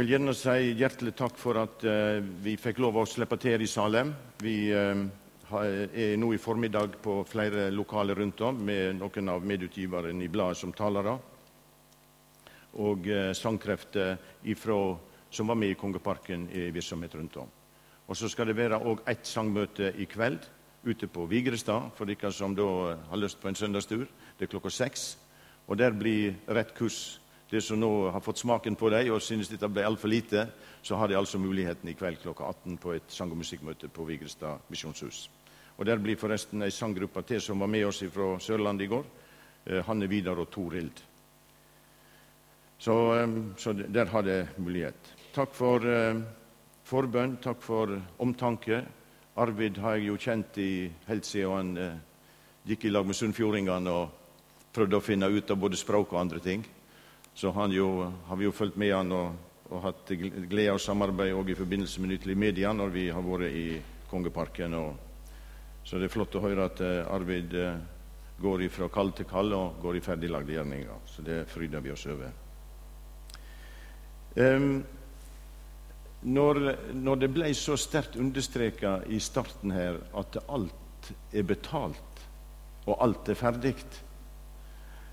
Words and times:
Jeg 0.00 0.06
vil 0.06 0.14
gjerne 0.14 0.32
si 0.32 0.70
hjertelig 0.80 1.12
takk 1.12 1.34
for 1.36 1.58
at 1.60 1.82
uh, 1.84 2.22
vi 2.40 2.54
fikk 2.56 2.78
lov 2.80 2.96
å 2.96 3.02
slippe 3.04 3.36
til 3.36 3.60
i 3.60 3.66
Salem. 3.68 4.14
Vi 4.40 4.72
uh, 4.72 5.02
er 5.52 6.14
nå 6.16 6.30
i 6.32 6.38
formiddag 6.40 6.96
på 7.04 7.18
flere 7.28 7.66
lokaler 7.68 8.16
rundt 8.16 8.40
om 8.48 8.62
med 8.64 8.96
noen 8.96 9.28
av 9.28 9.44
medutgiverne 9.44 10.24
i 10.24 10.30
bladet 10.32 10.56
som 10.56 10.72
talere. 10.72 11.18
Og 12.80 13.12
uh, 13.12 13.34
sangkrefter 13.36 14.16
som 15.28 15.52
var 15.52 15.60
med 15.60 15.74
i 15.74 15.78
Kongeparken, 15.84 16.48
i 16.48 16.70
virksomhet 16.72 17.20
rundt 17.20 17.36
om. 17.44 17.52
Og 18.08 18.16
Så 18.16 18.32
skal 18.32 18.48
det 18.48 18.56
være 18.56 18.80
òg 18.80 19.04
ett 19.04 19.28
sangmøte 19.28 19.92
i 20.00 20.08
kveld 20.08 20.48
ute 20.80 21.12
på 21.12 21.28
Vigrestad 21.28 21.92
for 21.92 22.08
dere 22.08 22.32
som 22.32 22.56
da 22.56 22.96
har 22.96 23.20
lyst 23.20 23.36
på 23.36 23.52
en 23.52 23.64
søndagstur. 23.66 24.08
Det 24.38 24.48
er 24.48 24.56
klokka 24.56 24.72
seks. 24.72 25.18
Og 25.68 25.76
der 25.76 25.92
blir 25.92 26.40
rett 26.48 26.72
kurs 26.72 27.20
de 27.50 27.60
som 27.60 27.80
nå 27.80 28.10
har 28.14 28.20
fått 28.22 28.38
smaken 28.38 28.76
på 28.78 28.88
dem 28.94 29.08
og 29.10 29.22
synes 29.22 29.48
dette 29.50 29.68
ble 29.68 29.82
altfor 29.82 30.08
lite, 30.08 30.44
så 30.82 30.94
har 30.96 31.10
de 31.10 31.16
altså 31.18 31.38
muligheten 31.38 31.88
i 31.90 31.96
kveld 31.98 32.20
klokka 32.22 32.46
18 32.46 32.76
på 32.78 32.92
et 32.94 33.10
sang- 33.10 33.32
og 33.32 33.40
musikkmøte 33.40 33.88
på 33.90 34.06
Vigrestad 34.06 34.70
misjonshus. 34.70 35.28
Og 35.78 35.86
Der 35.86 35.98
blir 35.98 36.16
forresten 36.16 36.62
ei 36.62 36.70
sanggruppe 36.70 37.22
til 37.22 37.40
som 37.40 37.58
var 37.58 37.66
med 37.66 37.86
oss 37.86 38.04
fra 38.12 38.38
Sørlandet 38.38 38.84
i 38.84 38.86
går. 38.86 39.04
Eh, 39.66 39.84
Hanne 39.84 40.06
Vidar 40.08 40.38
og 40.38 40.50
Torild. 40.50 41.02
Så, 42.78 43.14
eh, 43.14 43.28
så, 43.56 43.72
der 43.72 44.04
har 44.04 44.22
det 44.22 44.48
mulighet. 44.58 45.14
Takk 45.34 45.54
for 45.54 45.78
eh, 45.78 46.20
forbønn, 46.84 47.36
takk 47.42 47.62
for 47.62 48.00
omtanke. 48.18 48.84
Arvid 49.36 49.78
har 49.78 49.96
jeg 49.96 50.06
jo 50.06 50.16
kjent 50.16 50.58
i 50.58 50.92
helt 51.06 51.24
siden 51.24 51.76
han 51.76 52.00
gikk 52.66 52.84
i 52.84 52.90
lag 52.90 53.06
med 53.06 53.14
sunnfjordingene 53.14 53.90
og 53.90 54.10
prøvde 54.72 54.96
å 54.96 55.00
finne 55.00 55.26
ut 55.26 55.50
av 55.50 55.56
både 55.56 55.76
språk 55.76 56.12
og 56.12 56.20
andre 56.20 56.38
ting 56.40 56.64
så 57.34 57.52
jo, 57.70 58.12
har 58.26 58.36
vi 58.36 58.44
jo 58.44 58.52
fulgt 58.52 58.76
med 58.76 58.94
han 58.94 59.12
og, 59.12 59.32
og 59.70 59.82
hatt 59.84 60.10
glede 60.10 60.74
av 60.74 60.80
samarbeid 60.82 61.32
også 61.32 61.54
i 61.54 61.60
forbindelse 61.60 62.02
med 62.02 62.12
Nytelig 62.14 62.36
Media 62.36 62.72
når 62.72 62.92
vi 62.94 63.06
har 63.10 63.22
vært 63.22 63.54
i 63.54 63.80
Kongeparken. 64.10 64.74
Og, 64.74 64.94
så 65.84 65.98
det 65.98 66.08
er 66.08 66.12
flott 66.12 66.34
å 66.36 66.42
høre 66.42 66.66
at 66.66 66.82
uh, 66.82 67.14
Arvid 67.14 67.54
uh, 67.54 67.78
går 68.40 68.66
fra 68.74 68.88
kall 68.92 69.12
til 69.16 69.28
kall 69.30 69.54
og 69.54 69.80
går 69.82 69.98
i 69.98 70.04
ferdiglagde 70.04 70.56
gjerninger. 70.56 71.04
Så 71.06 71.22
det 71.22 71.44
fryder 71.48 71.84
vi 71.84 71.92
oss 71.94 72.06
over. 72.10 72.32
Um, 74.36 74.82
når, 76.20 76.60
når, 76.92 77.22
det 77.22 77.30
ble 77.32 77.48
så 77.56 77.78
sterkt 77.80 78.18
understreka 78.20 79.00
i 79.08 79.18
starten 79.22 79.72
her 79.72 79.96
at 80.20 80.36
alt 80.52 81.10
er 81.32 81.46
betalt 81.48 82.24
og 82.84 82.98
alt 83.00 83.30
er 83.32 83.38
ferdig, 83.38 83.74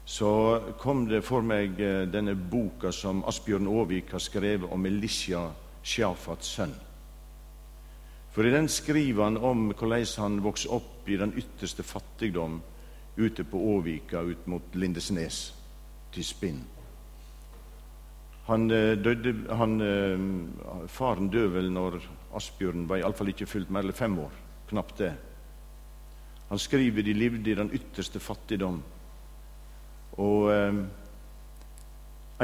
så 0.08 0.61
kom 0.80 1.02
det 1.09 1.19
for 1.27 1.44
meg 1.44 1.81
eh, 1.83 2.05
denne 2.08 2.31
boka 2.39 2.94
som 2.95 3.25
Asbjørn 3.27 3.67
Aavik 3.67 4.14
har 4.16 4.23
skrevet 4.23 4.72
om 4.72 4.88
Elisha 4.88 5.41
Sjafats 5.83 6.53
sønn. 6.55 6.72
For 8.31 8.47
i 8.47 8.53
den 8.53 8.69
skriver 8.72 9.25
han 9.25 9.41
om 9.44 9.66
hvordan 9.73 10.08
han 10.23 10.39
vokste 10.45 10.72
opp 10.80 11.11
i 11.11 11.19
den 11.19 11.36
ytterste 11.36 11.83
fattigdom 11.83 12.61
ute 13.17 13.44
på 13.44 13.59
Åvika 13.75 14.23
ut 14.23 14.47
mot 14.47 14.80
Lindesnes, 14.80 15.52
til 16.16 16.23
Spinn. 16.23 16.64
Han 18.47 18.71
eh, 18.71 18.95
døde, 18.95 19.36
han, 19.59 19.80
eh, 19.83 20.88
faren 20.88 21.27
døde 21.27 21.58
vel 21.59 21.73
når 21.75 21.99
Asbjørn 22.39 22.88
var 22.88 23.03
iallfall 23.03 23.36
ikke 23.36 23.52
fylt 23.58 23.75
mer 23.75 23.83
enn 23.83 24.03
fem 24.05 24.16
år. 24.23 24.44
Knapt 24.71 25.02
det. 25.03 25.16
Han 26.47 26.64
skriver 26.64 27.03
de 27.03 27.23
levde 27.25 27.52
i 27.52 27.59
den 27.59 27.75
ytterste 27.75 28.23
fattigdom 28.23 28.80
og 30.17 30.51
eh, 30.51 30.79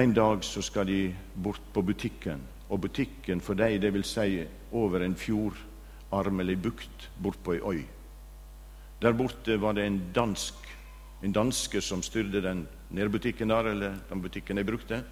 en 0.03 0.13
dag 0.13 0.43
så 0.45 0.61
skal 0.61 0.88
de 0.88 1.16
bort 1.35 1.61
på 1.73 1.81
butikken. 1.81 2.41
Og 2.69 2.81
butikken 2.81 3.41
for 3.41 3.53
dem, 3.53 3.81
det 3.81 3.93
vil 3.93 4.05
si 4.05 4.43
over 4.71 5.03
en 5.05 5.15
fjordarm 5.15 6.39
eller 6.39 6.55
bukt 6.55 7.09
bort 7.21 7.38
på 7.43 7.53
ei 7.53 7.61
øy. 7.61 7.83
Der 9.02 9.13
borte 9.13 9.61
var 9.61 9.73
det 9.73 9.85
en 9.85 10.02
dansk, 10.15 10.55
en 11.23 11.33
danske 11.33 11.81
som 11.81 12.02
styrte 12.02 12.42
den 12.42 12.67
nærbutikken 12.89 13.49
der, 13.49 13.70
eller 13.73 13.95
den 14.09 14.21
butikken 14.21 14.58
jeg 14.58 14.65
brukte. 14.65 15.03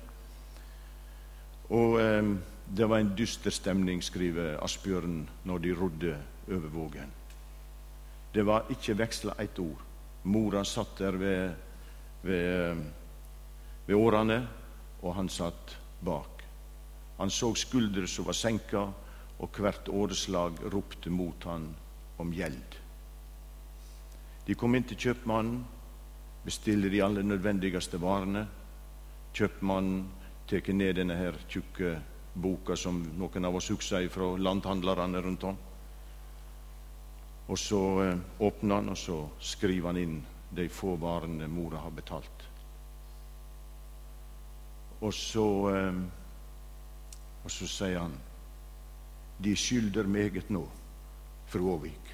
Og 1.70 2.02
eh, 2.02 2.36
det 2.78 2.90
var 2.90 3.00
en 3.00 3.14
dyster 3.18 3.52
stemning, 3.52 4.04
skriver 4.04 4.64
Asbjørn, 4.64 5.30
når 5.44 5.58
de 5.58 5.74
rodde 5.76 6.18
over 6.48 6.70
vågen. 6.70 7.12
Det 8.34 8.46
var 8.46 8.70
ikke 8.70 8.98
veksla 8.98 9.36
ett 9.40 9.60
ord. 9.60 9.82
Mora 10.24 10.64
satt 10.64 10.98
der 11.00 11.18
ved 11.18 11.71
ved, 12.22 12.84
ved 13.88 13.96
årene, 13.96 14.42
og 15.02 15.16
han 15.16 15.30
satt 15.30 15.78
bak. 16.06 16.44
Han 17.18 17.30
så 17.30 17.54
skuldre 17.56 18.08
som 18.08 18.28
var 18.30 18.38
senka, 18.38 18.86
og 19.42 19.58
hvert 19.58 19.90
åreslag 19.90 20.60
ropte 20.74 21.10
mot 21.10 21.44
han 21.50 21.68
om 22.22 22.34
gjeld. 22.34 22.78
De 24.46 24.56
kom 24.58 24.76
inn 24.76 24.86
til 24.90 25.00
kjøpmannen, 25.02 25.64
bestiller 26.46 26.90
de 26.90 27.02
aller 27.06 27.26
nødvendigste 27.26 28.00
varene. 28.02 28.46
Kjøpmannen 29.38 30.06
tar 30.50 30.74
ned 30.74 30.98
denne 30.98 31.18
her 31.18 31.38
tjukke 31.50 31.96
boka 32.34 32.76
som 32.76 33.02
noen 33.18 33.46
av 33.46 33.56
oss 33.56 33.70
husker 33.72 34.08
fra 34.10 34.32
landhandlerne 34.38 35.22
rundt 35.22 35.46
om. 35.50 35.58
Og 37.52 37.60
så 37.60 37.82
eh, 38.06 38.20
åpner 38.40 38.80
han, 38.80 38.92
og 38.94 38.98
så 38.98 39.18
skriver 39.44 39.92
han 39.92 40.00
inn 40.00 40.20
de 40.52 40.68
få 40.70 40.96
varene 41.00 41.48
mora 41.48 41.80
har 41.80 41.92
betalt. 41.96 42.48
Og 45.02 45.14
så, 45.14 45.48
eh, 45.76 46.02
og 47.44 47.52
så 47.52 47.68
sier 47.68 48.00
han 48.00 48.18
de 49.42 49.56
skylder 49.56 50.06
meget 50.08 50.50
nå, 50.50 50.68
fru 51.50 51.72
Aavik. 51.72 52.12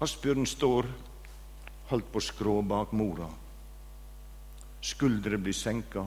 Asbjørn 0.00 0.46
står 0.46 0.86
holdt 1.88 2.12
på 2.12 2.20
skrå 2.20 2.60
bak 2.62 2.92
mora. 2.92 3.26
Skuldre 4.80 5.38
blir 5.38 5.56
senka, 5.56 6.04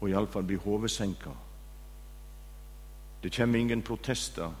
og 0.00 0.08
iallfall 0.10 0.46
blir 0.46 0.62
hodet 0.62 0.90
senka. 0.90 1.32
Det 3.22 3.32
kommer 3.32 3.58
ingen 3.58 3.82
protester 3.82 4.52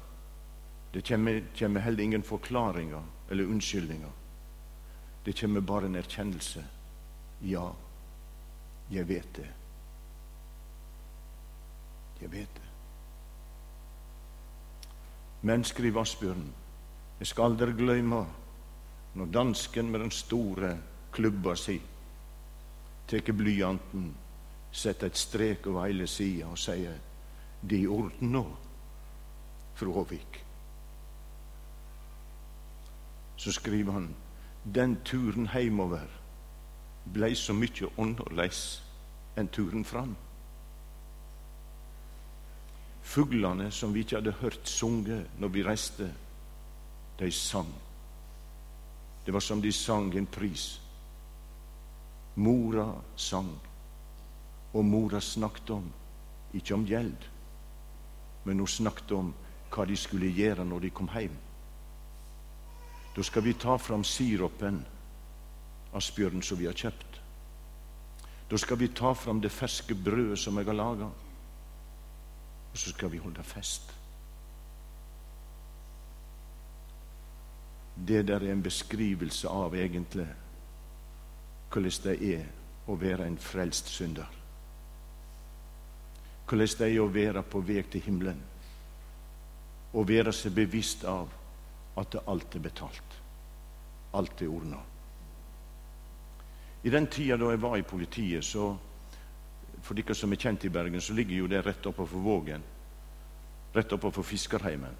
det 0.96 1.08
kommer, 1.08 1.80
heller 1.80 2.02
ingen 2.02 2.22
forklaringer 2.22 3.02
eller 3.30 3.44
unnskyldninger. 3.44 4.10
Det 5.24 5.40
kommer 5.40 5.60
bare 5.60 5.86
en 5.86 5.94
erkjennelse. 5.94 6.64
Ja, 7.42 7.72
jeg 8.90 9.08
vet 9.08 9.34
det. 9.36 9.48
Jeg 12.20 12.32
vet 12.32 12.54
det. 12.54 12.62
Men, 15.42 15.64
skriver 15.64 16.00
Asbjørn, 16.00 16.46
jeg 17.18 17.26
skal 17.26 17.50
aldri 17.50 17.76
glemme 17.76 18.22
når 19.14 19.28
dansken 19.36 19.92
med 19.92 20.00
den 20.00 20.10
store 20.10 20.78
klubba 21.12 21.54
si 21.60 21.76
tar 23.06 23.32
blyanten, 23.32 24.08
setter 24.72 25.12
et 25.12 25.16
strek 25.16 25.66
over 25.66 25.84
hele 25.86 26.06
sida 26.06 26.48
og 26.48 26.58
sier 26.58 26.96
'Det 27.62 27.78
er 27.78 27.82
i 27.82 27.86
orden 27.86 28.32
nå, 28.32 28.46
fru 29.74 29.92
Håvik' 29.92 30.45
så 33.36 33.52
skriver 33.52 33.92
han 33.92 34.14
den 34.64 34.96
turen 35.04 35.46
heimover 35.46 36.06
blei 37.12 37.34
så 37.38 37.54
mye 37.54 37.90
annerledes 37.98 38.62
enn 39.38 39.50
turen 39.52 39.84
fram. 39.86 40.14
Fuglene 43.06 43.70
som 43.70 43.94
vi 43.94 44.02
ikke 44.02 44.18
hadde 44.18 44.34
hørt 44.40 44.66
sunge 44.68 45.20
når 45.38 45.52
vi 45.54 45.64
reiste, 45.64 46.08
de 47.20 47.30
sang. 47.32 47.70
Det 49.24 49.34
var 49.34 49.40
som 49.40 49.62
de 49.62 49.72
sang 49.72 50.10
en 50.16 50.26
pris. 50.26 50.80
Mora 52.36 52.90
sang, 53.16 53.54
og 54.74 54.84
mora 54.84 55.20
snakket 55.20 55.70
om, 55.70 55.86
ikke 56.54 56.74
om 56.74 56.84
gjeld, 56.86 57.30
men 58.44 58.58
hun 58.60 58.68
snakket 58.68 59.14
om 59.16 59.32
hva 59.72 59.86
de 59.88 59.96
skulle 59.96 60.34
gjøre 60.34 60.66
når 60.66 60.84
de 60.84 60.90
kom 60.90 61.08
hjem. 61.14 61.38
Da 63.16 63.22
skal 63.22 63.42
vi 63.42 63.54
ta 63.54 63.78
fram 63.78 64.04
sirupen, 64.04 64.84
Asbjørn, 65.92 66.42
som 66.42 66.58
vi 66.58 66.66
har 66.68 66.76
kjøpt. 66.76 67.20
Da 68.50 68.58
skal 68.60 68.76
vi 68.76 68.88
ta 68.92 69.14
fram 69.14 69.40
det 69.40 69.50
ferske 69.50 69.94
brødet 69.94 70.38
som 70.38 70.58
jeg 70.60 70.68
har 70.68 70.76
laga. 70.76 71.08
Og 72.72 72.76
så 72.76 72.92
skal 72.92 73.10
vi 73.10 73.22
holde 73.22 73.42
fest. 73.42 73.94
Det 77.96 78.26
der 78.28 78.44
er 78.44 78.52
en 78.52 78.62
beskrivelse 78.62 79.48
av 79.48 79.74
egentlig 79.74 80.28
hvordan 81.72 82.02
det 82.04 82.34
er 82.34 82.44
å 82.86 82.94
være 83.00 83.26
en 83.26 83.38
frelst 83.40 83.88
synder. 83.88 84.28
Hvordan 86.46 86.78
det 86.78 86.92
er 86.92 87.00
å 87.00 87.08
være 87.08 87.42
på 87.42 87.64
vei 87.64 87.82
til 87.82 88.04
himmelen. 88.04 88.38
Å 89.96 90.04
være 90.04 90.32
seg 90.36 90.54
bevisst 90.54 91.08
av 91.08 91.32
at 91.96 92.20
alt 92.28 92.54
er 92.54 92.60
betalt. 92.68 93.05
Alt 94.16 94.42
er 94.42 94.52
ordna. 94.52 94.80
I 96.86 96.90
den 96.90 97.08
tida 97.10 97.36
da 97.36 97.50
jeg 97.52 97.62
var 97.62 97.76
i 97.76 97.86
politiet, 97.86 98.44
så 98.44 98.76
For 99.86 99.94
dere 99.94 100.14
som 100.18 100.32
er 100.32 100.40
kjent 100.40 100.64
i 100.66 100.70
Bergen, 100.72 101.00
så 101.00 101.14
ligger 101.14 101.36
jo 101.36 101.46
det 101.46 101.60
rett 101.62 101.84
oppover 101.86 102.18
Vågen. 102.18 102.62
Rett 103.74 103.92
oppover 103.92 104.24
Fiskerheimen. 104.26 104.96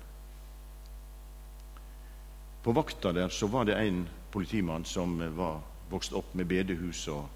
På 2.63 2.73
vakta 2.73 3.13
der 3.13 3.29
så 3.29 3.47
var 3.47 3.65
det 3.65 3.75
en 3.81 4.05
politimann 4.31 4.85
som 4.85 5.19
var 5.37 5.61
vokst 5.91 6.13
opp 6.13 6.35
med 6.35 6.47
bedehus 6.47 7.09
og, 7.09 7.27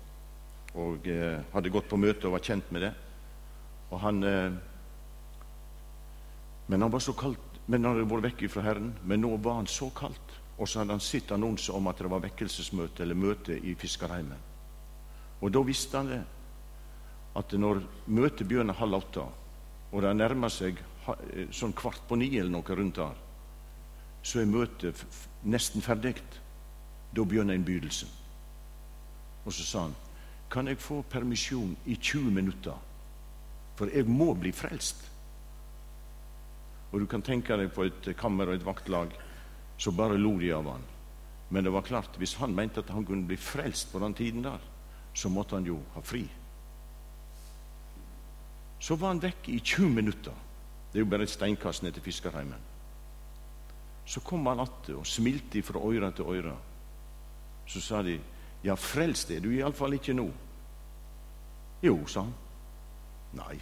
og 0.75 1.07
eh, 1.09 1.41
hadde 1.53 1.71
gått 1.71 1.89
på 1.91 1.99
møte 1.99 2.29
og 2.29 2.37
var 2.37 2.45
kjent 2.45 2.71
med 2.71 2.83
det. 2.87 2.93
Og 3.91 4.01
han, 4.05 4.23
eh, 4.23 4.53
men 6.67 6.83
han 6.83 6.93
var 6.93 7.03
så 7.03 7.15
kaldt, 7.19 7.61
men 7.67 7.85
han 7.85 7.97
hadde 7.97 8.11
vært 8.11 8.29
vekk 8.29 8.47
fra 8.51 8.67
Herren. 8.67 8.93
Men 9.03 9.25
nå 9.25 9.37
var 9.43 9.59
han 9.59 9.71
så 9.71 9.91
kaldt. 9.91 10.30
Og 10.61 10.69
så 10.69 10.83
hadde 10.83 10.93
han 10.93 11.01
sett 11.01 11.33
annonser 11.33 11.77
om 11.77 11.89
at 11.89 12.03
det 12.03 12.11
var 12.13 12.21
vekkelsesmøte 12.21 13.03
eller 13.03 13.17
møte 13.17 13.57
i 13.57 13.73
Fiskerheimen. 13.81 14.47
Og 15.41 15.53
da 15.53 15.63
visste 15.65 15.97
han 15.97 16.11
det, 16.13 16.21
at 17.41 17.55
når 17.57 17.81
møtet 18.13 18.49
begynner 18.49 18.77
halv 18.77 18.99
åtte, 18.99 19.25
og 19.91 20.05
det 20.05 20.13
nærmer 20.17 20.53
seg 20.53 20.77
eh, 20.77 21.49
sånn 21.55 21.73
kvart 21.77 22.05
på 22.09 22.19
ni 22.21 22.29
eller 22.37 22.53
noe 22.53 22.77
rundt 22.77 23.01
der, 23.01 23.17
så 24.23 24.43
er 24.43 24.51
møtet 24.51 25.01
nesten 25.49 25.83
ferdig. 25.83 26.19
Da 27.11 27.25
begynner 27.25 27.57
innbydelsen. 27.57 28.11
Og 29.47 29.55
så 29.57 29.65
sa 29.65 29.87
han, 29.87 29.97
kan 30.53 30.69
jeg 30.69 30.83
få 30.83 31.01
permisjon 31.09 31.73
i 31.87 31.97
20 31.97 32.35
minutter? 32.35 32.77
For 33.79 33.89
jeg 33.89 34.07
må 34.07 34.35
bli 34.37 34.53
frelst. 34.53 35.07
Og 36.91 37.01
du 37.01 37.07
kan 37.09 37.23
tenke 37.25 37.57
deg 37.57 37.73
på 37.73 37.87
et 37.87 38.11
kammer 38.19 38.51
og 38.51 38.59
et 38.59 38.67
vaktlag, 38.67 39.15
så 39.81 39.93
bare 39.97 40.19
lo 40.19 40.35
de 40.39 40.53
av 40.53 40.67
han. 40.69 40.83
Men 41.49 41.65
det 41.65 41.73
var 41.73 41.83
klart, 41.83 42.19
hvis 42.21 42.37
han 42.37 42.55
mente 42.55 42.83
at 42.85 42.91
han 42.93 43.05
kunne 43.07 43.27
bli 43.27 43.37
frelst 43.41 43.89
på 43.93 43.99
den 43.99 44.15
tiden 44.15 44.45
der, 44.45 44.61
så 45.15 45.29
måtte 45.33 45.57
han 45.57 45.65
jo 45.65 45.79
ha 45.95 46.03
fri. 46.05 46.27
Så 48.81 48.97
var 49.01 49.15
han 49.15 49.23
vekke 49.23 49.53
i 49.53 49.59
20 49.59 49.89
minutter. 49.89 50.37
Det 50.93 51.01
er 51.01 51.05
jo 51.05 51.11
bare 51.11 51.25
et 51.25 51.33
steinkast 51.33 51.83
ned 51.83 51.97
til 51.97 52.05
Fiskerheimen. 52.05 52.69
Så 54.05 54.21
kom 54.21 54.47
han 54.47 54.61
atter 54.61 54.99
og 55.01 55.07
smilte 55.07 55.63
fra 55.63 55.81
øyre 55.81 56.13
til 56.13 56.29
øre. 56.29 56.57
Så 57.67 57.81
sa 57.81 58.03
de, 58.03 58.21
'Ja, 58.65 58.75
frelst 58.75 59.31
er 59.31 59.41
du 59.41 59.51
iallfall 59.51 59.93
ikke 59.93 60.13
nå.' 60.13 60.33
Jo, 61.83 62.07
sa 62.07 62.21
han. 62.21 62.35
Nei. 63.33 63.61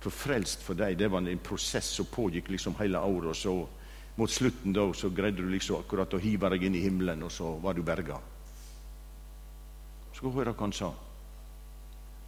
For 0.00 0.10
frelst 0.10 0.62
for 0.62 0.74
deg, 0.74 0.98
det 0.98 1.10
var 1.10 1.18
en 1.18 1.38
prosess 1.38 1.84
som 1.84 2.06
pågikk 2.06 2.48
liksom 2.48 2.74
hele 2.74 2.98
året. 2.98 3.28
Og 3.28 3.36
så 3.36 3.68
mot 4.16 4.30
slutten 4.30 4.74
da, 4.76 4.84
så 4.94 5.10
greide 5.10 5.40
du 5.40 5.48
liksom 5.50 5.80
akkurat 5.80 6.14
å 6.14 6.20
hive 6.20 6.50
deg 6.52 6.66
inn 6.68 6.76
i 6.76 6.84
himmelen, 6.84 7.22
og 7.24 7.32
så 7.32 7.54
var 7.62 7.74
du 7.76 7.82
berga. 7.86 8.18
Skal 10.12 10.34
høre 10.34 10.52
hva 10.52 10.66
han 10.66 10.76
sa. 10.76 10.90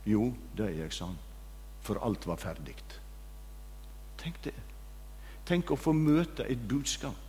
Jo, 0.09 0.31
det 0.57 0.69
er 0.69 0.79
jeg, 0.85 0.93
sa 0.93 1.11
han. 1.11 1.19
For 1.85 2.01
alt 2.05 2.27
var 2.27 2.41
ferdig. 2.41 2.77
Tenk 4.21 4.41
det. 4.45 4.55
Tenk 5.45 5.71
å 5.71 5.77
få 5.77 5.93
møte 5.93 6.47
et 6.49 6.61
budskap. 6.69 7.21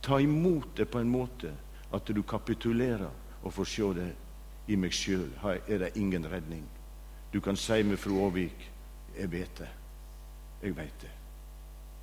Ta 0.00 0.16
imot 0.20 0.72
det 0.76 0.88
på 0.88 1.00
en 1.00 1.12
måte 1.12 1.52
at 1.92 2.08
du 2.08 2.22
kapitulerer 2.24 3.10
og 3.42 3.52
får 3.52 3.68
se 3.68 3.88
det 3.98 4.10
i 4.72 4.76
meg 4.80 4.94
sjøl. 4.96 5.28
Er 5.44 5.84
det 5.84 5.96
ingen 6.00 6.24
redning. 6.24 6.64
Du 7.32 7.40
kan 7.44 7.56
si 7.56 7.82
med 7.84 8.00
fru 8.00 8.16
Aavik 8.24 8.68
jeg 9.16 9.32
vet 9.32 9.58
det. 9.58 9.68
Jeg 10.62 10.76
vet 10.76 11.02
det. 11.02 11.10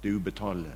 Det 0.03 0.11
er 0.11 0.19
ubetalelig. 0.19 0.75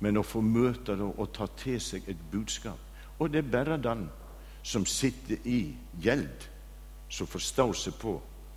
Men 0.00 0.16
å 0.16 0.24
få 0.24 0.40
møte 0.44 0.96
det 0.96 1.06
og 1.10 1.32
ta 1.36 1.46
til 1.60 1.80
seg 1.80 2.08
et 2.08 2.20
budskap 2.32 3.18
Og 3.20 3.28
det 3.32 3.42
er 3.42 3.52
bare 3.52 3.76
den 3.76 4.06
som 4.62 4.84
sitter 4.88 5.40
i 5.48 5.74
gjeld, 6.00 6.44
som 7.08 7.28
forstår 7.28 7.72
seg 7.76 7.94
på 8.00 8.14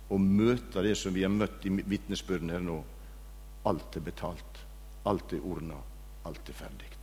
å 0.08 0.18
møte 0.20 0.82
det 0.84 0.94
som 1.00 1.14
vi 1.14 1.24
har 1.24 1.32
møtt 1.32 1.64
i 1.64 1.72
vitnesbyrden 1.72 2.52
her 2.52 2.64
nå. 2.64 2.76
Alt 3.64 3.96
er 3.96 4.04
betalt. 4.04 4.60
Alt 5.08 5.32
er 5.32 5.46
ordna. 5.48 5.80
Alt 6.28 6.48
er 6.52 6.58
ferdig. 6.58 6.94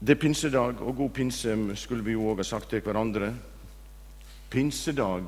Det 0.00 0.14
er 0.14 0.20
pinsedag, 0.20 0.78
og 0.80 0.96
god 0.96 1.10
pinse 1.12 1.54
skulle 1.76 2.04
vi 2.04 2.14
jo 2.14 2.30
òg 2.30 2.38
ha 2.40 2.44
sagt 2.48 2.70
til 2.72 2.80
hverandre. 2.80 3.34
Pinsedag 4.48 5.26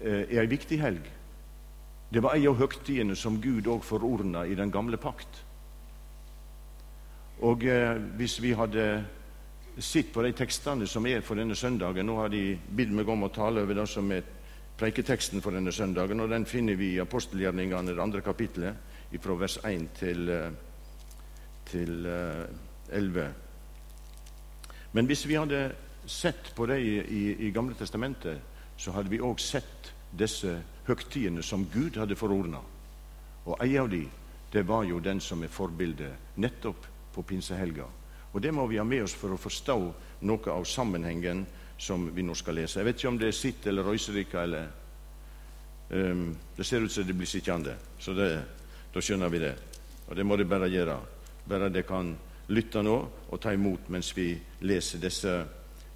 eh, 0.00 0.24
er 0.24 0.40
ei 0.42 0.50
viktig 0.50 0.80
helg. 0.82 1.04
Det 2.10 2.22
var 2.22 2.34
ei 2.34 2.48
av 2.50 2.58
høgtidene 2.58 3.14
som 3.16 3.38
Gud 3.42 3.68
òg 3.70 3.84
forordna 3.86 4.42
i 4.46 4.56
den 4.58 4.72
gamle 4.74 4.98
pakt. 4.98 5.44
Og 7.46 7.64
eh, 7.64 7.96
hvis 8.18 8.40
vi 8.42 8.50
hadde 8.52 8.86
sett 9.78 10.10
på 10.12 10.22
de 10.26 10.32
tekstene 10.36 10.88
som 10.90 11.06
er 11.06 11.22
for 11.24 11.38
denne 11.38 11.54
søndagen 11.56 12.04
Nå 12.06 12.16
har 12.18 12.28
de 12.28 12.58
bedt 12.76 12.92
meg 12.92 13.08
om 13.08 13.22
å 13.24 13.30
tale 13.32 13.62
over 13.62 13.78
det 13.78 13.86
som 13.88 14.10
er 14.12 14.26
preiketeksten 14.80 15.42
for 15.44 15.54
denne 15.54 15.72
søndagen, 15.72 16.20
og 16.20 16.30
den 16.32 16.46
finner 16.48 16.76
vi 16.76 16.94
i 16.94 17.00
apostelgjerningene, 17.02 17.92
det 17.92 18.02
andre 18.02 18.22
kapittelet, 18.24 18.76
fra 19.20 19.36
vers 19.36 19.58
1 19.66 19.86
til, 19.98 20.30
til 21.68 22.06
uh, 22.06 22.46
11. 22.96 23.20
Eh, 23.20 23.30
Men 24.92 25.06
hvis 25.06 25.26
vi 25.28 25.36
hadde 25.36 25.74
sett 26.06 26.52
på 26.56 26.66
det 26.66 26.80
i, 26.80 26.94
i, 26.96 27.22
i 27.46 27.50
Gamle 27.52 27.74
testamentet, 27.76 28.40
så 28.76 28.94
hadde 28.96 29.12
vi 29.12 29.20
òg 29.20 29.40
sett 29.42 29.92
disse 30.16 30.56
høgtidene 30.90 31.42
som 31.46 31.66
Gud 31.72 31.96
hadde 32.00 32.18
forordna. 32.18 32.60
Og 33.46 33.56
ei 33.64 33.76
av 33.80 33.88
de, 33.90 34.02
det 34.52 34.66
var 34.66 34.84
jo 34.84 35.00
den 35.00 35.22
som 35.22 35.42
er 35.42 35.52
forbildet 35.52 36.36
nettopp 36.42 36.86
på 37.14 37.22
pinsehelga. 37.22 37.86
Og 38.32 38.40
Det 38.42 38.52
må 38.54 38.66
vi 38.66 38.78
ha 38.78 38.84
med 38.84 39.02
oss 39.02 39.14
for 39.14 39.34
å 39.34 39.40
forstå 39.40 39.78
noe 40.26 40.52
av 40.52 40.64
sammenhengen 40.64 41.46
som 41.80 42.10
vi 42.14 42.22
nå 42.22 42.34
skal 42.34 42.60
lese. 42.60 42.78
Jeg 42.78 42.86
vet 42.86 42.98
ikke 43.00 43.08
om 43.08 43.18
det 43.18 43.30
er 43.30 43.36
sitt 43.36 43.66
eller 43.66 43.86
Røyserika 43.88 44.42
eller 44.42 44.66
um, 45.90 46.36
Det 46.56 46.66
ser 46.66 46.84
ut 46.84 46.92
som 46.92 47.06
det 47.06 47.16
blir 47.16 47.26
sittende, 47.26 47.76
så 47.98 48.14
det, 48.14 48.30
da 48.92 49.00
skjønner 49.02 49.32
vi 49.32 49.38
det. 49.42 49.54
Og 50.08 50.16
det 50.16 50.26
må 50.26 50.36
det 50.36 50.48
bare 50.48 50.68
gjøre. 50.68 50.98
Bare 51.48 51.70
det 51.72 51.86
kan 51.88 52.12
lytte 52.50 52.82
nå 52.82 52.96
og 53.30 53.40
ta 53.40 53.54
imot 53.54 53.88
mens 53.88 54.12
vi 54.16 54.34
leser 54.66 55.02
disse 55.02 55.34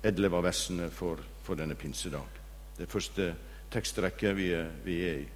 elleve 0.04 0.40
versene 0.42 0.88
for, 0.90 1.20
for, 1.42 1.58
denne 1.58 1.74
pinsedag. 1.74 2.40
Det 2.78 2.88
første 2.90 3.28
tekstrekke 3.74 4.34
vi 4.38 4.52
er, 4.56 4.70
vi 4.84 4.98
er 5.08 5.18
i. 5.24 5.26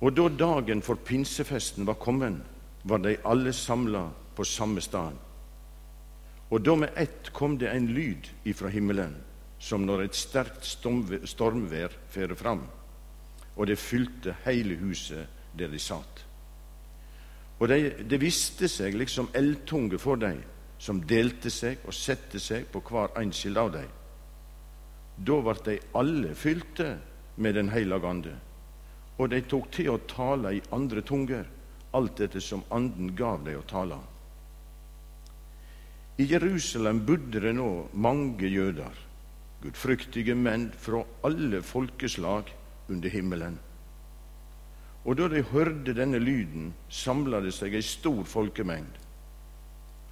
Og 0.00 0.14
da 0.16 0.28
dagen 0.32 0.80
for 0.82 0.96
pinsefesten 1.04 1.84
var 1.86 1.98
kommet, 2.00 2.38
var 2.88 3.02
de 3.04 3.18
alle 3.28 3.52
samla 3.52 4.06
på 4.36 4.44
samme 4.48 4.80
sted. 4.80 5.18
Og 6.50 6.62
da 6.64 6.74
med 6.74 6.96
ett 6.96 7.32
kom 7.36 7.58
det 7.58 7.68
en 7.70 7.90
lyd 7.94 8.30
ifra 8.48 8.70
himmelen, 8.72 9.12
som 9.58 9.84
når 9.86 10.06
et 10.06 10.16
sterkt 10.16 10.64
stormvær 10.64 11.94
fører 12.10 12.34
fram, 12.34 12.64
og 13.56 13.68
det 13.68 13.78
fylte 13.78 14.34
hele 14.46 14.78
huset 14.80 15.28
der 15.58 15.68
de 15.68 15.78
satt. 15.78 16.24
Og 17.60 17.68
det 17.68 18.08
de 18.08 18.18
visste 18.18 18.70
seg 18.72 18.96
liksom 18.96 19.28
eldtunge 19.36 19.98
for 20.00 20.16
dem, 20.16 20.40
som 20.80 21.02
delte 21.04 21.52
seg 21.52 21.84
og 21.84 21.94
sette 21.94 22.40
seg 22.40 22.70
på 22.72 22.80
hver 22.88 23.12
enskild 23.20 23.60
av 23.60 23.74
dem. 23.74 23.99
Da 25.20 25.36
ble 25.44 25.56
de 25.64 25.76
alle 26.00 26.34
fylte 26.34 26.94
med 27.36 27.54
Den 27.54 27.68
hellige 27.68 28.08
ande, 28.08 28.32
og 29.18 29.28
de 29.32 29.40
tok 29.44 29.68
til 29.74 29.90
å 29.92 30.00
tale 30.08 30.54
i 30.56 30.62
andre 30.72 31.02
tunger, 31.04 31.44
alt 31.92 32.20
etter 32.24 32.40
som 32.40 32.64
Anden 32.72 33.12
gav 33.16 33.44
dem 33.44 33.58
å 33.60 33.66
tale. 33.68 33.98
I 36.20 36.26
Jerusalem 36.28 37.02
bodde 37.08 37.40
det 37.40 37.52
nå 37.56 37.68
mange 37.92 38.48
jøder, 38.48 38.96
gudfryktige 39.62 40.36
menn 40.36 40.70
fra 40.72 41.02
alle 41.24 41.60
folkeslag 41.64 42.48
under 42.88 43.12
himmelen. 43.12 43.58
Og 45.04 45.16
da 45.16 45.28
de 45.32 45.44
hørte 45.52 45.94
denne 45.96 46.20
lyden, 46.20 46.74
samla 46.92 47.40
det 47.44 47.54
seg 47.56 47.76
ei 47.76 47.84
stor 47.84 48.24
folkemengd. 48.28 48.98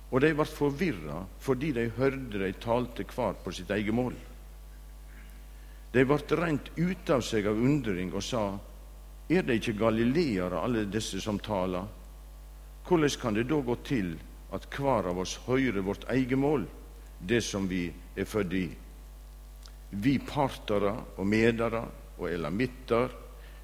Og 0.09 0.25
de 0.25 0.33
ble 0.37 0.49
forvirra 0.49 1.23
fordi 1.45 1.75
de 1.77 1.91
hørte 1.97 2.41
de 2.41 2.53
talte 2.61 3.05
hver 3.13 3.37
på 3.45 3.53
sitt 3.53 3.73
eget 3.73 3.97
mål. 3.97 4.17
De 5.93 6.05
ble 6.05 6.37
rent 6.37 6.71
ute 6.77 7.15
av 7.15 7.23
seg 7.25 7.47
av 7.47 7.57
undring 7.57 8.13
og 8.13 8.23
sa:" 8.23 8.59
Er 9.29 9.43
det 9.43 9.61
ikke 9.61 9.79
galileere, 9.79 10.61
alle 10.63 10.85
disse 10.85 11.21
som 11.21 11.39
taler? 11.39 11.85
Hvordan 12.89 13.21
kan 13.21 13.35
det 13.35 13.49
da 13.49 13.61
gå 13.61 13.75
til 13.85 14.17
at 14.53 14.69
hver 14.73 15.09
av 15.11 15.19
oss 15.19 15.37
hører 15.47 15.85
vårt 15.85 16.07
eget 16.11 16.39
mål, 16.39 16.65
det 17.19 17.43
som 17.45 17.69
vi 17.69 17.89
er 18.17 18.25
født 18.25 18.53
i. 18.53 18.69
Vi 19.91 20.19
partere 20.19 20.95
og 21.17 21.27
medere 21.27 21.83
og 22.19 22.31
elamitter, 22.31 23.09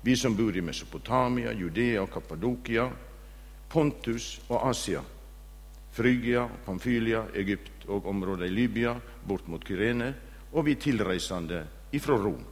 vi 0.05 0.17
som 0.17 0.37
bor 0.37 0.57
i 0.57 0.61
Mesopotamia, 0.61 1.53
Judea 1.53 2.03
og 2.03 2.11
Kappadokia, 2.13 2.89
Pontus 3.69 4.41
og 4.49 4.69
Asia, 4.69 5.01
Frygia, 5.95 6.45
Pamfylia, 6.67 7.25
Egypt 7.35 7.87
og 7.89 8.07
området 8.07 8.51
i 8.51 8.55
Libya, 8.55 8.95
bort 9.27 9.49
mot 9.49 9.65
Kyrene, 9.65 10.13
og 10.53 10.67
vi 10.67 10.77
tilreisende 10.77 11.63
ifra 11.95 12.19
Rom. 12.21 12.43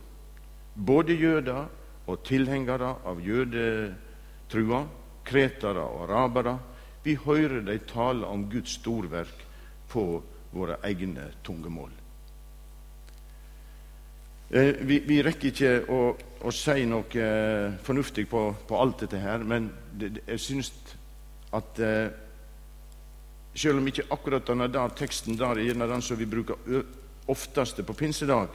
Både 0.75 1.17
jøder 1.19 1.67
og 2.07 2.23
tilhengere 2.27 2.97
av 3.07 3.21
jødetrua, 3.23 4.83
kretere 5.25 5.83
og 5.87 6.07
arabere, 6.09 6.59
vi 7.03 7.17
hører 7.19 7.63
de 7.67 7.79
tale 7.87 8.27
om 8.27 8.47
Guds 8.51 8.79
storverk 8.79 9.43
på 9.91 10.07
våre 10.53 10.79
egne 10.87 11.29
tungemål. 11.45 11.91
Eh, 14.53 14.75
vi, 14.85 14.99
vi, 15.09 15.23
rekker 15.25 15.49
ikke 15.49 15.73
å, 15.89 16.01
å 16.45 16.51
si 16.53 16.85
noe 16.85 17.09
eh, 17.17 17.79
fornuftig 17.83 18.27
på, 18.29 18.43
på, 18.69 18.77
alt 18.79 19.07
dette 19.07 19.21
her, 19.23 19.45
men 19.49 19.71
det, 19.97 20.11
jeg 20.27 20.43
syns 20.45 20.73
at 21.57 21.81
eh, 21.81 22.11
selv 23.57 23.81
om 23.81 23.89
ikke 23.89 24.11
akkurat 24.13 24.45
denne 24.49 24.69
der 24.73 24.93
teksten 24.97 25.39
der 25.41 25.61
er 25.61 25.81
den 25.81 26.05
som 26.05 26.21
vi 26.21 26.29
bruker 26.29 26.85
oftest 27.33 27.81
på 27.87 27.97
pinsedag, 27.97 28.53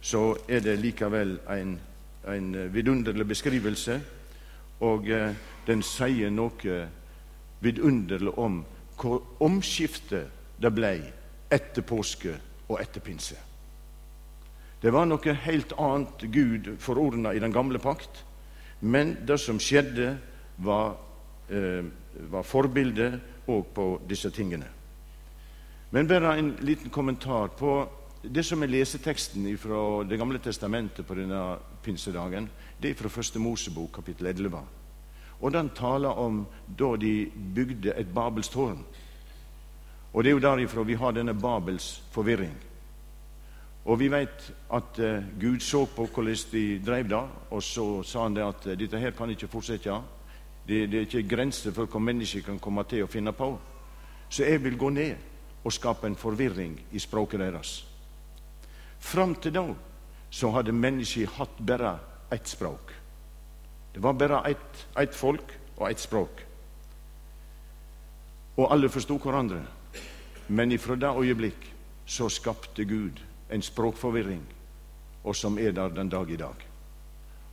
så 0.00 0.36
er 0.48 0.64
det 0.64 0.78
likevel 0.80 1.36
en, 1.52 1.76
en 2.28 2.50
vidunderlig 2.72 3.26
beskrivelse, 3.28 4.00
og 4.80 5.08
eh, 5.12 5.34
den 5.66 5.82
sier 5.84 6.32
noe 6.32 6.78
vidunderlig 7.60 8.32
om 8.40 8.62
hvor 9.00 9.22
omskiftet 9.44 10.60
det 10.60 10.72
ble 10.76 10.94
etter 11.52 11.84
påske 11.84 12.34
og 12.68 12.80
etter 12.80 13.04
pinse. 13.04 13.36
Det 14.80 14.92
var 14.92 15.04
noe 15.08 15.36
helt 15.44 15.72
annet 15.76 16.24
Gud 16.32 16.74
forordna 16.80 17.34
i 17.36 17.40
den 17.42 17.52
gamle 17.52 17.80
pakt, 17.82 18.24
men 18.80 19.18
det 19.28 19.36
som 19.40 19.60
skjedde, 19.60 20.14
var, 20.60 20.96
eh, 21.48 21.84
var 22.28 22.44
forbildet 22.44 23.20
òg 23.48 23.64
på 23.74 23.86
disse 24.08 24.30
tingene. 24.30 24.66
Men 25.90 26.08
bare 26.08 26.38
en 26.38 26.56
liten 26.60 26.90
kommentar 26.90 27.48
på 27.58 27.88
det 28.22 28.42
som 28.44 28.62
er 28.62 28.68
leseteksten 28.68 29.46
fra 29.58 30.04
Det 30.04 30.18
gamle 30.18 30.38
testamentet 30.38 31.06
på 31.06 31.14
denne 31.14 31.56
pinsedagen. 31.82 32.48
Det 32.82 32.90
er 32.90 32.94
fra 32.94 33.08
Første 33.08 33.38
Mosebok, 33.38 33.92
kapittel 33.92 34.26
11. 34.26 34.60
Og 35.40 35.52
den 35.52 35.70
taler 35.70 36.08
om 36.08 36.46
da 36.78 36.96
de 36.96 37.30
bygde 37.54 37.94
et 37.96 38.14
Babelstårn. 38.14 38.84
Og 40.12 40.24
det 40.24 40.30
er 40.30 40.34
jo 40.34 40.42
derifra 40.44 40.82
vi 40.82 40.94
har 40.94 41.12
denne 41.12 41.34
Babels 41.34 42.02
forvirring. 42.12 42.54
Og 43.84 43.98
vi 43.98 44.10
vet 44.12 44.52
at 44.72 44.98
uh, 44.98 45.40
Gud 45.40 45.60
så 45.60 45.86
på 45.86 46.06
hvordan 46.06 46.36
de 46.52 46.82
drev 46.86 47.08
det, 47.08 47.22
og 47.50 47.62
så 47.62 48.02
sa 48.02 48.22
han 48.22 48.34
det 48.36 48.44
at 48.44 48.66
uh, 48.66 48.78
dette 48.78 48.98
her 48.98 49.10
kan 49.10 49.30
ikke 49.30 49.48
fortsette. 49.48 50.00
Det, 50.68 50.90
det 50.90 50.98
er 50.98 51.06
ikke 51.08 51.36
grenser 51.36 51.72
for 51.72 51.86
hva 51.86 51.98
mennesker 51.98 52.44
kan 52.44 52.58
komme 52.58 52.84
til 52.84 53.04
å 53.04 53.08
finne 53.08 53.32
på. 53.32 53.54
Så 54.28 54.44
jeg 54.44 54.62
vil 54.64 54.76
gå 54.76 54.90
ned 54.90 55.14
og 55.64 55.72
skape 55.72 56.06
en 56.06 56.16
forvirring 56.16 56.76
i 56.92 56.98
språket 56.98 57.40
deres. 57.40 57.89
Fram 59.00 59.34
til 59.34 59.54
da 59.56 59.64
så 60.30 60.52
hadde 60.54 60.76
mennesket 60.76 61.32
hatt 61.38 61.58
bare 61.66 61.96
ett 62.30 62.46
språk. 62.46 62.92
Det 63.94 64.00
var 64.00 64.14
bare 64.14 64.44
ett, 64.50 64.86
ett 64.96 65.14
folk 65.14 65.56
og 65.76 65.90
ett 65.90 65.98
språk. 65.98 66.44
Og 68.56 68.72
alle 68.72 68.88
forsto 68.88 69.18
hverandre. 69.18 69.64
Men 70.46 70.72
ifra 70.72 70.96
det 70.96 71.10
øyeblikk 71.10 71.66
så 72.06 72.28
skapte 72.28 72.84
Gud 72.84 73.20
en 73.50 73.62
språkforvirring, 73.62 74.42
og 75.24 75.36
som 75.36 75.58
er 75.58 75.72
der 75.72 75.88
den 75.94 76.08
dag 76.08 76.30
i 76.30 76.36
dag. 76.36 76.66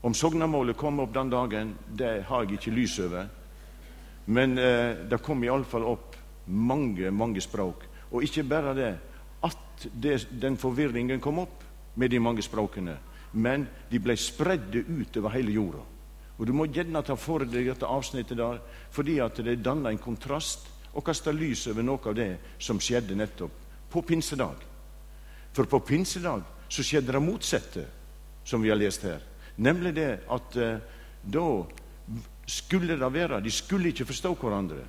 Om 0.01 0.13
sognamålet 0.13 0.77
kom 0.77 1.00
opp 1.00 1.13
den 1.13 1.30
dagen, 1.30 1.75
det 1.89 2.24
har 2.27 2.44
jeg 2.44 2.60
ikke 2.60 2.72
lys 2.72 3.00
over. 3.00 3.27
Men 4.25 4.58
eh, 4.58 5.08
det 5.10 5.22
kom 5.24 5.44
iallfall 5.44 5.86
opp 5.88 6.16
mange, 6.48 7.12
mange 7.12 7.42
språk. 7.42 7.86
Og 8.12 8.24
ikke 8.24 8.44
bare 8.44 8.74
det 8.77 8.92
at 9.46 9.88
det, 9.94 10.27
den 10.32 10.58
forvirringen 10.58 11.22
kom 11.22 11.39
opp 11.44 11.63
med 11.98 12.12
de 12.12 12.20
mange 12.20 12.41
språkene, 12.46 12.98
men 13.32 13.67
de 13.89 14.00
ble 14.01 14.15
spredde 14.17 14.84
ut 14.88 15.17
over 15.17 15.36
hele 15.36 15.53
jorda. 15.53 15.84
Og 16.38 16.46
Du 16.46 16.53
må 16.53 16.67
gjerne 16.70 17.01
ta 17.01 17.15
for 17.17 17.46
deg 17.46 17.65
dette 17.65 17.86
avsnittet 17.89 18.38
der, 18.38 18.60
fordi 18.94 19.20
at 19.20 19.39
det 19.41 19.62
danner 19.65 19.89
en 19.89 20.01
kontrast 20.01 20.67
og 20.94 21.06
kaster 21.06 21.34
lys 21.34 21.67
over 21.70 21.86
noe 21.86 22.10
av 22.10 22.15
det 22.17 22.32
som 22.62 22.79
skjedde 22.82 23.17
nettopp 23.17 23.65
på 23.89 24.01
pinsedag. 24.01 24.62
For 25.53 25.65
på 25.65 25.79
pinsedag 25.79 26.44
så 26.70 26.84
skjedde 26.86 27.13
det 27.13 27.24
motsatte, 27.24 27.86
som 28.46 28.62
vi 28.62 28.70
har 28.70 28.77
lest 28.77 29.06
her. 29.06 29.22
Nemlig 29.58 29.96
det 29.98 30.12
at 30.29 30.58
eh, 30.62 30.82
da 31.24 31.48
skulle 32.48 32.96
det 32.96 33.10
være 33.13 33.41
De 33.41 33.51
skulle 33.51 33.89
ikke 33.89 34.06
forstå 34.08 34.36
hverandre. 34.39 34.84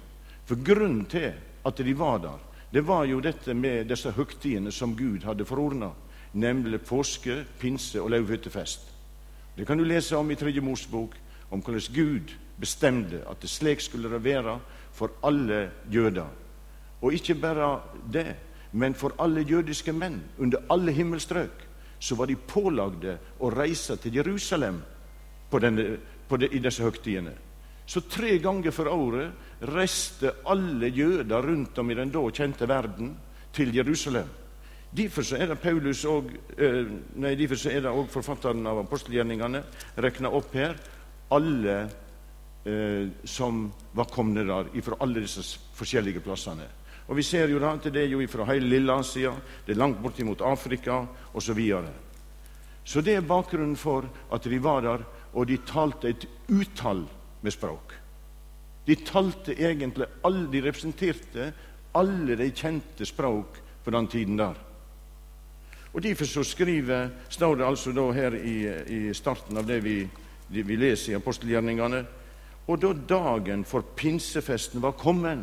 For 0.46 0.60
grunnen 0.64 1.06
til 1.10 1.32
at 1.64 1.80
de 1.84 1.94
var 1.96 2.20
der, 2.22 2.38
det 2.72 2.80
var 2.80 3.04
jo 3.04 3.20
dette 3.20 3.54
med 3.54 3.88
disse 3.88 4.10
høgtidene 4.12 4.72
som 4.72 4.96
Gud 4.96 5.24
hadde 5.24 5.46
forordna, 5.48 5.92
nemlig 6.32 6.82
påske, 6.84 7.44
pinse 7.60 8.00
og 8.00 8.10
lauvhyttefest. 8.12 8.90
Det 9.56 9.66
kan 9.66 9.78
du 9.78 9.84
lese 9.84 10.16
om 10.16 10.30
i 10.30 10.36
Tredje 10.36 10.60
Mosebok, 10.60 11.16
om 11.50 11.62
hvordan 11.64 11.94
Gud 11.94 12.34
bestemte 12.60 13.22
at 13.30 13.40
det 13.40 13.50
slik 13.50 13.80
skulle 13.80 14.10
det 14.10 14.20
være 14.24 14.58
for 14.92 15.16
alle 15.24 15.70
jøder. 15.90 16.28
Og 17.00 17.14
ikke 17.14 17.34
bare 17.34 17.80
det, 18.12 18.36
men 18.72 18.94
for 18.94 19.16
alle 19.18 19.40
jødiske 19.40 19.92
menn 19.92 20.20
under 20.38 20.58
alle 20.70 20.92
himmelstrøk 20.92 21.64
så 21.98 22.14
var 22.14 22.26
de 22.26 22.36
pålagde 22.36 23.16
å 23.40 23.50
reise 23.50 23.96
til 23.96 24.14
Jerusalem 24.14 24.82
på 25.50 25.58
denne, 25.58 25.96
på 26.28 26.36
de, 26.36 26.50
i 26.52 26.60
disse 26.62 26.82
høgtidene. 26.82 27.32
Så 27.86 28.00
tre 28.00 28.36
ganger 28.38 28.70
for 28.70 28.90
året 28.92 29.32
reiste 29.60 30.32
alle 30.46 30.90
jøder 30.94 31.42
rundt 31.42 31.78
om 31.78 31.90
i 31.90 31.96
den 31.98 32.12
da 32.14 32.22
kjente 32.30 32.68
verden 32.68 33.16
til 33.52 33.74
Jerusalem. 33.74 34.28
Derfor 34.90 35.36
er 35.36 35.46
det 35.46 35.60
Paulus 35.60 36.04
og, 36.04 36.30
eh, 36.56 36.86
nei, 37.14 37.34
derfor 37.34 37.70
er 37.70 37.80
det 37.80 37.90
òg 37.92 38.08
forfatteren 38.08 38.66
av 38.66 38.78
apostelgjerningene 38.78 39.62
rekna 39.96 40.30
opp 40.30 40.54
her 40.54 40.76
alle 41.30 41.90
eh, 42.64 43.08
som 43.24 43.66
var 43.92 44.08
komne 44.08 44.46
der 44.48 44.70
fra 44.82 44.96
alle 45.00 45.20
disse 45.20 45.58
forskjellige 45.74 46.20
plassene. 46.20 46.64
Og 47.08 47.16
Vi 47.16 47.22
ser 47.22 47.48
jo 47.48 47.58
da 47.58 47.72
at 47.72 47.84
det 47.92 48.02
er 48.02 48.08
jo 48.08 48.26
fra 48.28 48.44
hele 48.44 48.68
Lille-Asia, 48.68 49.32
det 49.66 49.72
er 49.72 49.80
langt 49.80 50.02
bortimot 50.02 50.40
Afrika 50.40 51.06
osv. 51.32 51.40
Så, 51.40 51.54
videre. 51.54 51.92
så 52.84 53.00
det 53.00 53.14
er 53.16 53.20
bakgrunnen 53.20 53.76
for 53.76 54.04
at 54.32 54.44
de 54.44 54.58
var 54.58 54.80
der, 54.80 55.04
og 55.32 55.46
de 55.46 55.56
talte 55.56 56.08
et 56.08 56.26
utall 56.48 57.06
med 57.42 57.52
språk. 57.52 58.07
De 58.88 58.96
talte 59.04 59.52
egentlig 59.52 60.08
alle, 60.24 60.46
de 60.48 60.62
representerte 60.64 61.50
alle 61.98 62.36
de 62.40 62.48
kjente 62.56 63.04
språk 63.06 63.60
på 63.84 63.92
den 63.92 64.08
tiden 64.08 64.40
der. 64.40 64.56
Og 65.92 66.02
Derfor 66.02 66.24
så 66.24 66.44
skriver, 66.44 67.10
står 67.28 67.56
det 67.56 67.66
altså 67.66 67.92
da 67.92 68.10
her 68.12 68.34
i, 68.36 68.56
i 68.88 69.14
starten 69.14 69.56
av 69.56 69.66
det 69.66 69.80
vi, 69.84 69.98
det 70.48 70.64
vi 70.64 70.76
leser 70.76 71.12
i 71.12 71.16
apostelgjerningene 71.16 72.04
Og 72.68 72.80
da 72.80 72.92
dagen 72.92 73.64
for 73.64 73.80
pinsefesten 73.96 74.82
var 74.84 74.92
kommet, 74.92 75.40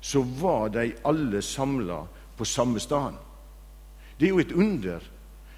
så 0.00 0.22
var 0.22 0.68
de 0.72 0.92
alle 1.04 1.42
samla 1.42 2.06
på 2.36 2.44
samme 2.44 2.80
sted. 2.80 3.12
Det 4.18 4.26
er 4.26 4.32
jo 4.32 4.40
et 4.40 4.52
under. 4.52 5.00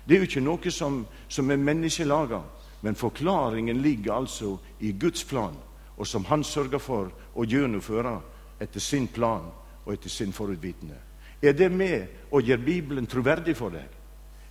Det 0.04 0.14
er 0.14 0.18
jo 0.18 0.26
ikke 0.26 0.42
noe 0.42 0.70
som, 0.70 1.04
som 1.28 1.50
er 1.50 1.62
menneskelaga, 1.62 2.42
men 2.82 2.98
forklaringen 2.98 3.82
ligger 3.82 4.16
altså 4.16 4.56
i 4.80 4.92
Guds 4.92 5.24
plan, 5.24 5.54
og 5.98 6.06
som 6.06 6.24
Han 6.24 6.44
sørger 6.44 6.78
for 6.78 7.10
å 7.34 7.44
gjennomføre 7.44 8.20
etter 8.60 8.80
sin 8.80 9.08
plan 9.08 9.50
og 9.84 9.92
etter 9.92 10.10
sin 10.10 10.32
forutvitende. 10.32 10.96
Er 11.42 11.52
det 11.52 11.70
med 11.72 12.32
å 12.34 12.40
gjøre 12.40 12.64
Bibelen 12.64 13.06
troverdig 13.06 13.56
for 13.56 13.74
deg? 13.74 13.86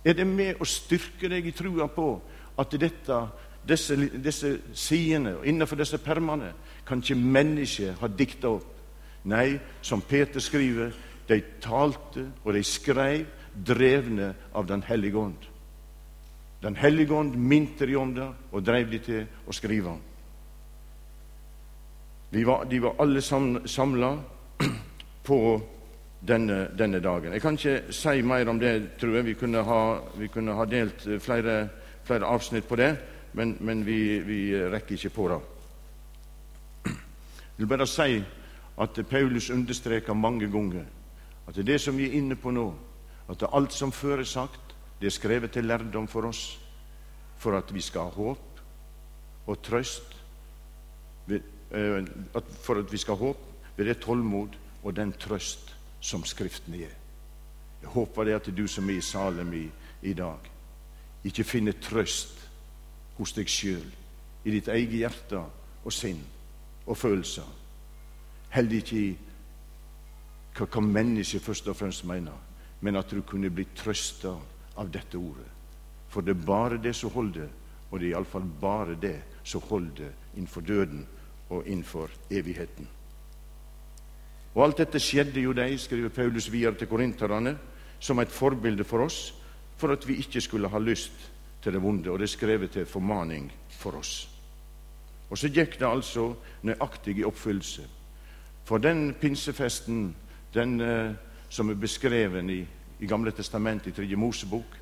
Er 0.04 0.16
det 0.16 0.26
med 0.26 0.60
å 0.60 0.68
styrke 0.68 1.28
deg 1.28 1.46
i 1.46 1.52
trua 1.52 1.88
på 1.92 2.08
at 2.58 2.76
dette, 2.80 3.18
disse, 3.68 3.96
disse 3.96 4.54
sidene 4.72 5.36
og 5.38 5.46
innenfor 5.46 5.76
disse 5.76 5.98
permene 6.00 6.52
kan 6.88 7.02
ikke 7.02 7.18
mennesket 7.18 8.00
ha 8.00 8.08
dikta 8.08 8.54
opp? 8.56 8.74
Nei, 9.28 9.58
som 9.82 10.00
Peter 10.00 10.40
skriver, 10.40 10.94
de 11.28 11.42
talte 11.60 12.24
og 12.44 12.54
de 12.56 12.62
skrev 12.64 13.26
drevne 13.52 14.32
av 14.54 14.66
Den 14.66 14.82
hellige 14.82 15.18
ånd. 15.18 15.48
Den 16.62 16.76
hellige 16.76 17.14
ånd 17.14 17.36
minte 17.36 17.86
de 17.86 17.96
om 17.96 18.14
det 18.14 18.28
og 18.52 18.64
drev 18.64 18.90
de 18.90 18.98
til 18.98 19.26
å 19.46 19.52
skrive. 19.52 19.92
Var, 19.92 20.07
de 22.30 22.44
var 22.44 22.94
alle 22.98 23.22
samla 23.22 24.18
på 25.22 25.60
denne, 26.20 26.68
denne, 26.78 27.00
dagen. 27.00 27.32
Jeg 27.32 27.40
kan 27.40 27.56
ikke 27.56 27.92
si 27.92 28.22
mer 28.22 28.48
om 28.48 28.58
det, 28.60 28.98
tror 29.00 29.14
jeg. 29.16 29.24
Vi 29.24 29.34
kunne 29.34 29.62
ha, 29.64 29.82
vi 30.18 30.28
kunne 30.28 30.54
ha 30.54 30.64
delt 30.64 31.06
flere, 31.22 31.68
flere, 32.04 32.26
avsnitt 32.26 32.68
på 32.68 32.76
det, 32.76 32.96
men, 33.32 33.56
men 33.60 33.86
vi, 33.86 34.18
vi, 34.18 34.40
rekker 34.70 34.96
ikke 34.96 35.14
på 35.14 35.28
det. 35.32 35.38
Jeg 37.58 37.64
vil 37.64 37.70
bare 37.70 37.86
si 37.86 38.22
at 38.78 39.00
Paulus 39.10 39.50
understreker 39.50 40.14
mange 40.14 40.46
ganger 40.50 40.84
at 41.48 41.54
det 41.54 41.62
er 41.64 41.72
det 41.72 41.80
som 41.80 41.96
vi 41.96 42.06
er 42.06 42.18
inne 42.18 42.36
på 42.36 42.50
nå, 42.52 42.66
at 43.28 43.42
alt 43.52 43.72
som 43.72 43.92
før 43.92 44.20
er 44.20 44.28
sagt, 44.28 44.74
det 45.00 45.08
er 45.08 45.14
skrevet 45.16 45.50
til 45.52 45.64
lærdom 45.64 46.08
for 46.08 46.28
oss, 46.28 46.58
for 47.38 47.56
at 47.56 47.72
vi 47.74 47.80
skal 47.80 48.10
ha 48.10 48.10
håp 48.10 48.60
og 49.48 49.62
trøst, 49.64 50.12
eh, 51.70 52.04
for 52.62 52.80
at 52.80 52.92
vi 52.92 52.98
skal 52.98 53.16
ha 53.16 53.26
håp 53.26 53.44
ved 53.76 53.86
det 53.86 54.00
tålmod 54.02 54.56
og 54.82 54.96
den 54.96 55.12
trøst 55.12 55.74
som 56.00 56.24
Skriften 56.24 56.74
gir. 56.74 56.94
Jeg 57.82 57.90
håper 57.94 58.24
det 58.24 58.34
at 58.34 58.50
du 58.56 58.66
som 58.66 58.88
er 58.90 58.98
i 58.98 59.04
Salem 59.04 59.52
i, 59.54 59.66
i 60.02 60.12
dag, 60.12 60.38
ikke 61.24 61.44
finner 61.44 61.78
trøst 61.82 62.34
hos 63.18 63.34
deg 63.34 63.50
sjøl, 63.50 63.86
i 64.44 64.50
ditt 64.54 64.68
eget 64.70 64.94
hjerte 64.94 65.40
og 65.84 65.92
sinn 65.92 66.20
og 66.86 66.96
følelser 66.96 67.46
heller 68.50 68.80
ikke 68.80 68.96
i 68.98 69.08
hva, 70.56 70.66
hva 70.66 70.82
mennesket 70.82 71.44
først 71.44 71.68
og 71.70 71.76
fremst 71.78 72.06
mener, 72.08 72.34
men 72.80 72.98
at 72.98 73.10
du 73.12 73.20
kunne 73.26 73.50
bli 73.50 73.66
trøsta 73.76 74.32
av 74.78 74.90
dette 74.94 75.18
ordet. 75.18 75.46
For 76.08 76.24
det 76.24 76.34
er 76.34 76.46
bare 76.46 76.80
det 76.82 76.94
som 76.96 77.12
holder, 77.14 77.48
og 77.90 78.00
det 78.00 78.08
er 78.08 78.14
iallfall 78.16 78.46
bare 78.60 78.96
det 79.00 79.16
som 79.46 79.62
holder 79.68 80.10
innenfor 80.34 80.64
døden 80.64 81.04
og 81.50 81.66
innenfor 81.66 82.10
evigheten. 82.30 82.88
Og 84.54 84.64
Alt 84.64 84.80
dette 84.82 85.00
skjedde 85.00 85.40
jo 85.40 85.52
deg, 85.54 85.76
skriver 85.80 86.10
Paulus 86.10 86.48
videre 86.52 86.74
til 86.74 86.88
korinterne, 86.90 87.56
som 88.00 88.18
et 88.18 88.32
forbilde 88.32 88.84
for 88.84 89.04
oss, 89.04 89.34
for 89.78 89.92
at 89.94 90.06
vi 90.08 90.18
ikke 90.18 90.40
skulle 90.40 90.68
ha 90.68 90.78
lyst 90.78 91.30
til 91.62 91.72
det 91.72 91.82
vonde. 91.82 92.10
Og 92.10 92.18
det 92.18 92.26
er 92.26 92.34
skrevet 92.34 92.70
til 92.70 92.86
formaning 92.86 93.52
for 93.70 93.98
oss. 93.98 94.28
Og 95.30 95.38
så 95.38 95.50
gikk 95.52 95.78
det 95.78 95.86
altså 95.86 96.32
nøyaktig 96.62 97.18
i 97.18 97.24
oppfyllelse. 97.28 97.84
For 98.64 98.78
den 98.78 99.14
pinsefesten, 99.20 100.14
den 100.54 100.80
eh, 100.80 101.12
som 101.48 101.70
er 101.70 101.78
beskreven 101.78 102.50
i, 102.50 102.60
i 103.00 103.06
Gamle 103.06 103.32
testamentet, 103.32 103.92
i 103.92 103.96
Tredje 103.96 104.16
Mosebok, 104.16 104.76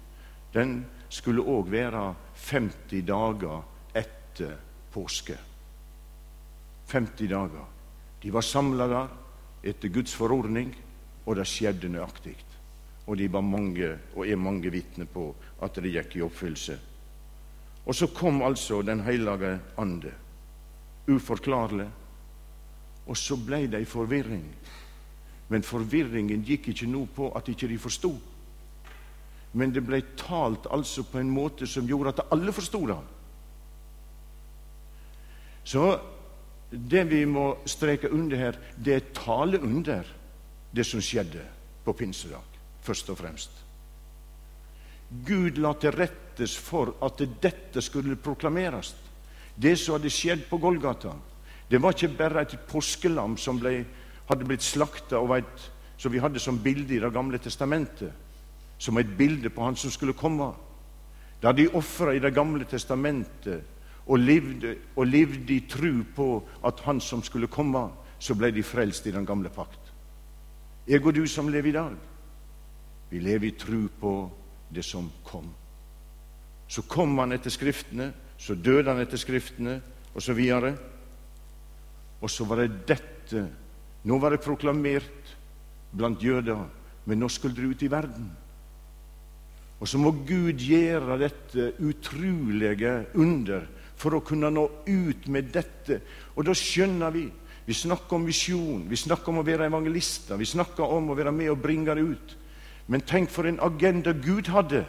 den 0.54 0.84
skulle 1.08 1.42
òg 1.42 1.70
være 1.70 2.14
50 2.48 3.04
dager 3.06 3.60
etter 3.94 4.56
påske. 4.92 5.36
50 6.86 7.28
dager. 7.28 7.64
De 8.22 8.32
var 8.32 8.42
samla 8.42 8.86
der 8.88 9.08
etter 9.66 9.88
Guds 9.88 10.14
forordning, 10.14 10.70
og 11.26 11.36
det 11.36 11.46
skjedde 11.50 11.90
nøyaktig. 11.90 12.36
Og 13.06 13.18
de 13.18 13.26
var 13.32 13.42
mange, 13.42 13.92
og 14.14 14.26
er 14.26 14.38
mange 14.38 14.70
vitner 14.70 15.06
på 15.10 15.28
at 15.62 15.78
det 15.82 15.92
gikk 15.94 16.16
i 16.16 16.24
oppfyllelse. 16.26 16.78
Og 17.86 17.94
så 17.94 18.06
kom 18.06 18.42
altså 18.42 18.82
Den 18.82 19.00
hellige 19.00 19.60
ande, 19.78 20.12
uforklarlig, 21.08 21.86
og 23.06 23.16
så 23.16 23.36
ble 23.36 23.66
det 23.70 23.78
ei 23.78 23.84
forvirring. 23.86 24.46
Men 25.48 25.62
forvirringen 25.62 26.42
gikk 26.42 26.68
ikke 26.68 26.88
nå 26.90 27.04
på 27.14 27.30
at 27.38 27.48
ikke 27.48 27.68
de 27.68 27.78
forsto. 27.78 28.10
Men 29.52 29.70
det 29.72 29.84
ble 29.86 30.02
talt 30.18 30.66
altså 30.70 31.04
på 31.06 31.18
en 31.18 31.30
måte 31.30 31.66
som 31.66 31.86
gjorde 31.86 32.16
at 32.16 32.26
alle 32.34 32.52
forsto 32.52 32.82
det. 32.86 32.98
Så 35.66 35.84
det 36.70 37.04
vi 37.04 37.22
må 37.26 37.52
streke 37.66 38.10
under 38.10 38.36
her, 38.36 38.58
det 38.76 38.94
er 38.94 39.12
tale 39.14 39.60
under 39.62 40.06
det 40.74 40.84
som 40.86 41.00
skjedde 41.00 41.44
på 41.84 41.94
pinsedag, 41.94 42.42
først 42.82 43.10
og 43.10 43.18
fremst. 43.20 43.62
Gud 45.26 45.60
la 45.62 45.72
til 45.78 45.94
rettes 45.94 46.56
for 46.58 46.96
at 47.06 47.22
dette 47.42 47.82
skulle 47.84 48.18
proklameres. 48.18 48.94
Det 49.54 49.76
som 49.78 49.96
hadde 49.96 50.10
skjedd 50.12 50.48
på 50.50 50.58
Golgata, 50.60 51.14
det 51.70 51.80
var 51.82 51.94
ikke 51.94 52.18
bare 52.18 52.42
et 52.42 52.58
påskelam 52.68 53.36
som 53.38 53.58
ble, 53.62 53.84
hadde 54.28 54.46
blitt 54.46 54.66
slakta, 54.66 55.22
som 55.96 56.12
vi 56.12 56.20
hadde 56.20 56.42
som 56.42 56.58
bilde 56.58 56.94
i 56.94 57.00
Det 57.00 57.12
gamle 57.12 57.38
testamentet, 57.38 58.12
som 58.78 58.98
et 58.98 59.16
bilde 59.18 59.50
på 59.50 59.62
Han 59.62 59.76
som 59.76 59.90
skulle 59.90 60.12
komme. 60.12 60.52
Da 61.40 61.52
de 61.52 61.68
ofra 61.68 62.14
i 62.14 62.18
Det 62.18 62.34
gamle 62.34 62.64
testamentet 62.64 63.64
og 64.06 64.18
levde, 64.18 64.76
og 64.96 65.06
levde 65.06 65.54
i 65.54 65.64
tru 65.68 66.04
på 66.14 66.28
at 66.64 66.80
Han 66.86 67.00
som 67.00 67.22
skulle 67.22 67.50
komme, 67.50 67.88
så 68.18 68.34
ble 68.34 68.52
de 68.54 68.62
frelst 68.62 69.06
i 69.06 69.12
den 69.12 69.26
gamle 69.26 69.50
pakt. 69.50 69.92
Jeg 70.86 71.02
og 71.04 71.14
du 71.14 71.26
som 71.26 71.48
lever 71.48 71.68
i 71.68 71.72
dag, 71.74 71.96
vi 73.10 73.20
lever 73.20 73.48
i 73.48 73.56
tru 73.58 73.88
på 74.00 74.12
det 74.74 74.84
som 74.84 75.10
kom. 75.24 75.48
Så 76.68 76.82
kom 76.82 77.18
han 77.18 77.34
etter 77.34 77.50
Skriftene, 77.50 78.12
så 78.38 78.54
døde 78.54 78.90
han 78.90 79.02
etter 79.02 79.18
Skriftene, 79.18 79.80
og 80.14 80.22
så 80.22 80.34
videre. 80.34 80.74
Og 82.20 82.30
så 82.30 82.46
var 82.48 82.62
det 82.62 82.86
dette. 82.88 83.44
Nå 84.06 84.18
var 84.18 84.32
det 84.32 84.42
proklamert 84.42 85.36
blant 85.92 86.22
jøder, 86.22 86.64
men 87.06 87.20
nå 87.20 87.28
skulle 87.30 87.54
det 87.54 87.70
ut 87.70 87.82
i 87.82 87.90
verden. 87.90 88.30
Og 89.80 89.88
så 89.88 89.98
må 90.00 90.12
Gud 90.26 90.62
gjøre 90.62 91.18
dette 91.20 91.72
utrolige 91.84 92.94
under 93.14 93.66
for 93.96 94.16
å 94.16 94.22
kunne 94.24 94.50
nå 94.52 94.64
ut 94.86 95.28
med 95.32 95.50
dette. 95.54 96.00
Og 96.36 96.46
da 96.46 96.54
skjønner 96.56 97.12
vi 97.14 97.26
Vi 97.66 97.74
snakker 97.74 98.14
om 98.14 98.22
visjon, 98.28 98.84
vi 98.86 98.94
snakker 98.94 99.32
om 99.32 99.40
å 99.40 99.42
være 99.42 99.66
evangelister, 99.66 100.36
vi 100.38 100.46
snakker 100.46 100.86
om 100.86 101.08
å 101.10 101.16
være 101.18 101.32
med 101.34 101.48
og 101.50 101.58
bringe 101.58 101.96
det 101.98 102.04
ut. 102.06 102.34
Men 102.86 103.02
tenk 103.02 103.32
for 103.34 103.48
en 103.50 103.58
agenda 103.58 104.12
Gud 104.12 104.46
hadde. 104.54 104.84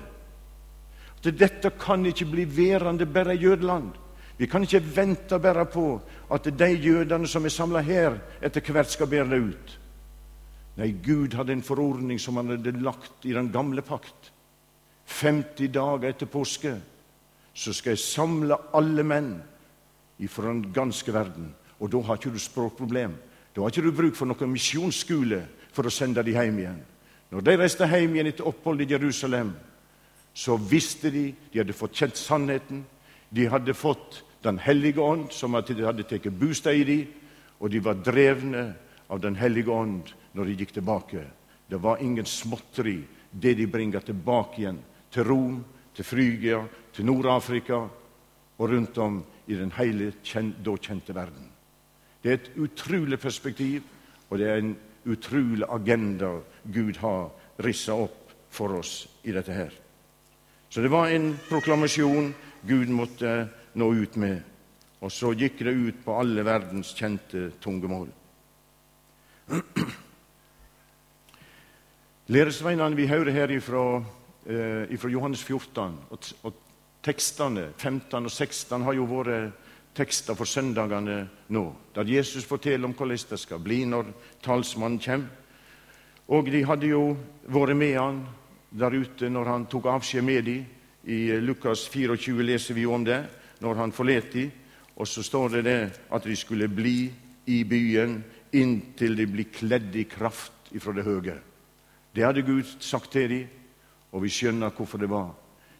At 1.17 1.25
dette 1.39 1.71
kan 1.81 2.05
ikke 2.05 2.27
bli 2.29 2.45
værende 2.45 3.07
bare 3.09 3.33
i 3.33 3.41
jødeland. 3.41 3.95
Vi 4.37 4.45
kan 4.45 4.61
ikke 4.61 4.83
vente 4.93 5.39
bare 5.41 5.65
på 5.65 5.87
at 6.29 6.51
de 6.53 6.67
jødene 6.69 7.27
som 7.27 7.45
er 7.45 7.55
samla 7.55 7.81
her, 7.81 8.19
etter 8.45 8.61
hvert 8.61 8.93
skal 8.93 9.09
bære 9.09 9.31
det 9.31 9.41
ut. 9.41 9.73
Nei, 10.77 10.91
Gud 11.01 11.33
hadde 11.33 11.55
en 11.57 11.65
forordning 11.65 12.21
som 12.21 12.37
han 12.37 12.53
hadde 12.53 12.77
lagt 12.77 13.25
i 13.25 13.33
den 13.33 13.49
gamle 13.49 13.81
pakt. 13.81 14.29
50 15.09 15.73
dager 15.73 16.11
etter 16.11 16.29
påske 16.29 16.75
så 17.57 17.73
skal 17.73 17.95
jeg 17.95 18.03
samle 18.03 18.57
alle 18.77 19.03
menn 19.03 19.31
ifra 20.21 20.51
den 20.51 20.67
ganske 20.73 21.13
verden. 21.13 21.49
Og 21.81 21.89
da 21.89 22.01
har 22.05 22.19
ikke 22.19 22.35
du 22.35 22.41
språkproblem. 22.41 23.15
Da 23.55 23.63
har 23.63 23.73
ikke 23.73 23.87
du 23.87 23.95
bruk 23.97 24.17
for 24.17 24.29
noen 24.29 24.53
misjonsskole 24.53 25.41
for 25.73 25.89
å 25.89 25.93
sende 25.93 26.21
dem 26.25 26.37
hjem 26.37 26.59
igjen. 26.61 26.83
Når 27.33 27.43
de 27.43 27.55
reiste 27.57 27.87
hjem 27.89 28.13
igjen 28.15 28.29
etter 28.29 28.47
opphold 28.49 28.83
i 28.85 28.89
Jerusalem, 28.91 29.55
så 30.37 30.57
visste 30.57 31.09
de 31.09 31.31
de 31.33 31.59
hadde 31.59 31.73
fått 31.73 31.97
kjent 31.97 32.19
sannheten. 32.21 32.85
De 33.29 33.49
hadde 33.49 33.73
fått 33.73 34.23
Den 34.45 34.59
hellige 34.61 35.01
ånd, 35.01 35.31
som 35.33 35.57
hadde 35.57 36.03
tatt 36.05 36.27
bostad 36.39 36.77
i 36.77 36.83
dem, 36.85 37.07
og 37.59 37.71
de 37.73 37.79
var 37.81 37.97
drevne 38.05 38.75
av 39.09 39.19
Den 39.19 39.35
hellige 39.35 39.73
ånd 39.73 40.13
når 40.37 40.45
de 40.45 40.55
gikk 40.59 40.75
tilbake. 40.75 41.23
Det 41.67 41.79
var 41.81 41.97
ingen 41.97 42.25
småtteri, 42.25 43.01
det 43.31 43.55
de 43.57 43.65
bringer 43.67 43.99
tilbake 43.99 44.61
igjen 44.61 44.77
til 45.11 45.25
Rom, 45.25 45.65
til 45.97 46.05
Frygia, 46.05 46.61
til 46.93 47.05
Nord-Afrika 47.09 47.79
og 48.57 48.69
rundt 48.69 48.97
om 49.01 49.23
i 49.47 49.55
den 49.57 49.71
hele 49.77 50.11
da 50.13 50.75
kjente 50.77 51.15
verden. 51.15 51.49
Det 52.21 52.31
er 52.31 52.37
et 52.37 52.51
utrolig 52.57 53.19
perspektiv, 53.19 53.81
og 54.29 54.37
det 54.37 54.49
er 54.49 54.57
en 54.61 54.75
utrolig 55.07 55.65
agenda 55.69 56.39
Gud 56.73 56.97
har 57.01 57.31
rissa 57.63 57.93
opp 57.93 58.33
for 58.51 58.77
oss 58.77 59.07
i 59.23 59.31
dette 59.31 59.53
her. 59.53 59.71
Så 60.69 60.81
det 60.81 60.91
var 60.91 61.09
en 61.09 61.39
proklamasjon 61.49 62.33
Gud 62.67 62.89
måtte 62.91 63.47
nå 63.73 63.93
ut 63.93 64.15
med. 64.19 64.41
Og 65.01 65.11
så 65.13 65.31
gikk 65.37 65.59
det 65.63 65.73
ut 65.77 66.03
på 66.03 66.17
alle 66.19 66.43
verdens 66.43 66.93
kjente 66.97 67.51
tungemål. 67.61 68.09
Læresveinene 72.33 72.97
vi 72.97 73.07
hører 73.07 73.31
her 73.31 73.51
ifra, 73.55 74.03
eh, 74.47 74.87
ifra 74.95 75.11
Johannes 75.11 75.43
14, 75.43 75.97
og, 76.09 76.31
og 76.43 76.53
tekstene 77.03 77.69
15 77.77 78.25
og 78.25 78.31
16 78.31 78.87
har 78.87 78.97
jo 78.97 79.07
vært 79.11 79.67
tekster 79.97 80.37
for 80.37 80.45
søndagene 80.45 81.23
nå, 81.53 81.63
der 81.95 82.09
Jesus 82.09 82.45
forteller 82.45 82.85
om 82.85 82.93
hvordan 82.93 83.29
det 83.29 83.39
skal 83.41 83.61
bli 83.63 83.83
når 83.89 84.11
talsmannen 84.45 85.01
kommer. 85.01 85.29
Og 86.27 86.49
de 86.51 86.63
hadde 86.67 86.91
jo 86.91 87.15
vært 87.47 87.77
med 87.79 87.95
han 87.95 88.21
der 88.69 88.93
ute 88.93 89.29
når 89.31 89.47
han 89.47 89.65
tok 89.71 89.87
avskjed 89.93 90.25
med 90.27 90.43
dem. 90.45 90.65
I 91.07 91.39
Lukas 91.39 91.85
24 91.87 92.43
leser 92.43 92.75
vi 92.75 92.85
om 92.85 93.05
det, 93.07 93.21
når 93.63 93.79
han 93.79 93.93
forlot 93.95 94.33
dem. 94.33 94.51
Og 94.97 95.07
så 95.07 95.23
står 95.23 95.57
det 95.57 95.63
det 95.63 95.81
at 96.11 96.25
de 96.25 96.35
skulle 96.35 96.67
bli 96.67 97.07
i 97.47 97.61
byen 97.63 98.19
inntil 98.51 99.15
de 99.15 99.27
blir 99.29 99.51
kledd 99.53 99.95
i 99.95 100.03
kraft 100.09 100.73
ifra 100.75 100.93
det 100.95 101.05
høye. 101.07 101.37
Det 102.11 102.25
hadde 102.25 102.43
Gud 102.43 102.67
sagt 102.83 103.11
til 103.13 103.29
dem, 103.29 103.47
og 104.11 104.23
vi 104.23 104.31
skjønner 104.31 104.73
hvorfor 104.75 105.01
det 105.01 105.09
var. 105.11 105.33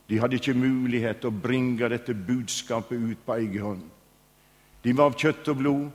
De 0.10 0.20
hadde 0.20 0.40
ikke 0.40 0.56
mulighet 0.56 1.22
til 1.22 1.32
å 1.32 1.40
bringe 1.44 1.90
dette 1.92 2.16
budskapet 2.16 3.00
ut 3.00 3.24
på 3.26 3.38
egen 3.42 3.64
hånd. 3.64 3.86
De 4.84 4.94
var 4.96 5.12
av 5.12 5.18
kjøtt 5.20 5.50
og 5.52 5.58
blod, 5.60 5.88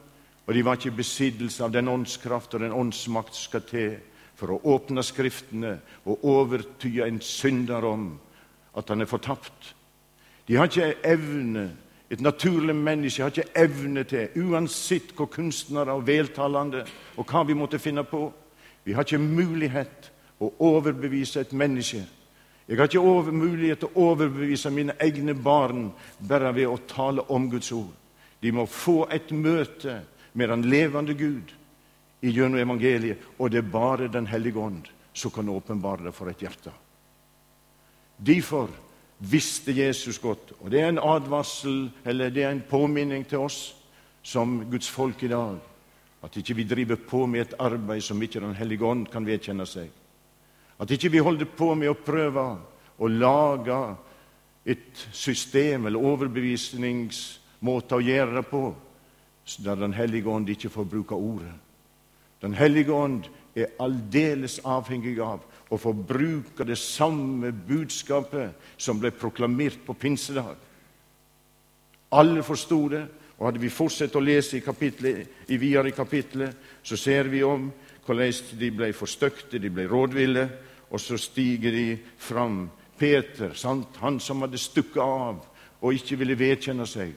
og 0.46 0.54
de 0.54 0.64
var 0.66 0.76
ikke 0.76 0.90
i 0.90 0.98
besittelse 0.98 1.62
av 1.64 1.72
den 1.72 1.88
åndskraft 1.88 2.54
og 2.54 2.64
den 2.64 2.74
åndsmakt 2.76 3.36
som 3.36 3.48
skal 3.48 3.64
til 3.68 3.92
for 4.36 4.52
å 4.52 4.60
åpne 4.74 5.04
Skriftene 5.06 5.76
og 6.08 6.24
overtyde 6.26 7.06
en 7.06 7.20
synder 7.22 7.84
om 7.86 8.08
at 8.76 8.88
han 8.90 9.04
er 9.04 9.10
fortapt. 9.10 9.74
De 10.48 10.58
har 10.58 10.68
ikke 10.68 10.96
evne, 11.06 11.68
et 12.10 12.20
naturlig 12.20 12.74
menneske 12.76 13.22
har 13.22 13.30
ikke 13.30 13.54
evne 13.56 14.04
til, 14.04 14.34
uansett 14.42 15.14
hvor 15.16 15.30
kunstnere 15.32 15.94
og 15.94 16.06
veltalende 16.06 16.82
og 17.16 17.28
hva 17.30 17.44
vi 17.46 17.56
måtte 17.56 17.80
finne 17.80 18.04
på 18.04 18.30
Vi 18.84 18.92
har 18.92 19.06
ikke 19.06 19.22
mulighet 19.22 20.08
å 20.42 20.48
overbevise 20.58 21.40
et 21.40 21.52
menneske 21.54 22.02
jeg 22.68 22.78
har 22.78 22.86
ikke 22.86 23.32
mulighet 23.32 23.82
til 23.82 23.90
å 23.90 24.04
overbevise 24.12 24.70
mine 24.70 24.94
egne 25.02 25.34
barn 25.34 25.90
bare 26.18 26.52
ved 26.54 26.70
å 26.70 26.78
tale 26.88 27.24
om 27.28 27.48
Guds 27.50 27.72
ord. 27.74 27.90
De 28.40 28.52
må 28.52 28.66
få 28.66 29.06
et 29.10 29.30
møte 29.30 30.00
med 30.32 30.48
den 30.48 30.62
levende 30.70 31.14
Gud 31.14 31.52
gjennom 32.22 32.60
evangeliet, 32.62 33.18
og 33.38 33.50
det 33.50 33.58
er 33.58 33.72
bare 33.72 34.08
Den 34.08 34.26
hellige 34.26 34.58
ånd 34.58 34.88
som 35.12 35.30
kan 35.30 35.48
åpenbare 35.48 36.04
det 36.04 36.14
for 36.14 36.30
et 36.30 36.40
hjerte. 36.40 36.72
Derfor 38.16 38.68
visste 39.18 39.72
Jesus 39.72 40.18
godt, 40.18 40.52
og 40.60 40.70
det 40.70 40.80
er 40.80 40.88
en 40.88 41.02
advarsel, 41.02 41.90
eller 42.04 42.30
det 42.30 42.44
er 42.44 42.50
en 42.50 42.64
påminning 42.70 43.24
til 43.28 43.38
oss 43.38 43.74
som 44.22 44.70
Guds 44.70 44.88
folk 44.88 45.22
i 45.22 45.28
dag, 45.28 45.58
at 46.22 46.36
ikke 46.36 46.54
vi 46.54 46.64
driver 46.64 46.96
på 46.96 47.26
med 47.26 47.40
et 47.40 47.54
arbeid 47.58 48.02
som 48.02 48.22
ikke 48.22 48.40
Den 48.40 48.54
hellige 48.54 48.84
ånd 48.84 49.06
kan 49.10 49.26
vedkjenne 49.26 49.66
seg. 49.66 49.90
At 50.82 50.90
ikke 50.90 51.12
vi 51.14 51.22
holder 51.22 51.46
på 51.46 51.74
med 51.78 51.92
å 51.92 51.98
prøve 51.98 52.42
å 52.98 53.08
lage 53.08 53.78
et 54.66 55.04
system 55.14 55.86
eller 55.86 56.02
overbevisningsmåte 56.02 57.98
å 57.98 58.02
gjøre 58.02 58.40
det 58.40 58.48
på 58.50 58.64
der 59.62 59.76
Den 59.78 59.94
hellige 59.94 60.30
ånd 60.30 60.48
ikke 60.50 60.70
får 60.70 60.84
bruke 60.86 61.14
ordet. 61.14 61.54
Den 62.42 62.54
hellige 62.54 62.92
ånd 62.94 63.26
er 63.54 63.74
aldeles 63.82 64.60
avhengig 64.64 65.18
av 65.22 65.42
å 65.70 65.78
få 65.78 65.92
bruke 65.92 66.64
det 66.64 66.78
samme 66.78 67.52
budskapet 67.52 68.54
som 68.76 69.00
ble 69.00 69.10
proklamert 69.10 69.82
på 69.86 69.94
pinsedag. 69.94 70.56
Alle 72.12 72.42
forsto 72.42 72.80
det, 72.92 73.02
og 73.38 73.46
hadde 73.48 73.62
vi 73.62 73.70
fortsatt 73.72 74.14
å 74.16 74.22
lese 74.22 74.58
i, 74.58 74.62
i 75.48 75.56
videre 75.58 75.88
i 75.88 75.96
kapitlet, 75.96 76.54
så 76.82 76.96
ser 76.96 77.30
vi 77.32 77.42
om 77.42 77.70
hvordan 78.06 78.58
de 78.58 78.70
ble 78.70 78.92
forstøkte, 78.94 79.58
de 79.58 79.70
ble 79.70 79.86
rådville, 79.90 80.48
og 80.92 81.00
så 81.00 81.18
stiger 81.18 81.72
de 81.72 81.98
fram. 82.20 82.68
Peter, 82.98 83.54
sant? 83.54 83.96
han 83.98 84.20
som 84.20 84.44
hadde 84.44 84.60
stukket 84.60 85.02
av 85.02 85.40
og 85.82 85.96
ikke 85.96 86.18
ville 86.20 86.38
vedkjenne 86.38 86.84
seg. 86.86 87.14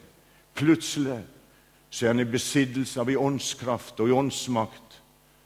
Plutselig 0.56 1.20
så 1.90 2.06
er 2.06 2.14
han 2.14 2.24
i 2.24 2.26
besittelse 2.26 2.98
av 3.00 3.10
en 3.12 3.20
åndskraft 3.28 4.00
og 4.00 4.08
en 4.08 4.24
åndsmakt 4.24 4.96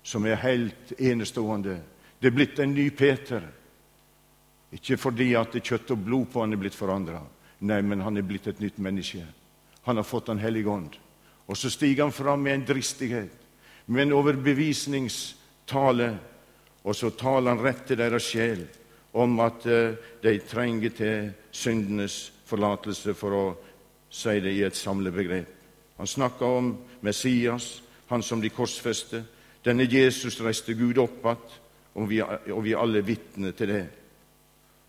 som 0.07 0.25
er 0.25 0.41
helt 0.41 0.95
enestående. 0.97 1.77
Det 2.21 2.31
er 2.31 2.37
blitt 2.37 2.63
en 2.63 2.73
ny 2.73 2.87
Peter. 2.97 3.43
Ikke 4.73 4.97
fordi 4.97 5.35
at 5.37 5.53
det 5.53 5.67
kjøtt 5.67 5.93
og 5.93 6.07
blod 6.07 6.31
på 6.33 6.45
han 6.45 6.55
er 6.55 6.63
blitt 6.63 6.79
forandra, 6.79 7.21
nei, 7.67 7.81
men 7.83 8.01
han 8.07 8.17
er 8.17 8.25
blitt 8.25 8.47
et 8.49 8.63
nytt 8.63 8.79
menneske. 8.79 9.27
Han 9.83 9.99
har 9.99 10.07
fått 10.07 10.27
Den 10.27 10.39
hellige 10.39 10.71
ånd. 10.71 10.95
Og 11.51 11.57
så 11.57 11.71
stiger 11.71 12.05
han 12.05 12.13
fram 12.13 12.43
med 12.43 12.55
en 12.55 12.67
dristighet, 12.67 13.33
med 13.87 14.03
en 14.03 14.13
overbevisningstale, 14.13 16.19
og 16.85 16.97
så 16.97 17.11
taler 17.11 17.55
han 17.55 17.65
rett 17.65 17.85
til 17.89 17.99
deres 18.01 18.29
sjel 18.33 18.65
om 19.13 19.41
at 19.43 19.67
uh, 19.67 19.97
de 20.23 20.39
trenger 20.49 20.95
til 20.97 21.33
syndenes 21.53 22.33
forlatelse, 22.47 23.15
for 23.15 23.37
å 23.37 23.45
si 24.11 24.41
det 24.43 24.55
i 24.57 24.65
et 24.67 24.77
samlebegrep. 24.77 25.57
Han 25.99 26.07
snakker 26.07 26.47
om 26.47 26.71
Messias, 27.07 27.83
han 28.09 28.23
som 28.23 28.41
de 28.41 28.51
korsfeste. 28.51 29.23
Denne 29.65 29.85
Jesus 29.85 30.41
reiste 30.41 30.75
Gud 30.75 30.99
opp 30.99 31.21
igjen, 31.21 31.49
og, 31.95 32.13
og 32.55 32.63
vi 32.65 32.73
er 32.73 32.81
alle 32.81 33.03
vitne 33.05 33.53
til 33.53 33.69
det. 33.69 33.87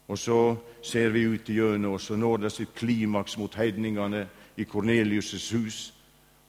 Og 0.08 0.20
så 0.20 0.38
ser 0.84 1.10
vi 1.10 1.26
ut 1.28 1.50
gjennom, 1.50 1.96
og 1.96 2.02
så 2.02 2.16
når 2.16 2.46
det 2.46 2.52
sitt 2.52 2.74
klimaks 2.76 3.38
mot 3.38 3.56
heidningene 3.56 4.26
i 4.58 4.66
Kornelius' 4.68 5.52
hus. 5.56 5.94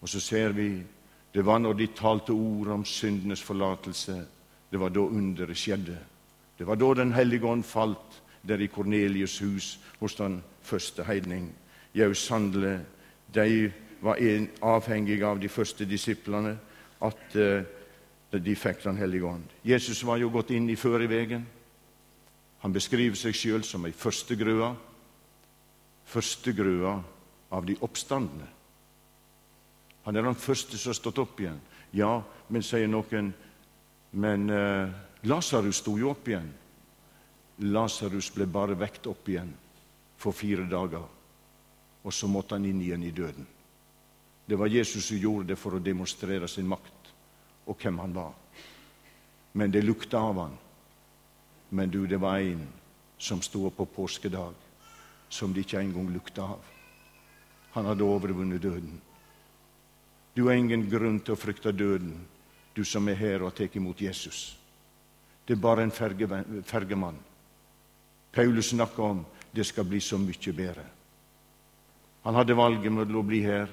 Og 0.00 0.08
så 0.08 0.20
ser 0.20 0.52
vi 0.56 0.82
det 1.32 1.44
var 1.46 1.58
når 1.58 1.72
de 1.72 1.86
talte 1.96 2.32
ord 2.32 2.68
om 2.74 2.84
syndenes 2.84 3.42
forlatelse. 3.42 4.16
Det 4.72 4.80
var 4.80 4.90
da 4.90 5.04
underet 5.04 5.56
skjedde. 5.56 5.98
Det 6.58 6.66
var 6.66 6.76
da 6.80 6.94
Den 6.94 7.12
hellige 7.12 7.46
ånd 7.46 7.64
falt 7.64 8.22
der 8.42 8.60
i 8.60 8.68
Kornelius' 8.68 9.42
hus 9.44 9.78
hos 10.00 10.14
den 10.14 10.42
første 10.62 11.04
heidning. 11.04 11.52
Jau, 11.94 12.14
sannelig, 12.14 12.80
de 13.34 13.72
var 14.00 14.18
avhengige 14.62 15.26
av 15.26 15.40
de 15.40 15.48
første 15.48 15.84
disiplene, 15.84 16.56
at 17.00 17.36
uh, 17.36 17.62
de 18.32 18.54
fikk 18.56 18.84
Den 18.84 18.96
hellige 18.96 19.24
ånd. 19.24 19.44
Jesus 19.64 20.04
var 20.06 20.16
jo 20.16 20.30
gått 20.30 20.50
inn 20.50 20.70
i 20.70 20.76
førevegen. 20.76 21.46
Han 22.62 22.72
beskriver 22.72 23.16
seg 23.16 23.34
sjøl 23.34 23.64
som 23.64 23.84
ei 23.86 23.92
førstegrøa. 23.92 24.72
Førstegrøa 26.06 26.94
av 27.50 27.66
de 27.66 27.76
oppstandende. 27.80 28.46
Han 30.04 30.16
er 30.16 30.22
den 30.22 30.34
første 30.34 30.78
som 30.78 30.90
har 30.90 30.98
stått 30.98 31.18
opp 31.18 31.40
igjen. 31.40 31.60
Ja, 31.92 32.22
men 32.48 32.62
sier 32.62 32.88
noen, 32.88 33.34
men 34.12 34.50
eh, 34.50 34.90
Lasarus 35.28 35.80
sto 35.80 35.96
jo 35.98 36.10
opp 36.12 36.28
igjen. 36.28 36.48
Lasarus 37.72 38.32
ble 38.34 38.46
bare 38.50 38.76
vekt 38.76 39.06
opp 39.06 39.28
igjen 39.28 39.52
for 40.18 40.34
fire 40.36 40.66
dager, 40.68 41.04
og 42.02 42.14
så 42.14 42.28
måtte 42.28 42.56
han 42.56 42.66
inn 42.66 42.80
igjen 42.82 43.04
i 43.06 43.14
døden. 43.14 43.46
Det 44.46 44.58
var 44.58 44.66
Jesus 44.66 45.06
som 45.06 45.18
gjorde 45.18 45.52
det 45.52 45.56
for 45.58 45.76
å 45.76 45.82
demonstrere 45.82 46.48
sin 46.50 46.68
makt 46.68 47.12
og 47.70 47.78
hvem 47.78 48.00
han 48.02 48.14
var. 48.14 48.32
Men 49.52 49.70
det 49.70 49.84
lukta 49.84 50.18
av 50.18 50.40
han. 50.42 50.56
Men 51.72 51.90
du, 51.90 52.06
det 52.06 52.18
var 52.20 52.42
en 52.42 52.66
som 53.22 53.40
sto 53.42 53.66
opp 53.68 53.78
på 53.78 53.86
påskedag, 53.86 54.54
som 55.28 55.54
det 55.54 55.64
ikke 55.64 55.80
engang 55.80 56.10
lukta 56.12 56.42
av. 56.56 56.70
Han 57.72 57.86
hadde 57.88 58.04
overvunnet 58.04 58.62
døden. 58.62 59.00
Du 60.34 60.46
har 60.48 60.58
ingen 60.58 60.84
grunn 60.90 61.20
til 61.20 61.36
å 61.36 61.40
frykte 61.40 61.72
døden, 61.72 62.16
du 62.76 62.84
som 62.84 63.08
er 63.08 63.18
her 63.20 63.42
og 63.42 63.50
har 63.50 63.56
tatt 63.56 63.76
imot 63.76 64.00
Jesus. 64.00 64.56
Det 65.46 65.56
er 65.56 65.60
bare 65.60 65.82
en 65.82 65.92
fergemann. 66.64 67.18
Paulus 68.32 68.70
snakker 68.72 69.02
om 69.02 69.24
det 69.52 69.66
skal 69.66 69.84
bli 69.84 70.00
så 70.00 70.18
mye 70.18 70.52
bedre. 70.56 70.84
Han 72.22 72.34
hadde 72.34 72.56
valget 72.56 72.92
mellom 72.92 73.20
å 73.20 73.26
bli 73.26 73.42
her 73.44 73.68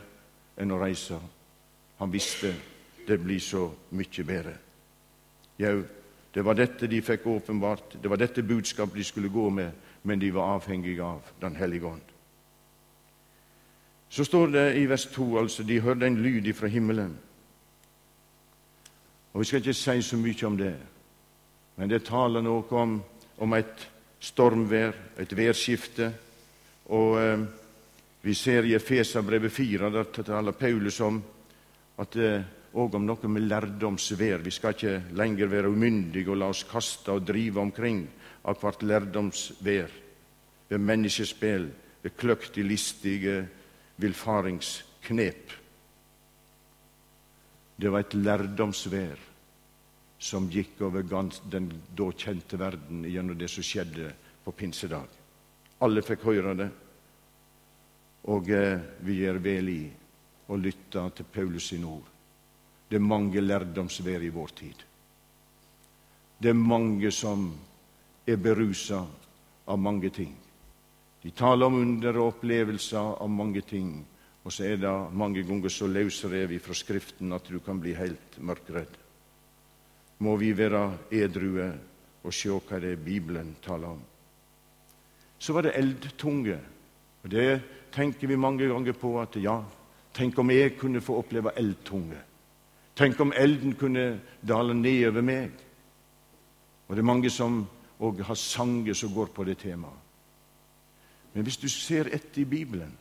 enn 0.60 0.74
å 0.74 0.80
reise. 0.82 1.20
Han 2.00 2.12
visste 2.12 2.54
det 3.08 3.18
blir 3.22 3.40
så 3.40 3.70
mye 3.96 4.26
bedre. 4.26 4.56
Jau, 5.60 5.84
det 6.34 6.46
var 6.46 6.58
dette 6.58 6.88
de 6.88 7.02
fikk 7.02 7.26
åpenbart, 7.28 7.96
det 8.02 8.10
var 8.10 8.20
dette 8.22 8.44
budskapet 8.44 9.00
de 9.00 9.04
skulle 9.04 9.32
gå 9.34 9.50
med, 9.50 9.72
men 10.04 10.20
de 10.20 10.30
var 10.32 10.56
avhengige 10.56 11.04
av 11.04 11.22
Den 11.42 11.56
hellige 11.56 11.86
ånd. 11.86 12.06
Så 14.10 14.26
står 14.26 14.48
det 14.48 14.78
i 14.78 14.86
vers 14.90 15.06
2 15.06 15.38
altså 15.40 15.64
de 15.64 15.82
hørte 15.82 16.08
en 16.08 16.22
lyd 16.24 16.54
fra 16.54 16.68
himmelen. 16.68 17.18
Og 19.34 19.39
Vi 19.39 19.46
skal 19.46 19.60
ikke 19.60 19.74
si 19.74 20.02
så 20.02 20.18
mye 20.18 20.46
om 20.48 20.58
det, 20.58 20.76
men 21.78 21.89
det 21.89 22.04
taler 22.06 22.42
noe 22.42 22.65
om, 22.76 23.00
om 23.38 23.54
et 23.54 23.88
stormvær, 24.20 24.94
et 25.22 25.36
værskifte. 25.38 26.12
Og 26.89 27.20
eh, 27.22 27.44
vi 28.22 28.34
ser 28.34 28.65
i 28.68 28.74
Efeserbrevet 28.76 29.52
4 29.52 29.92
der 29.94 30.10
taler 30.24 30.52
Paulus 30.52 31.00
om 31.02 31.22
at 32.00 32.15
det 32.18 32.32
òg 32.74 32.96
om 32.96 33.06
noe 33.06 33.30
med 33.32 33.48
lærdomsvær. 33.48 34.44
Vi 34.44 34.52
skal 34.52 34.76
ikke 34.76 35.15
lenger 35.18 35.50
være 35.50 35.70
umyndige 35.72 36.30
og 36.30 36.38
la 36.38 36.50
oss 36.52 36.65
kaste 36.70 37.13
og 37.13 37.26
drive 37.26 37.62
omkring 37.62 38.04
av 38.46 38.60
hvert 38.62 38.84
lærdomsvær, 38.84 39.89
ved 40.70 40.78
menneskespill, 40.86 41.70
ved 42.04 42.15
kløktig 42.18 42.63
listige 42.63 43.42
villfaringsknep. 43.98 45.59
Det 47.80 47.89
var 47.89 48.04
et 48.04 48.13
lærdomsvær 48.13 49.20
som 50.20 50.50
gikk 50.52 50.82
over 50.84 51.06
den 51.52 51.70
da 51.96 52.10
kjente 52.12 52.60
verden 52.60 53.06
gjennom 53.08 53.38
det 53.39 53.48
som 53.48 53.63
skjedde 53.63 54.12
på 54.44 54.52
pinsedag. 54.52 55.08
Alle 55.80 56.04
fikk 56.04 56.26
høre 56.28 56.56
det, 56.60 56.68
og 58.28 58.50
eh, 58.52 58.82
vi 59.08 59.22
gjør 59.22 59.39
vel 59.39 59.72
i 59.72 59.82
å 60.52 60.58
lytte 60.60 61.06
til 61.15 61.30
Paulus 61.32 61.70
sine 61.72 61.88
ord. 61.88 62.10
Det 62.89 62.98
er 62.98 63.06
mange 63.06 63.39
lærdomsvær 63.39 64.26
i 64.28 64.34
vår 64.34 64.54
tid. 64.60 64.84
Det 66.39 66.52
er 66.52 66.60
mange 66.60 67.12
som 67.15 67.48
er 68.28 68.44
berusa 68.44 69.06
av 69.70 69.80
mange 69.80 70.10
ting. 70.10 70.36
De 71.22 71.32
taler 71.32 71.68
om 71.68 71.80
under 71.80 72.18
og 72.18 72.34
opplevelser 72.34 73.22
av 73.24 73.30
mange 73.30 73.62
ting, 73.68 74.00
og 74.50 74.54
så 74.54 74.64
er 74.66 74.80
det 74.82 74.92
mange 75.14 75.44
ganger 75.46 75.70
så 75.70 75.86
løsrevet 75.86 76.64
fra 76.66 76.74
Skriften 76.74 77.36
at 77.36 77.46
du 77.46 77.60
kan 77.62 77.78
bli 77.78 77.92
helt 77.94 78.40
mørkredd. 78.42 78.96
Må 80.26 80.32
vi 80.42 80.48
være 80.58 80.88
edrue 81.14 81.68
og 82.26 82.34
se 82.34 82.50
hva 82.50 82.80
det 82.82 82.96
er 82.96 83.04
Bibelen 83.04 83.52
taler 83.62 83.92
om. 83.92 84.00
Så 85.38 85.54
var 85.54 85.68
det 85.68 85.76
eldtunge. 85.78 86.58
Og 87.24 87.30
Det 87.30 87.62
tenker 87.94 88.28
vi 88.28 88.36
mange 88.36 88.66
ganger 88.68 88.94
på 88.94 89.12
at 89.22 89.38
ja, 89.38 89.62
tenk 90.14 90.40
om 90.40 90.50
jeg 90.50 90.78
kunne 90.80 91.02
få 91.02 91.20
oppleve 91.22 91.54
eldtunge. 91.56 92.18
Tenk 92.96 93.20
om 93.20 93.34
elden 93.38 93.76
kunne 93.76 94.20
dale 94.42 94.74
ned 94.74 95.12
over 95.12 95.22
meg. 95.22 95.52
Og 96.88 96.96
det 96.96 97.04
er 97.04 97.12
mange 97.12 97.30
som 97.30 97.68
òg 98.02 98.24
har 98.26 98.36
sanger 98.36 98.98
som 98.98 99.14
går 99.14 99.30
på 99.30 99.46
det 99.46 99.60
temaet. 99.62 100.02
Men 101.34 101.44
hvis 101.46 101.58
du 101.58 101.70
ser 101.70 102.10
etter 102.10 102.42
i 102.42 102.50
Bibelen 102.50 102.98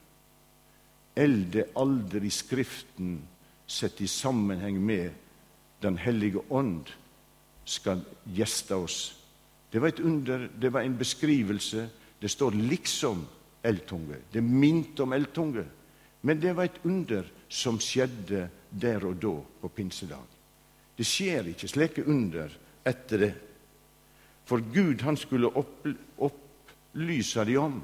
Eld 1.19 1.57
er 1.59 1.73
aldri 1.79 2.31
Skriften 2.31 3.19
sett 3.67 4.01
i 4.01 4.09
sammenheng 4.09 4.79
med 4.81 5.11
Den 5.83 5.99
hellige 5.99 6.41
ånd 6.51 6.89
skal 7.69 8.01
gjeste 8.35 8.75
oss. 8.75 9.15
Det 9.71 9.79
var 9.79 9.93
et 9.93 10.01
under, 10.01 10.49
det 10.59 10.71
var 10.75 10.83
en 10.83 10.97
beskrivelse. 10.99 11.85
Det 12.19 12.29
står 12.33 12.57
liksom 12.57 13.21
eldtunge. 13.63 14.17
Det 14.33 14.43
minte 14.43 15.03
om 15.03 15.13
eldtunge. 15.13 15.65
Men 16.21 16.41
det 16.41 16.57
var 16.57 16.65
et 16.67 16.81
under 16.83 17.29
som 17.49 17.79
skjedde 17.79 18.49
der 18.71 19.05
og 19.07 19.21
da 19.23 19.35
på 19.61 19.69
pinsedag. 19.69 20.25
Det 20.97 21.07
skjer 21.07 21.53
ikke 21.53 21.71
slike 21.71 22.05
under 22.11 22.51
etter 22.89 23.23
det. 23.23 23.35
For 24.49 24.65
Gud 24.75 25.05
han 25.07 25.17
skulle 25.21 25.53
opplyse 25.55 27.45
dem 27.47 27.63
om 27.63 27.79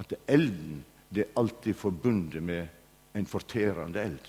at 0.00 0.14
elden 0.30 0.80
det 1.12 1.26
er 1.26 1.34
alltid 1.36 1.76
forbundet 1.76 2.42
med 2.42 2.68
en 3.12 3.26
forterende 3.28 4.00
eld. 4.00 4.28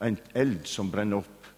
En 0.00 0.16
eld 0.32 0.62
som 0.68 0.88
brenner 0.90 1.20
opp. 1.20 1.48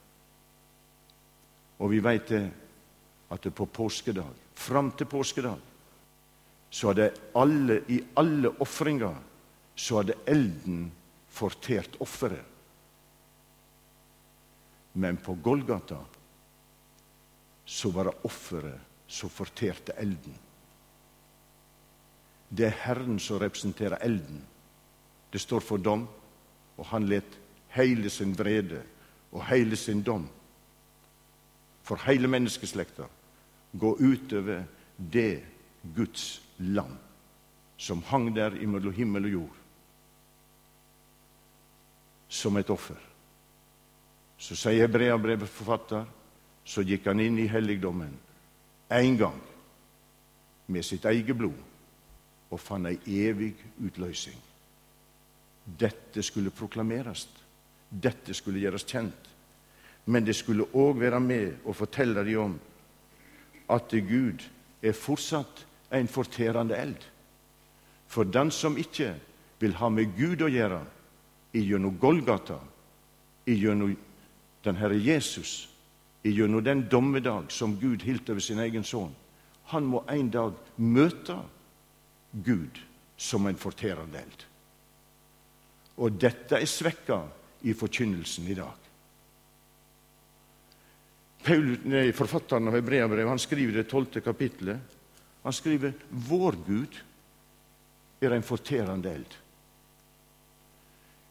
Og 1.78 1.92
vi 1.92 2.00
veit 2.02 2.32
at 2.34 3.46
på 3.54 3.66
påskedag, 3.66 4.32
fram 4.54 4.90
til 4.98 5.06
påskedag, 5.06 5.60
så 6.72 6.90
hadde 6.90 7.12
alle, 7.38 7.82
i 7.88 8.00
alle 8.18 8.50
ofringer 8.64 9.18
så 9.76 10.00
hadde 10.00 10.18
elden 10.26 10.86
fortert 11.32 11.96
offeret. 12.00 12.48
Men 14.92 15.16
på 15.16 15.34
Golgata 15.34 16.00
så 17.64 17.90
var 17.90 18.10
det 18.10 18.26
offeret 18.28 18.80
som 19.06 19.30
forterte 19.32 19.94
elden. 20.00 20.34
Det 22.52 22.66
er 22.68 22.80
Herren 22.84 23.18
som 23.18 23.40
representerer 23.40 24.02
elden. 24.04 24.42
Det 25.32 25.40
står 25.40 25.60
for 25.64 25.80
dom, 25.80 26.04
og 26.76 26.86
han 26.86 27.08
let 27.08 27.38
hele 27.72 28.10
sin 28.10 28.34
vrede 28.38 28.82
og 29.32 29.46
hele 29.48 29.76
sin 29.76 30.02
dom 30.04 30.28
for 31.82 31.98
hele 32.06 32.28
menneskeslekta 32.28 33.08
gå 33.72 33.96
utover 33.96 34.64
det 34.96 35.42
Guds 35.96 36.42
lam 36.58 36.92
som 37.76 38.02
hang 38.06 38.30
der 38.36 38.54
imellom 38.62 38.92
himmel 38.94 39.24
og 39.24 39.32
jord 39.32 39.58
som 42.32 42.56
et 42.56 42.70
offer. 42.70 42.96
Så 44.38 44.56
sier 44.56 44.86
Hebreabrevet 44.86 45.50
forfatter 45.50 46.06
så 46.64 46.84
gikk 46.86 47.08
han 47.10 47.20
inn 47.20 47.40
i 47.42 47.50
helligdommen 47.50 48.14
én 48.92 49.18
gang 49.18 49.40
med 50.66 50.84
sitt 50.86 51.04
eget 51.04 51.36
blod 51.36 51.71
og 52.52 52.60
fant 52.60 52.88
ei 52.90 52.98
evig 53.24 53.54
utløsning. 53.80 54.36
Dette 55.64 56.22
skulle 56.22 56.52
proklameres. 56.52 57.28
Dette 57.88 58.34
skulle 58.34 58.60
gjøres 58.60 58.84
kjent. 58.88 59.28
Men 60.06 60.26
det 60.26 60.34
skulle 60.36 60.68
òg 60.74 60.98
være 61.00 61.20
med 61.22 61.64
å 61.64 61.74
fortelle 61.76 62.24
dem 62.26 62.40
om 62.42 62.56
at 63.72 63.94
Gud 64.08 64.42
er 64.82 64.96
fortsatt 64.96 65.64
en 65.94 66.08
forterende 66.10 66.76
eld. 66.76 66.98
For 68.08 68.28
den 68.28 68.50
som 68.50 68.76
ikke 68.76 69.14
vil 69.62 69.76
ha 69.78 69.88
med 69.88 70.16
Gud 70.18 70.42
å 70.42 70.50
gjøre 70.50 70.82
gjennom 71.54 71.96
Golgata, 72.00 72.58
gjennom 73.46 73.94
den 74.64 74.78
Herre 74.80 74.98
Jesus, 74.98 75.68
gjennom 76.24 76.64
den 76.64 76.84
dommedag 76.90 77.50
som 77.52 77.78
Gud 77.80 78.02
hilt 78.02 78.28
over 78.30 78.42
sin 78.42 78.60
egen 78.62 78.84
sønn, 78.84 79.14
han 79.72 79.86
må 79.86 80.02
en 80.10 80.30
dag 80.30 80.56
møte 80.76 81.38
Gud 82.32 82.80
som 83.16 83.46
en 83.46 83.58
forterende 83.60 84.18
eld. 84.18 84.44
Og 86.02 86.16
dette 86.16 86.58
er 86.58 86.68
svekka 86.68 87.20
i 87.68 87.74
forkynnelsen 87.76 88.48
i 88.48 88.56
dag. 88.56 88.78
Paul, 91.42 91.74
nei, 91.90 92.08
forfatteren 92.14 92.70
av 92.70 92.76
Hebreabrevet 92.78 93.42
skriver 93.42 93.80
det 93.80 93.88
tolvte 93.90 94.22
kapittelet. 94.22 94.78
Han 95.42 95.52
skriver 95.52 95.92
'Vår 96.08 96.56
Gud 96.66 96.98
er 98.20 98.32
en 98.32 98.42
forterende 98.46 99.10
eld'. 99.10 99.36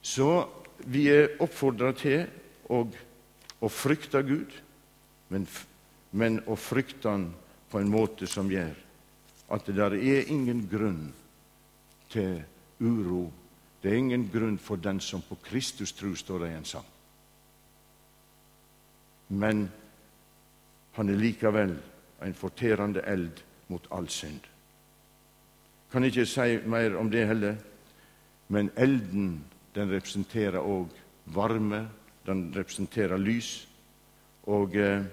Så 0.01 0.49
vi 0.85 1.07
er 1.07 1.37
oppfordra 1.39 1.93
til 1.93 2.25
å, 2.69 2.83
å, 3.61 3.69
frykte 3.69 4.23
Gud, 4.23 4.51
men, 5.29 5.47
men 6.11 6.41
å 6.47 6.55
frykte 6.55 7.09
Han 7.09 7.33
på 7.69 7.79
en 7.79 7.91
måte 7.91 8.27
som 8.27 8.51
gjør 8.51 8.75
at 9.51 9.65
det 9.67 9.75
der 9.75 9.95
er 9.97 10.29
ingen 10.31 10.67
grunn 10.71 11.11
til 12.09 12.43
uro. 12.79 13.31
Det 13.83 13.91
er 13.91 13.97
ingen 13.97 14.29
grunn 14.33 14.57
for 14.57 14.75
den 14.75 14.99
som 14.99 15.21
på 15.21 15.37
Kristus 15.43 15.91
tror, 15.91 16.15
står 16.15 16.39
det 16.39 16.51
i 16.51 16.57
en 16.57 16.65
sang. 16.65 16.85
Men 19.29 19.69
han 20.91 21.09
er 21.09 21.19
likevel 21.19 21.75
en 22.21 22.33
forterende 22.33 23.03
eld 23.07 23.41
mot 23.67 23.87
all 23.91 24.09
synd. 24.09 24.41
Kan 25.91 26.03
ikke 26.03 26.25
si 26.25 26.59
mer 26.65 26.95
om 26.99 27.09
det 27.11 27.27
heller, 27.27 27.55
men 28.47 28.71
elden 28.75 29.43
den 29.75 29.91
representerer 29.91 30.59
òg 30.59 30.91
varme, 31.35 31.85
den 32.25 32.51
representerer 32.55 33.17
lys. 33.17 33.67
Og 34.51 34.75
eh, 34.75 35.03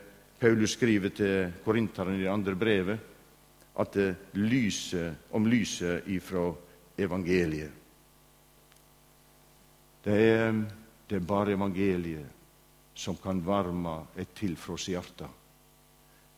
Paulus 0.40 0.74
skriver 0.76 1.08
til 1.14 1.52
korinterne 1.64 2.16
i 2.16 2.22
det 2.22 2.30
andre 2.30 2.54
brevet 2.56 2.98
at 3.78 3.92
det 3.94 4.16
lyser, 4.32 5.14
om 5.30 5.46
lyset 5.46 6.08
ifra 6.10 6.50
evangeliet. 6.98 7.70
Det 10.02 10.16
er, 10.18 10.64
det 11.06 11.16
er 11.16 11.26
bare 11.26 11.54
evangeliet 11.54 12.26
som 12.98 13.16
kan 13.22 13.38
varme 13.46 14.00
et 14.18 14.34
tilfrost 14.34 14.88
hjerte. 14.90 15.28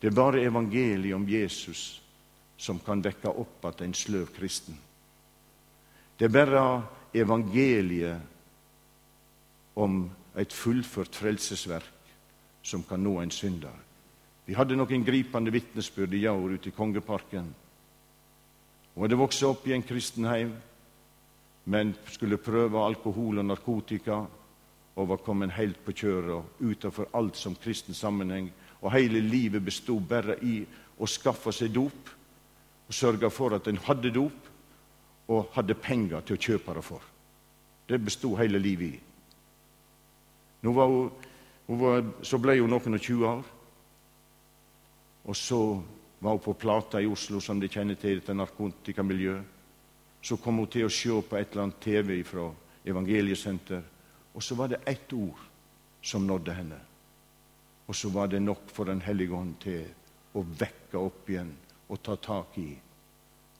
Det 0.01 0.11
er 0.11 0.17
bare 0.17 0.45
evangeliet 0.45 1.17
om 1.17 1.29
Jesus 1.29 2.03
som 2.61 2.81
kan 2.85 3.01
vekke 3.05 3.33
opp 3.33 3.65
at 3.71 3.81
en 3.85 3.95
sløv 3.97 4.27
kristen. 4.37 4.77
Det 6.19 6.29
er 6.29 6.35
bare 6.35 6.83
evangeliet 7.17 8.21
om 9.81 10.03
et 10.37 10.53
fullført 10.53 11.17
frelsesverk 11.17 12.13
som 12.63 12.85
kan 12.85 13.01
nå 13.01 13.17
en 13.23 13.33
synder. 13.33 13.73
Vi 14.51 14.57
hadde 14.59 14.75
noen 14.75 15.05
gripende 15.07 15.53
vitnesbyrd 15.55 16.15
i 16.19 16.25
Jaur 16.25 16.51
ute 16.51 16.73
i 16.73 16.75
Kongeparken. 16.75 17.45
Hun 18.97 19.05
hadde 19.05 19.19
vokst 19.21 19.45
opp 19.47 19.69
i 19.69 19.77
en 19.77 19.85
kristenheim, 19.87 20.51
men 21.71 21.93
skulle 22.11 22.41
prøve 22.43 22.83
alkohol 22.83 23.39
og 23.39 23.47
narkotika 23.47 24.17
og 24.97 25.07
var 25.13 25.23
kommet 25.23 25.55
helt 25.55 25.79
på 25.87 25.95
kjøret 26.01 26.65
utenfor 26.67 27.13
alt 27.21 27.39
som 27.39 27.55
kristen 27.63 27.95
sammenheng. 27.95 28.49
Og 28.83 28.91
hele 28.91 29.23
livet 29.23 29.63
bestod 29.63 30.03
bare 30.11 30.35
i 30.43 30.57
å 30.99 31.07
skaffe 31.07 31.55
seg 31.55 31.71
dop 31.79 32.11
og 32.89 32.99
sørge 32.99 33.31
for 33.31 33.55
at 33.55 33.71
en 33.71 33.79
hadde 33.87 34.11
dop 34.19 34.51
og 35.31 35.55
hadde 35.55 35.79
penger 35.79 36.27
til 36.27 36.41
å 36.41 36.43
kjøpe 36.49 36.75
det 36.81 36.85
for. 36.89 37.07
Det 37.87 38.03
bestod 38.03 38.43
hele 38.43 38.59
livet 38.59 38.99
i. 38.99 39.01
Nå 40.67 40.75
var 40.75 40.91
hun, 40.91 41.33
hun 41.71 41.83
var, 41.87 42.05
så 42.27 42.43
ble 42.43 42.59
hun 42.59 42.75
noen 42.75 42.99
og 42.99 43.07
tjue 43.07 43.31
år. 43.37 43.57
Og 45.25 45.37
så 45.37 45.83
var 46.21 46.31
hun 46.31 46.45
på 46.45 46.55
Plata 46.55 47.01
i 47.01 47.07
Oslo, 47.07 47.41
som 47.41 47.61
de 47.61 47.69
kjenner 47.69 47.97
til, 48.01 48.21
dette 48.21 48.35
narkotikamiljøet. 48.35 49.57
Så 50.23 50.37
kom 50.37 50.61
hun 50.61 50.69
til 50.69 50.85
å 50.85 50.93
se 50.93 51.17
på 51.23 51.37
et 51.37 51.53
eller 51.53 51.65
annet 51.65 51.81
TV 51.81 52.21
fra 52.25 52.51
Evangeliesenter, 52.85 53.83
og 54.35 54.43
så 54.43 54.55
var 54.55 54.69
det 54.69 54.83
ett 54.87 55.13
ord 55.13 55.41
som 56.03 56.27
nådde 56.27 56.55
henne. 56.55 56.81
Og 57.89 57.97
så 57.97 58.09
var 58.09 58.27
det 58.27 58.43
nok 58.43 58.71
for 58.71 58.85
Den 58.85 59.01
hellige 59.01 59.35
ånd 59.35 59.57
til 59.61 59.83
å 60.35 60.45
vekke 60.45 60.99
opp 60.99 61.31
igjen 61.31 61.51
og 61.89 62.03
ta 62.03 62.17
tak 62.17 62.59
i. 62.59 62.71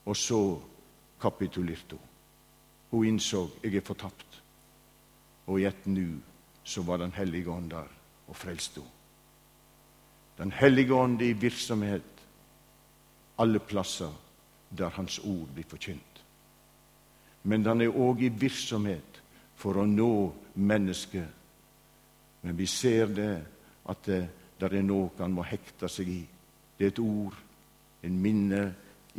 Og 0.07 0.17
så 0.17 0.61
kapitulerte 1.21 1.97
hun. 1.97 2.07
Hun 2.91 3.07
innså 3.07 3.49
jeg 3.63 3.77
er 3.77 3.87
fortapt. 3.87 4.41
Og 5.47 5.61
i 5.61 5.67
et 5.67 5.87
nu 5.87 6.21
så 6.65 6.83
var 6.83 6.99
Den 6.99 7.13
hellige 7.13 7.51
ånd 7.51 7.71
der 7.71 7.89
og 8.29 8.37
frelste 8.37 8.81
henne. 8.81 9.00
Den 10.41 10.53
hellige 10.57 10.95
ånd 10.97 11.21
i 11.23 11.33
virksomhet 11.37 12.11
alle 13.41 13.61
plasser 13.61 14.13
der 14.71 14.89
Hans 14.97 15.19
ord 15.19 15.49
blir 15.55 15.69
forkynt. 15.69 16.25
Men 17.43 17.65
den 17.65 17.81
er 17.81 17.97
òg 17.97 18.23
i 18.25 18.29
virksomhet 18.29 19.21
for 19.57 19.81
å 19.81 19.87
nå 19.89 20.33
mennesket. 20.55 21.29
Men 22.43 22.57
vi 22.57 22.67
ser 22.67 23.13
det 23.13 23.33
at 23.89 24.05
det 24.07 24.21
der 24.61 24.77
er 24.77 24.85
noe 24.85 25.09
han 25.19 25.33
må 25.33 25.45
hekte 25.49 25.89
seg 25.89 26.09
i. 26.13 26.21
Det 26.77 26.85
er 26.85 26.93
et 26.93 27.01
ord, 27.01 27.37
en 28.05 28.19
minne 28.21 28.61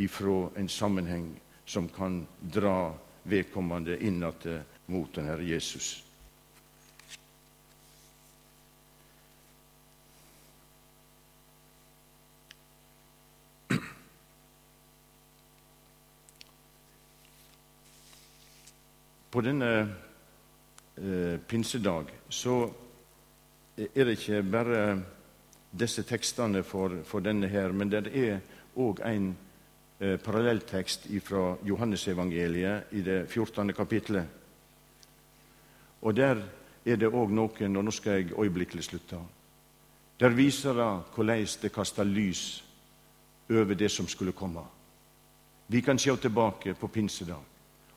ifra 0.01 0.51
en 0.57 0.69
sammenheng 0.69 1.31
som 1.65 1.89
kan 1.89 2.21
dra 2.41 2.93
vedkommende 3.29 3.97
innat 4.05 4.45
mot 4.85 5.09
den 5.15 5.29
Herre 5.29 5.45
Jesus. 5.45 6.03
På 19.31 19.41
denne 19.41 19.87
eh, 20.95 21.39
pinsedag 21.47 22.09
så 22.29 22.55
er 23.77 24.05
det 24.05 24.17
ikke 24.17 24.41
bare 24.43 24.81
disse 25.71 26.03
tekstene 26.03 26.63
for, 26.67 26.97
for 27.07 27.23
denne 27.23 27.47
her, 27.47 27.71
men 27.71 27.91
det 27.91 28.09
er 28.11 28.41
òg 28.75 28.99
en 29.07 29.29
eh, 29.99 30.17
parallelltekst 30.19 31.07
fra 31.23 31.55
Johannesevangeliet 31.63 32.91
i 32.91 33.03
det 33.05 33.21
14. 33.29 33.71
kapittelet. 33.73 34.25
Og 36.01 36.15
der 36.15 36.43
er 36.85 36.99
det 36.99 37.07
òg 37.07 37.31
noen, 37.31 37.77
og 37.77 37.85
nå 37.85 37.91
skal 37.95 38.19
jeg 38.19 38.33
øyeblikkelig 38.35 38.83
slutte 38.83 39.19
Der 40.19 40.29
viser 40.29 40.73
det 40.73 41.15
hvordan 41.15 41.47
det 41.61 41.71
kaster 41.73 42.03
lys 42.03 42.63
over 43.49 43.73
det 43.73 43.91
som 43.91 44.07
skulle 44.07 44.31
komme. 44.31 44.61
Vi 45.67 45.81
kan 45.81 45.99
se 45.99 46.15
tilbake 46.17 46.73
på 46.73 46.87
pinsedag. 46.87 47.50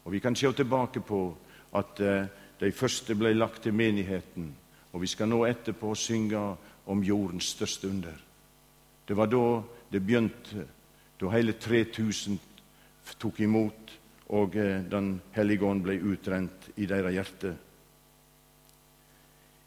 Og 0.04 0.12
Vi 0.12 0.18
kan 0.18 0.36
se 0.36 0.52
tilbake 0.52 1.00
på 1.00 1.36
at 1.74 2.00
eh, 2.00 2.26
de 2.60 2.72
første 2.72 3.14
ble 3.14 3.34
lagt 3.34 3.62
til 3.62 3.74
menigheten, 3.74 4.54
og 4.92 5.02
vi 5.02 5.06
skal 5.06 5.28
nå 5.28 5.44
etterpå 5.44 5.94
synge 5.94 6.56
om 6.86 7.02
jordens 7.02 7.44
største 7.44 7.88
under. 7.88 8.14
Det 9.08 9.16
var 9.16 9.26
da 9.26 9.62
det 9.92 10.02
begynte, 10.06 10.66
da 11.20 11.30
hele 11.30 11.52
3000 11.52 12.38
tok 13.18 13.40
imot, 13.40 13.98
og 14.28 14.56
eh, 14.56 14.82
Den 14.90 15.20
hellige 15.32 15.64
ånd 15.64 15.82
ble 15.82 15.98
utrent 16.00 16.70
i 16.76 16.86
deres 16.86 17.12
hjerte. 17.12 17.54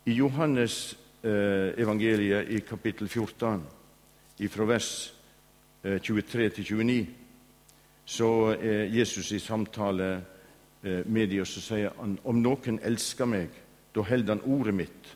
I 0.06 0.16
Johannes 0.18 0.98
eh, 1.24 1.76
evangeliet 1.78 2.50
i 2.50 2.60
kapittel 2.60 3.08
14, 3.08 3.64
fra 4.50 4.66
vers 4.66 5.14
eh, 5.84 6.00
23 6.02 6.50
til 6.50 6.64
29, 6.64 7.08
så 8.08 8.56
er 8.56 8.88
Jesus 8.94 9.32
i 9.36 9.40
samtale 9.40 10.22
eh, 10.84 11.04
med 11.06 11.30
dem, 11.30 11.42
og 11.44 11.48
så 11.48 11.62
sier 11.62 11.92
han 12.00 12.16
om 12.24 12.40
noen 12.40 12.80
elsker 12.80 13.28
meg, 13.28 13.52
da 13.92 14.06
holder 14.08 14.38
han 14.38 14.46
ordet 14.48 14.76
mitt, 14.78 15.10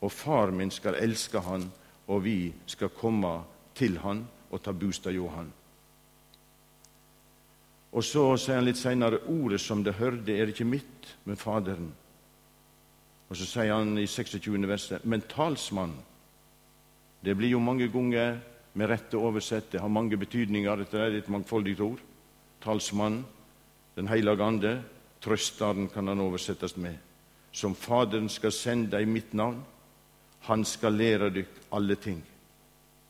og 0.00 0.10
far 0.10 0.50
min 0.50 0.72
skal 0.74 0.98
elske 0.98 1.38
han, 1.46 1.68
og 2.10 2.24
vi 2.24 2.50
skal 2.66 2.90
komme 2.90 3.36
til 3.78 4.00
han 4.02 4.24
og 4.50 4.62
ta 4.64 4.74
bostad 4.74 5.14
hjå 5.14 5.28
han. 5.36 5.52
Og 7.90 8.04
så 8.06 8.24
sier 8.38 8.58
han 8.58 8.66
litt 8.66 8.78
seinere 8.78 9.22
ordet 9.30 9.60
som 9.62 9.84
det 9.86 9.98
hørte, 9.98 10.34
er 10.34 10.50
ikke 10.50 10.66
mitt, 10.66 11.14
men 11.24 11.38
Faderen. 11.38 11.92
Og 13.30 13.38
så 13.38 13.46
sier 13.46 13.76
han 13.76 13.94
i 13.98 14.06
26. 14.10 14.58
verset 14.66 15.06
men 15.06 15.22
talsmann. 15.30 15.94
Det 17.22 17.36
blir 17.38 17.54
jo 17.54 17.62
mange 17.62 17.86
ganger 17.92 18.40
med 18.72 18.88
rette 18.88 19.16
oversett. 19.16 19.70
Det 19.70 19.80
har 19.80 19.88
mange 19.88 20.16
betydninger. 20.16 20.76
Dette 20.76 20.98
er 20.98 21.18
et 21.18 21.28
mangfoldig 21.28 21.80
ord. 21.80 22.00
Talsmann, 22.62 23.24
Den 23.94 24.08
hellige 24.08 24.44
ande, 24.44 24.82
trøsteren 25.20 25.88
kan 25.88 26.08
han 26.08 26.20
oversettes 26.20 26.76
med. 26.76 26.96
Som 27.52 27.74
Faderen 27.74 28.28
skal 28.28 28.52
sende 28.52 29.02
i 29.02 29.04
mitt 29.04 29.32
navn. 29.32 29.64
Han 30.40 30.64
skal 30.64 30.92
lære 30.92 31.30
dykk 31.30 31.58
alle 31.72 31.96
ting 31.96 32.22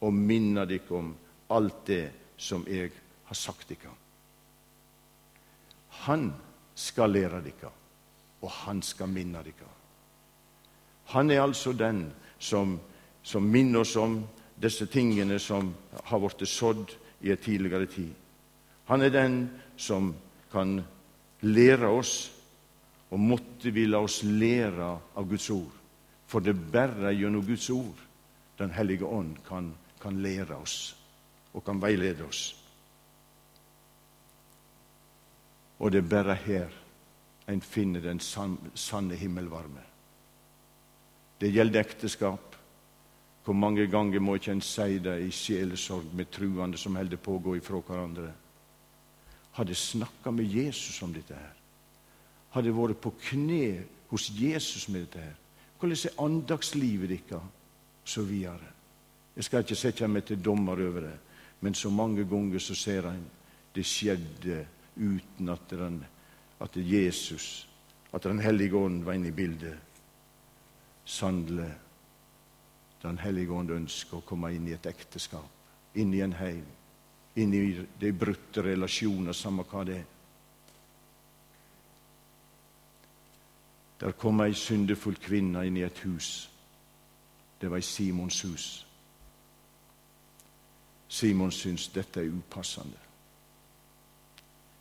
og 0.01 0.15
minne 0.15 0.65
dykk 0.67 0.91
om 0.97 1.13
alt 1.51 1.87
det 1.87 2.11
som 2.37 2.65
jeg 2.69 2.91
har 3.25 3.37
sagt 3.37 3.69
dykk. 3.69 3.85
Han 6.07 6.33
skal 6.75 7.13
lære 7.13 7.43
dykk, 7.45 7.67
og 8.41 8.51
han 8.65 8.83
skal 8.83 9.09
minne 9.13 9.43
dykk. 9.45 9.63
Han 11.13 11.31
er 11.31 11.43
altså 11.43 11.73
den 11.73 12.07
som, 12.39 12.79
som 13.23 13.43
minner 13.43 13.85
oss 13.85 13.97
om 13.97 14.23
disse 14.61 14.87
tingene 14.87 15.39
som 15.41 15.73
har 16.05 16.21
blitt 16.21 16.49
sådd 16.49 16.93
i 17.21 17.31
en 17.33 17.41
tidligere 17.41 17.87
tid. 17.87 18.13
Han 18.91 19.03
er 19.03 19.13
den 19.15 19.37
som 19.77 20.15
kan 20.53 20.81
lære 21.41 21.89
oss, 21.89 22.31
og 23.11 23.21
måtte 23.21 23.73
vi 23.75 23.87
la 23.87 24.03
oss 24.05 24.23
lære 24.23 24.91
av 25.17 25.29
Guds 25.29 25.51
ord. 25.51 25.77
For 26.31 26.41
det 26.41 26.55
er 26.55 26.71
bare 26.73 27.15
gjennom 27.17 27.47
Guds 27.47 27.71
ord 27.71 28.07
Den 28.61 28.71
hellige 28.77 29.07
ånd 29.09 29.39
kan, 29.47 29.71
kan 30.03 30.19
lære 30.21 30.53
oss 30.61 30.95
og 31.57 31.65
kan 31.65 31.79
veilede 31.81 32.27
oss. 32.27 32.43
Og 35.81 35.93
det 35.93 36.03
er 36.03 36.11
bare 36.11 36.35
her 36.45 36.75
en 37.49 37.63
finner 37.65 38.05
den 38.05 38.21
sanne 38.21 39.17
himmelvarme. 39.17 39.81
Det 41.41 41.49
gjelder 41.55 41.81
ekteskap. 41.81 42.50
Hvor 43.45 43.57
mange 43.57 43.87
ganger 43.87 44.21
må 44.21 44.35
ikke 44.37 44.53
en 44.53 44.65
si 44.65 44.99
det 45.03 45.17
i 45.25 45.31
sjelesorg 45.33 46.13
med 46.15 46.31
truende 46.31 46.79
som 46.79 46.97
holder 46.97 47.17
på 47.17 47.37
å 47.37 47.43
gå 47.45 47.57
ifra 47.57 47.81
hverandre? 47.81 48.33
Hadde 49.57 49.75
snakka 49.75 50.31
med 50.31 50.45
Jesus 50.45 51.03
om 51.03 51.15
dette 51.15 51.35
her. 51.35 51.57
Hadde 52.55 52.75
vært 52.75 53.01
på 53.01 53.15
kne 53.31 53.85
hos 54.11 54.29
Jesus 54.37 54.89
med 54.89 55.07
dette 55.07 55.25
her. 55.25 55.37
Hvordan 55.81 55.97
er 55.97 56.23
andagslivet 56.25 57.09
deres? 57.09 57.57
Så 58.05 58.23
videre. 58.27 58.73
Jeg 59.37 59.45
skal 59.45 59.63
ikke 59.63 59.77
sette 59.79 60.09
meg 60.09 60.25
til 60.27 60.41
dommer 60.43 60.81
over 60.83 61.05
det, 61.05 61.19
men 61.61 61.75
så 61.75 61.91
mange 61.91 62.25
ganger 62.25 62.59
så 62.59 62.75
ser 62.75 63.07
en 63.07 63.23
det 63.75 63.85
skjedde 63.87 64.65
uten 64.97 65.49
at, 65.49 65.71
den, 65.71 66.01
at 66.61 66.77
Jesus, 66.77 67.69
at 68.13 68.23
Den 68.23 68.41
hellige 68.41 68.77
ånd 68.77 69.05
var 69.05 69.13
inne 69.13 69.29
i 69.29 69.33
bildet. 69.33 69.79
Sannelig, 71.05 71.71
Den 73.03 73.19
hellige 73.19 73.53
ånd 73.53 73.71
ønsker 73.73 74.19
å 74.19 74.27
komme 74.27 74.53
inn 74.53 74.69
i 74.69 74.75
et 74.77 74.87
ekteskap, 74.87 75.49
inn 75.95 76.13
i 76.15 76.21
en 76.21 76.37
heim, 76.37 76.67
inn 77.41 77.55
i 77.55 77.63
de 78.01 78.13
brutte 78.13 78.63
relasjoner, 78.67 79.33
samme 79.33 79.65
hva 79.65 79.85
det 79.89 79.97
er. 79.97 80.09
Der 84.01 84.13
kom 84.17 84.41
ei 84.41 84.55
syndefull 84.57 85.19
kvinne 85.21 85.67
inn 85.69 85.77
i 85.77 85.85
et 85.85 85.99
hus. 86.07 86.49
Det 87.61 87.69
var 87.69 87.81
i 87.81 87.85
Simons 87.85 88.39
hus. 88.45 88.69
Simon 91.09 91.53
syns 91.53 91.89
dette 91.93 92.23
er 92.23 92.33
upassende. 92.33 92.97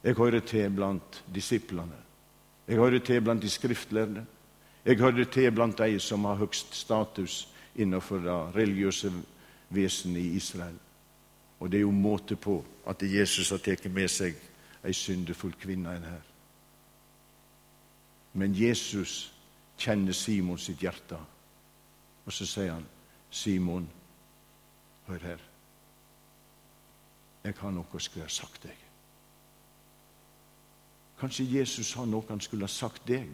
Jeg 0.03 0.15
hører 0.15 0.39
til 0.39 0.69
blant 0.71 1.23
disiplene. 1.36 1.97
Jeg 2.67 2.77
hører 2.77 2.99
til 2.99 3.21
blant 3.21 3.41
de 3.41 3.49
skriftlærde. 3.49 4.25
Jeg 4.86 4.97
hører 4.97 5.25
til 5.25 5.51
blant 5.51 5.77
de 5.77 5.99
som 5.99 6.25
har 6.25 6.39
høgst 6.39 6.75
status 6.75 7.41
innenfor 7.80 8.22
det 8.24 8.38
religiøse 8.56 9.12
vesenet 9.70 10.22
i 10.22 10.36
Israel. 10.36 10.76
Og 11.60 11.72
det 11.72 11.78
er 11.78 11.88
jo 11.88 11.92
måte 11.92 12.36
på 12.36 12.60
at 12.88 13.04
Jesus 13.04 13.50
har 13.50 13.62
tatt 13.63 13.86
med 13.92 14.08
seg 14.12 14.38
ei 14.84 14.94
syndefull 14.96 15.56
kvinne 15.60 15.96
inn 15.98 16.08
her. 16.08 16.26
Men 18.34 18.56
Jesus 18.56 19.32
kjenner 19.80 20.15
Simon 20.15 20.60
sitt 20.60 20.82
hjerte, 20.84 21.18
og 22.26 22.34
så 22.34 22.46
sier 22.46 22.74
han, 22.74 22.86
'Simon, 23.32 23.89
hør 25.08 25.20
her. 25.20 25.42
Jeg 27.44 27.54
har 27.58 27.72
noe 27.72 27.86
jeg 27.94 28.02
skulle 28.02 28.26
ha 28.26 28.30
sagt 28.30 28.63
deg.' 28.63 28.86
Kanskje 31.20 31.46
Jesus 31.60 31.94
har 31.94 32.06
noe 32.06 32.24
han 32.30 32.42
skulle 32.42 32.63
ha 32.63 32.72
sagt 32.72 33.08
deg, 33.08 33.28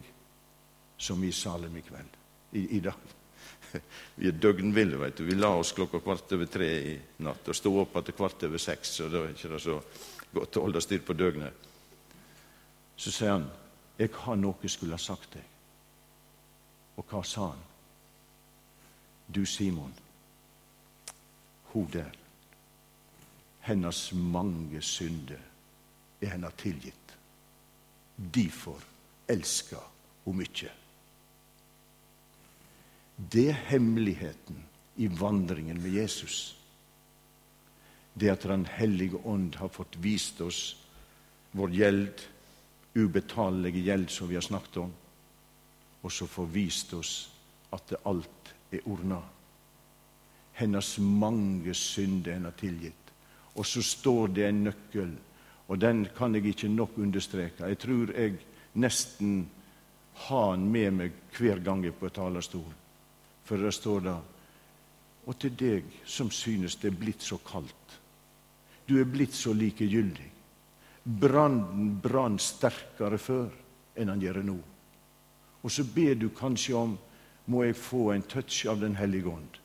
som 0.98 1.22
i 1.24 1.32
Salem 1.32 1.76
i 1.76 1.80
kveld. 1.80 2.16
I, 2.52 2.76
i 2.76 2.80
dag. 2.80 3.14
Vi 4.20 4.28
er 4.28 4.38
døgnville, 4.40 4.98
vet 5.00 5.18
du. 5.18 5.24
Vi 5.24 5.36
la 5.36 5.52
oss 5.58 5.72
klokka 5.76 6.00
kvart 6.00 6.32
over 6.32 6.48
tre 6.50 6.68
i 6.92 6.94
natt 7.24 7.48
og 7.48 7.56
sto 7.56 7.72
opp 7.82 7.96
etter 8.00 8.16
kvart 8.16 8.46
over 8.48 8.62
seks, 8.62 8.96
så 8.98 9.08
det 9.12 9.22
var 9.22 9.34
ikke 9.34 9.60
så 9.62 9.78
godt 10.32 10.58
å 10.58 10.64
holde 10.66 10.82
styr 10.84 11.04
på 11.04 11.16
døgnet. 11.16 11.66
Så 12.96 13.10
sier 13.12 13.30
han, 13.36 13.50
'Jeg 13.98 14.10
har 14.12 14.36
noe 14.36 14.54
jeg 14.62 14.70
skulle 14.70 14.92
ha 14.92 14.98
sagt 14.98 15.34
deg.' 15.34 15.52
Og 16.96 17.04
hva 17.04 17.22
sa 17.24 17.48
han? 17.48 17.64
Du, 19.28 19.44
Simon, 19.44 19.94
hun 21.72 21.88
der, 21.92 22.12
hennes 23.60 24.12
mange 24.12 24.82
synder 24.82 25.40
er 26.20 26.28
henne 26.28 26.50
tilgitt. 26.56 27.16
Derfor 28.16 28.80
elsker 29.28 29.82
hun 30.24 30.36
mye. 30.36 30.70
Det 33.16 33.48
er 33.48 33.60
hemmeligheten 33.70 34.62
i 34.96 35.08
vandringen 35.08 35.80
med 35.82 35.92
Jesus. 35.92 36.56
Det 38.14 38.30
at 38.32 38.42
Den 38.42 38.66
hellige 38.66 39.20
ånd 39.24 39.56
har 39.56 39.68
fått 39.68 39.96
vist 40.00 40.40
oss 40.40 40.76
vår 41.52 41.70
gjeld, 41.70 42.20
ubetalelige 42.94 43.84
gjeld 43.84 44.10
som 44.10 44.28
vi 44.28 44.34
har 44.34 44.44
snakket 44.44 44.76
om, 44.76 44.92
og 46.02 46.12
så 46.12 46.26
får 46.26 46.46
vist 46.52 46.92
oss 46.94 47.28
at 47.72 47.92
alt 48.04 48.52
er 48.72 48.84
ordna. 48.88 49.20
Hennes 50.52 50.98
mange 50.98 51.74
synder 51.74 52.32
henne 52.32 52.52
tilgitt. 52.56 53.12
Og 53.56 53.66
så 53.66 53.82
står 53.82 54.28
det 54.36 54.48
en 54.48 54.64
nøkkel 54.64 55.16
og 55.66 55.78
den 55.82 56.06
kan 56.16 56.34
jeg 56.34 56.46
ikke 56.46 56.68
nok 56.68 56.98
understreke. 56.98 57.66
Jeg 57.66 57.78
tror 57.78 58.12
jeg 58.14 58.38
nesten 58.78 59.48
har 60.26 60.52
den 60.54 60.68
med 60.72 60.90
meg 60.94 61.16
hver 61.36 61.58
gang 61.64 61.82
jeg 61.84 61.94
er 61.94 62.00
på 62.00 62.10
talerstolen. 62.14 62.74
For 63.46 63.62
det 63.62 63.72
står 63.74 64.00
da 64.08 64.16
Og 65.26 65.34
til 65.42 65.54
deg 65.58 65.86
som 66.06 66.28
synes 66.30 66.76
det 66.78 66.92
er 66.92 66.98
blitt 66.98 67.22
så 67.22 67.38
kaldt. 67.42 67.94
Du 68.86 68.94
er 69.00 69.08
blitt 69.10 69.34
så 69.34 69.50
likegyldig. 69.50 70.28
Brannen 71.02 71.96
brann 72.02 72.38
sterkere 72.38 73.18
før 73.18 73.48
enn 73.98 74.12
han 74.12 74.22
gjør 74.22 74.38
nå. 74.46 74.54
Og 75.66 75.74
så 75.74 75.82
ber 75.82 76.14
du 76.14 76.28
kanskje 76.30 76.76
om 76.78 76.94
må 77.50 77.64
jeg 77.64 77.78
få 77.78 78.12
en 78.12 78.22
touch 78.22 78.66
av 78.70 78.78
Den 78.80 78.94
hellige 78.94 79.30
ånd. 79.30 79.58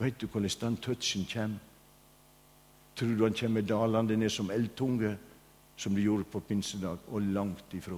Vet 0.00 0.20
du 0.20 0.26
hvordan 0.26 0.60
den 0.60 0.76
touchen 0.76 1.26
kommer? 1.32 1.58
Tror 2.96 3.16
du 3.16 3.24
han 3.24 3.34
kommer 3.34 3.62
dalende 3.62 4.16
ned 4.16 4.32
som 4.32 4.50
eldtunge, 4.50 5.16
som 5.76 5.94
det 5.94 6.04
gjorde 6.04 6.24
på 6.24 6.40
pinsedag, 6.40 6.98
og 7.08 7.22
langt 7.22 7.74
ifra? 7.74 7.96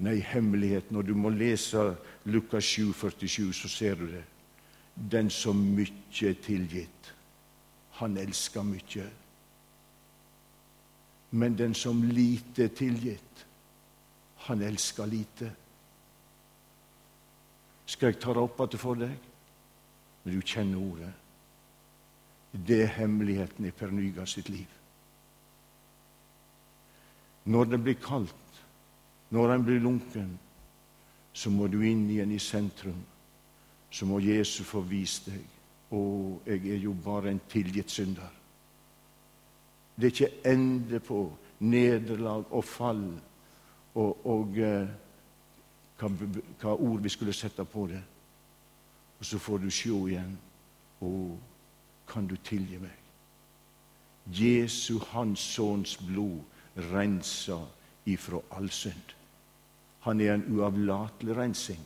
Nei, 0.00 0.16
hemmeligheten, 0.24 0.94
når 0.96 1.02
du 1.02 1.14
må 1.14 1.28
lese 1.28 1.94
Lukas 2.24 2.64
7, 2.64 2.92
47, 2.92 3.52
så 3.52 3.68
ser 3.68 3.94
du 4.00 4.06
det. 4.08 4.24
Den 5.12 5.30
som 5.30 5.56
mye 5.56 6.28
er 6.28 6.38
tilgitt, 6.40 7.10
han 8.00 8.16
elsker 8.16 8.64
mye. 8.64 9.06
Men 11.30 11.58
den 11.58 11.74
som 11.74 12.02
lite 12.02 12.64
er 12.64 12.74
tilgitt, 12.74 13.46
han 14.48 14.62
elsker 14.62 15.06
lite. 15.06 15.52
Skal 17.86 18.12
jeg 18.12 18.22
ta 18.22 18.32
det 18.32 18.42
opp 18.42 18.60
igjen 18.64 18.80
for 18.80 18.98
deg? 18.98 19.14
Men 20.24 20.36
du 20.36 20.40
kjenner 20.40 20.80
ordet. 20.80 21.12
Det 22.52 22.82
er 22.82 22.94
hemmeligheten 22.96 23.68
i 23.68 23.72
Per 23.74 23.92
Nygaard 23.94 24.28
sitt 24.32 24.48
liv. 24.48 24.68
Når 27.44 27.64
det 27.64 27.80
blir 27.84 28.00
kaldt, 28.00 28.49
når 29.30 29.54
en 29.54 29.64
blir 29.64 29.80
lunken, 29.80 30.38
så 31.32 31.50
må 31.50 31.66
du 31.70 31.80
inn 31.86 32.08
igjen 32.10 32.32
i 32.34 32.38
sentrum. 32.42 32.98
Så 33.90 34.06
må 34.06 34.18
Jesus 34.22 34.66
få 34.66 34.82
vise 34.86 35.30
deg 35.30 35.94
å, 35.94 36.02
jeg 36.46 36.70
er 36.70 36.82
jo 36.84 36.94
bare 37.04 37.30
en 37.30 37.40
tilgitt 37.50 37.90
synder. 37.90 38.30
Det 39.94 40.06
er 40.06 40.14
ikke 40.14 40.50
ende 40.50 41.00
på 41.02 41.24
nederlag 41.60 42.46
og 42.50 42.64
fall 42.64 43.02
og, 43.94 44.26
og 44.26 44.58
eh, 44.58 44.92
hva, 46.00 46.10
hva, 46.62 46.74
ord 46.74 47.02
vi 47.02 47.12
skulle 47.12 47.34
sette 47.36 47.66
på 47.68 47.86
det. 47.90 48.00
Og 49.18 49.26
så 49.26 49.38
får 49.38 49.58
du 49.58 49.68
se 49.70 49.90
igjen. 49.90 50.38
Å, 51.00 51.10
kan 52.08 52.26
du 52.26 52.36
tilgi 52.44 52.78
meg? 52.80 52.96
Jesu, 54.30 54.98
Hans 55.10 55.42
Sønns 55.54 55.96
blod, 56.00 56.40
rensa 56.92 57.58
ifra 58.08 58.40
all 58.56 58.70
synd. 58.72 59.19
Han 60.00 60.20
er 60.20 60.34
en 60.34 60.46
uavlatelig 60.56 61.36
rensing. 61.36 61.80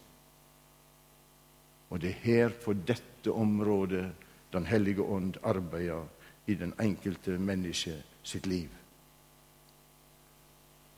Og 1.90 2.00
det 2.00 2.10
er 2.10 2.22
her, 2.24 2.48
på 2.64 2.72
dette 2.72 3.32
området, 3.32 4.12
Den 4.54 4.66
hellige 4.66 5.02
ånd 5.02 5.34
arbeider 5.42 6.04
i 6.46 6.54
den 6.54 6.72
enkelte 6.80 7.38
menneske 7.38 7.96
sitt 8.22 8.46
liv. 8.46 8.68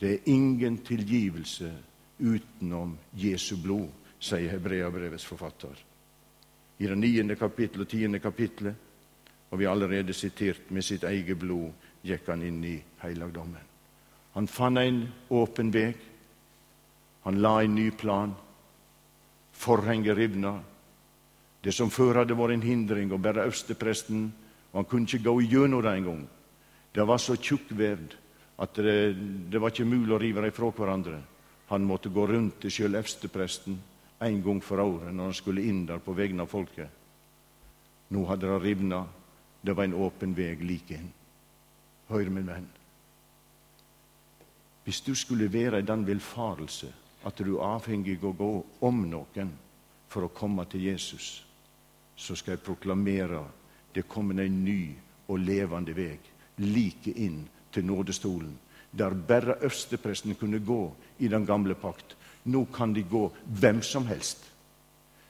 Det 0.00 0.10
er 0.12 0.28
ingen 0.28 0.78
tilgivelse 0.78 1.72
utenom 2.18 2.98
Jesu 3.16 3.56
blod, 3.62 3.88
sier 4.20 4.50
Hebreabrevets 4.50 5.24
forfatter. 5.24 5.72
I 6.78 6.86
det 6.86 6.98
niende 6.98 7.36
kapittel 7.36 7.86
og 7.86 7.88
tiende 7.88 8.20
kapittelet, 8.20 8.74
og 9.50 9.58
vi 9.58 9.64
har 9.64 9.72
allerede 9.72 10.12
sitert 10.12 10.70
med 10.70 10.84
sitt 10.84 11.04
eget 11.04 11.38
blod, 11.38 11.70
gikk 12.04 12.28
han 12.28 12.42
inn 12.42 12.60
i 12.64 12.76
helligdommen. 13.00 13.62
Han 14.34 14.48
fant 14.48 14.78
en 14.78 15.00
åpen 15.30 15.72
vei. 15.72 15.94
Han 17.26 17.40
la 17.42 17.62
en 17.62 17.74
ny 17.74 17.90
plan. 17.90 18.34
Forhenget 19.52 20.16
rivna. 20.16 20.60
Det 21.60 21.72
som 21.74 21.90
før 21.90 22.20
hadde 22.20 22.36
vært 22.38 22.54
en 22.54 22.62
hindring 22.62 23.10
å 23.10 23.18
bære 23.18 23.48
øverstepresten, 23.48 24.28
og 24.70 24.76
han 24.78 24.86
kunne 24.86 25.08
ikke 25.10 25.24
gå 25.24 25.40
igjennom 25.42 25.82
det 25.82 25.94
engang. 25.98 26.20
Det 26.94 27.06
var 27.06 27.18
så 27.18 27.34
tjukkvevd 27.34 28.14
at 28.62 28.78
det, 28.78 28.98
det, 29.50 29.58
var 29.58 29.72
ikke 29.74 29.88
mulig 29.88 30.14
å 30.14 30.20
rive 30.22 30.44
dem 30.44 30.54
fra 30.54 30.70
hverandre. 30.70 31.18
Han 31.72 31.88
måtte 31.88 32.12
gå 32.14 32.28
rundt 32.30 32.60
til 32.62 32.70
sjøl 32.70 32.94
øverstepresten 33.00 33.80
en 34.22 34.38
gang 34.44 34.60
for 34.62 34.80
året 34.84 35.10
når 35.10 35.32
han 35.32 35.36
skulle 35.36 35.64
inn 35.66 35.82
der 35.88 35.98
på 36.04 36.14
vegne 36.14 36.46
av 36.46 36.52
folket. 36.52 36.92
Nå 38.14 38.22
hadde 38.30 38.52
det 38.52 38.60
rivna. 38.62 39.00
Det 39.66 39.74
var 39.74 39.88
en 39.88 39.98
åpen 39.98 40.36
vei 40.36 40.52
like 40.62 40.94
inn. 40.94 41.10
Hør, 42.06 42.30
min 42.30 42.46
venn. 42.46 42.70
Hvis 44.86 45.02
du 45.02 45.10
skulle 45.18 45.50
være 45.50 45.82
i 45.82 45.88
den 45.88 46.06
villfarelse 46.06 46.92
at 47.26 47.38
du 47.42 47.56
er 47.56 47.66
avhengig 47.66 48.20
av 48.20 48.30
å 48.30 48.36
gå 48.38 48.52
om 48.86 49.02
noen 49.10 49.50
for 50.08 50.26
å 50.26 50.32
komme 50.34 50.64
til 50.70 50.86
Jesus, 50.86 51.42
så 52.16 52.36
skal 52.38 52.54
jeg 52.54 52.64
proklamere 52.64 53.42
det 53.92 54.06
kommer 54.08 54.42
en 54.44 54.62
ny 54.64 54.94
og 55.26 55.40
levende 55.42 55.94
vei 55.96 56.14
like 56.60 57.10
inn 57.10 57.42
til 57.72 57.84
nådestolen, 57.84 58.52
der 58.92 59.14
bare 59.28 59.58
øverstepresten 59.60 60.34
kunne 60.34 60.60
gå 60.64 60.92
i 61.18 61.28
den 61.28 61.46
gamle 61.46 61.74
pakt. 61.74 62.16
Nå 62.44 62.64
kan 62.72 62.94
de 62.94 63.02
gå 63.02 63.26
hvem 63.60 63.82
som 63.82 64.06
helst. 64.06 64.38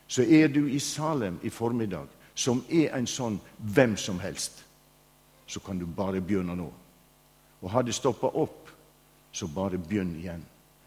Så 0.09 0.23
er 0.23 0.49
du 0.49 0.67
i 0.69 0.79
Salem 0.79 1.39
i 1.43 1.51
formiddag, 1.51 2.07
som 2.35 2.63
er 2.69 2.93
en 2.95 3.07
sånn 3.07 3.41
hvem 3.59 3.97
som 3.97 4.21
helst, 4.21 4.63
så 5.47 5.61
kan 5.61 5.79
du 5.79 5.87
bare 5.87 6.21
begynne 6.21 6.55
nå. 6.55 6.69
Og 7.63 7.71
har 7.71 7.83
det 7.83 7.95
stoppa 7.95 8.29
opp, 8.29 8.69
så 9.33 9.49
bare 9.49 9.79
begynn 9.79 10.15
igjen. 10.19 10.45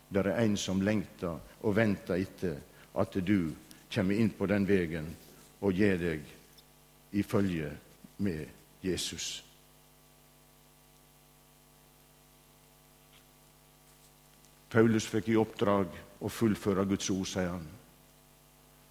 Det 0.09 0.25
er 0.25 0.41
en 0.41 0.57
som 0.57 0.81
lengter 0.81 1.37
og 1.61 1.75
venter 1.75 2.17
etter 2.17 2.57
at 2.99 3.17
du 3.25 3.51
kommer 3.93 4.17
inn 4.17 4.31
på 4.33 4.47
den 4.49 4.65
veien 4.69 5.11
og 5.61 5.75
gir 5.75 5.99
deg 6.01 6.25
i 7.11 7.23
følge 7.25 7.69
med 8.25 8.45
Jesus. 8.85 9.43
Paulus 14.69 15.07
fikk 15.09 15.31
i 15.31 15.37
oppdrag 15.39 15.95
å 16.21 16.29
fullføre 16.29 16.85
Guds 16.85 17.09
ord, 17.09 17.25
sier 17.25 17.49
han. 17.49 17.65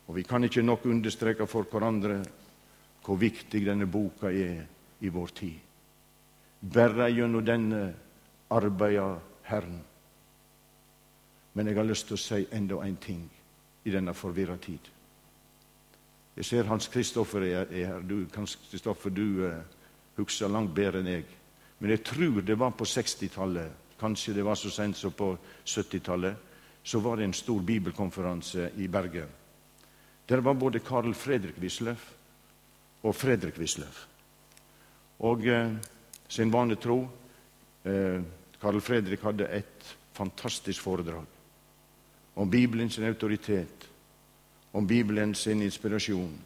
Og 0.09 0.17
Vi 0.17 0.25
kan 0.25 0.45
ikke 0.45 0.65
nok 0.65 0.87
understreke 0.89 1.47
for 1.47 1.69
hverandre 1.71 2.23
hvor 3.05 3.19
viktig 3.21 3.61
denne 3.65 3.87
boka 3.87 4.33
er 4.33 4.65
i 5.01 5.09
vår 5.13 5.35
tid. 5.37 5.59
Bare 6.61 7.11
gjennom 7.13 7.45
denne 7.45 7.83
arbeider 8.51 9.21
Herren. 9.47 9.79
Men 11.53 11.67
jeg 11.67 11.77
har 11.77 11.87
lyst 11.89 12.07
til 12.09 12.19
å 12.19 12.21
si 12.23 12.45
enda 12.53 12.81
en 12.85 12.97
ting 12.97 13.25
i 13.85 13.93
denne 13.93 14.15
forvirra 14.15 14.57
tid. 14.61 14.91
Jeg 16.39 16.47
ser 16.47 16.69
Hans 16.71 16.89
Kristoffer 16.93 17.43
er 17.43 17.73
her. 17.73 18.03
Du, 18.07 18.21
Kristoffer, 18.31 19.11
du 19.11 19.43
uh, 19.43 19.63
husker 20.21 20.51
langt 20.53 20.75
bedre 20.75 21.01
enn 21.03 21.11
jeg. 21.11 21.25
Men 21.79 21.95
jeg 21.95 22.05
tror 22.07 22.43
det 22.47 22.59
var 22.59 22.77
på 22.79 22.87
60-tallet, 22.87 23.73
kanskje 23.99 24.37
det 24.37 24.45
var 24.47 24.59
så 24.59 24.71
sent 24.71 24.99
som 24.99 25.15
på 25.15 25.33
70-tallet, 25.67 26.45
så 26.83 27.01
var 27.03 27.19
det 27.19 27.27
en 27.27 27.35
stor 27.35 27.63
bibelkonferanse 27.67 28.71
i 28.79 28.87
Bergen. 28.89 29.31
Der 30.29 30.43
var 30.45 30.55
både 30.55 30.83
Karl 30.85 31.15
Fredrik 31.15 31.59
Wisløff 31.63 32.05
og 33.03 33.15
Fredrik 33.17 33.59
Wisløff. 33.59 34.05
Og 35.27 35.47
eh, 35.47 35.73
sin 36.29 36.53
vane 36.53 36.77
tro 36.79 37.01
eh, 37.83 38.21
Karl 38.61 38.81
Fredrik 38.81 39.25
hadde 39.27 39.49
et 39.59 39.91
fantastisk 40.15 40.83
foredrag 40.83 41.38
om 42.39 42.51
Bibelens 42.51 42.99
autoritet, 42.99 43.89
om 44.73 44.87
Bibelen 44.87 45.35
sin 45.35 45.63
inspirasjon, 45.63 46.39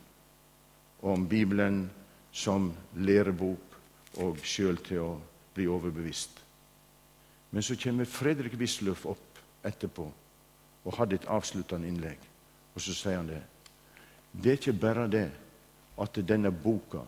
om 1.02 1.28
Bibelen 1.28 1.90
som 2.32 2.72
lærebok 2.96 3.76
og 4.24 4.38
sjøl 4.40 4.78
til 4.80 5.02
å 5.04 5.10
bli 5.52 5.66
overbevist. 5.68 6.38
Men 7.52 7.62
så 7.62 7.76
kommer 7.76 8.08
Fredrik 8.08 8.56
Wisløff 8.56 9.04
opp 9.12 9.42
etterpå 9.68 10.06
og 10.84 10.96
hadde 10.96 11.18
et 11.20 11.28
avsluttende 11.28 11.90
innlegg. 11.92 12.24
Og 12.72 12.80
så 12.80 12.96
sier 12.96 13.20
han 13.20 13.28
det. 13.28 13.42
Det 14.32 14.48
er 14.54 14.60
ikke 14.62 14.78
bare 14.80 15.04
det 15.12 15.26
at 16.00 16.22
denne 16.24 16.54
boka 16.56 17.04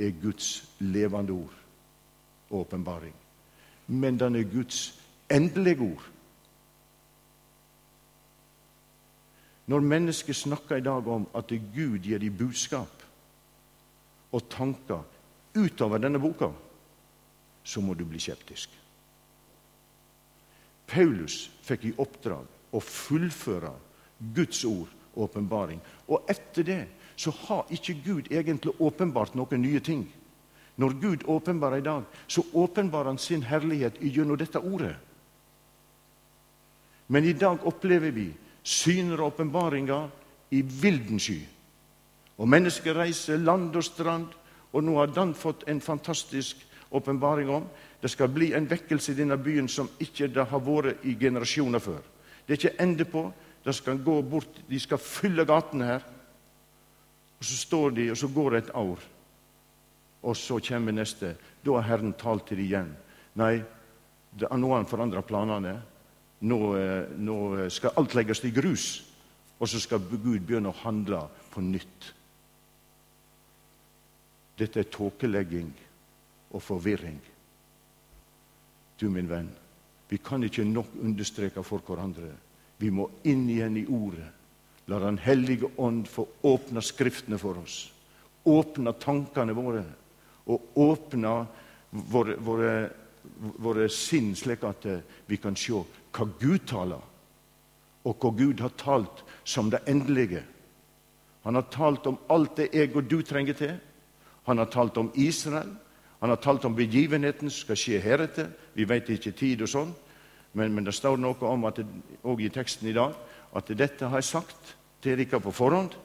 er 0.00 0.16
Guds 0.22 0.64
levende 0.80 1.36
ord 1.36 1.60
og 2.48 2.60
åpenbaring, 2.64 3.14
men 3.86 4.16
den 4.18 4.36
er 4.40 4.48
Guds 4.48 4.94
endelige 5.28 5.84
ord. 5.92 6.13
Når 9.66 9.80
mennesker 9.80 10.36
snakker 10.36 10.76
i 10.76 10.84
dag 10.84 11.08
om 11.08 11.26
at 11.34 11.48
Gud 11.48 12.04
gir 12.04 12.20
dem 12.20 12.36
budskap 12.36 13.02
og 14.34 14.48
tanker 14.50 15.04
utover 15.54 16.02
denne 16.02 16.20
boka, 16.20 16.50
så 17.64 17.80
må 17.80 17.94
du 17.94 18.04
bli 18.04 18.20
skeptisk. 18.20 18.68
Paulus 20.86 21.46
fikk 21.64 21.88
i 21.88 21.94
oppdrag 21.96 22.74
å 22.74 22.80
fullføre 22.82 23.72
Guds 24.34 24.64
ord 24.68 24.90
og 25.14 25.24
åpenbaring. 25.28 25.80
Og 26.10 26.28
etter 26.28 26.66
det 26.66 26.82
så 27.16 27.32
har 27.46 27.70
ikke 27.72 27.96
Gud 28.04 28.30
egentlig 28.30 28.74
åpenbart 28.82 29.34
noen 29.38 29.62
nye 29.62 29.80
ting. 29.80 30.04
Når 30.76 30.96
Gud 31.00 31.26
åpenbarer 31.30 31.80
i 31.80 31.86
dag, 31.86 32.02
så 32.26 32.42
åpenbarer 32.52 33.12
han 33.14 33.18
sin 33.18 33.46
herlighet 33.46 34.00
gjennom 34.02 34.36
dette 34.36 34.58
ordet. 34.58 34.96
Men 37.08 37.24
i 37.24 37.32
dag 37.32 37.62
opplever 37.66 38.10
vi 38.10 38.32
syner 38.64 39.20
og 39.20 39.34
åpenbaringer 39.34 40.08
i 40.50 40.62
vilden 40.62 41.20
sky. 41.20 41.40
Og 42.40 42.48
mennesker 42.48 42.96
reiser 42.96 43.38
land 43.38 43.76
og 43.76 43.84
strand, 43.84 44.32
og 44.74 44.82
nå 44.82 44.96
har 44.98 45.12
Dan 45.14 45.34
fått 45.34 45.68
en 45.68 45.80
fantastisk 45.80 46.64
åpenbaring 46.90 47.50
om. 47.50 47.66
Det 48.00 48.10
skal 48.10 48.28
bli 48.28 48.52
en 48.52 48.66
vekkelse 48.68 49.12
i 49.12 49.18
denne 49.20 49.36
byen 49.36 49.68
som 49.68 49.88
ikke 50.02 50.28
det 50.28 50.48
har 50.50 50.62
vært 50.64 51.04
i 51.06 51.14
generasjoner 51.20 51.78
før. 51.78 52.02
Det 52.46 52.52
er 52.52 52.58
ikke 52.58 52.82
ende 52.82 53.04
på. 53.04 53.28
De 53.64 53.72
skal 53.72 54.02
gå 54.04 54.18
bort, 54.22 54.60
de 54.68 54.80
skal 54.80 55.00
fylle 55.00 55.46
gatene 55.48 55.86
her. 55.88 56.02
Og 57.38 57.44
Så 57.44 57.56
står 57.56 57.90
de, 57.90 58.10
og 58.10 58.16
så 58.16 58.28
går 58.28 58.50
det 58.50 58.58
et 58.58 58.74
år. 58.74 58.98
Og 60.22 60.36
så 60.36 60.58
kommer 60.68 60.92
neste. 60.92 61.36
Da 61.64 61.72
har 61.72 61.88
Herren 61.88 62.12
talt 62.12 62.46
til 62.48 62.56
dem 62.56 62.64
igjen. 62.64 62.92
Nei, 63.34 63.62
det, 64.32 64.48
nå 64.50 64.68
har 64.68 64.82
han 64.82 64.88
forandra 64.88 65.22
planene. 65.22 65.74
Nå, 66.44 66.58
eh, 66.76 67.08
nå, 67.16 67.68
skal 67.72 67.96
alt 67.96 68.14
legges 68.14 68.44
i 68.44 68.52
grus. 68.54 68.86
Og 69.58 69.70
så 69.70 69.80
skal 69.80 70.02
Gud 70.10 70.42
begynne 70.44 70.72
å 70.72 70.80
handle 70.82 71.22
på 71.52 71.62
nytt. 71.64 72.10
Dette 74.58 74.82
er 74.82 74.90
tåkelegging 74.92 75.70
og 76.54 76.62
forvirring. 76.62 77.20
Du, 79.00 79.08
min 79.10 79.30
venn, 79.30 79.48
vi 80.10 80.18
kan 80.22 80.44
ikke 80.44 80.66
nok 80.66 80.92
understreke 81.02 81.62
for 81.66 81.82
hverandre. 81.86 82.30
Vi 82.78 82.90
må 82.90 83.08
inn 83.26 83.48
igjen 83.50 83.78
i 83.80 83.86
Ordet. 83.86 84.30
La 84.90 84.98
Den 85.00 85.16
hellige 85.18 85.70
ånd 85.80 86.04
få 86.10 86.26
åpne 86.44 86.82
Skriftene 86.84 87.38
for 87.40 87.62
oss. 87.62 87.78
Åpne 88.44 88.92
tankene 89.00 89.56
våre 89.56 89.84
og 90.44 90.76
åpne 90.76 91.30
våre, 92.12 92.36
våre 92.36 92.74
våre 93.56 93.88
sinn, 93.92 94.34
slik 94.36 94.64
at 94.68 94.86
eh, 94.86 95.02
vi 95.26 95.38
kan 95.40 95.56
se 95.56 95.72
hva 96.14 96.26
Gud 96.40 96.66
taler, 96.70 97.02
og 98.04 98.20
hva 98.20 98.30
Gud 98.36 98.60
har 98.62 98.74
talt 98.78 99.24
som 99.44 99.70
det 99.72 99.82
endelige. 99.90 100.44
Han 101.44 101.58
har 101.58 101.66
talt 101.72 102.06
om 102.06 102.18
alt 102.32 102.56
det 102.56 102.70
jeg 102.72 102.94
og 102.96 103.08
du 103.08 103.20
trenger 103.22 103.56
til. 103.58 103.74
Han 104.46 104.58
har 104.58 104.70
talt 104.72 104.96
om 104.96 105.10
Israel. 105.14 105.74
Han 106.20 106.32
har 106.32 106.40
talt 106.40 106.64
om 106.64 106.76
begivenheten 106.76 107.50
som 107.50 107.66
skal 107.66 107.76
skje 107.76 108.00
heretter. 108.00 108.48
Vi 108.72 108.86
vet 108.88 109.10
ikke 109.12 109.34
tid 109.36 109.64
og 109.64 109.68
sånn, 109.68 109.92
men, 110.56 110.72
men 110.72 110.86
det 110.86 110.94
står 110.96 111.18
noe 111.20 111.50
om 111.50 111.66
at 111.68 111.82
òg 112.24 112.40
i 112.40 112.52
teksten 112.52 112.88
i 112.88 112.96
dag 112.96 113.12
at 113.54 113.72
dette 113.76 114.08
har 114.08 114.22
jeg 114.22 114.30
sagt 114.30 114.74
til 115.04 115.20
dere 115.20 115.40
på 115.42 115.52
forhånd 115.52 115.96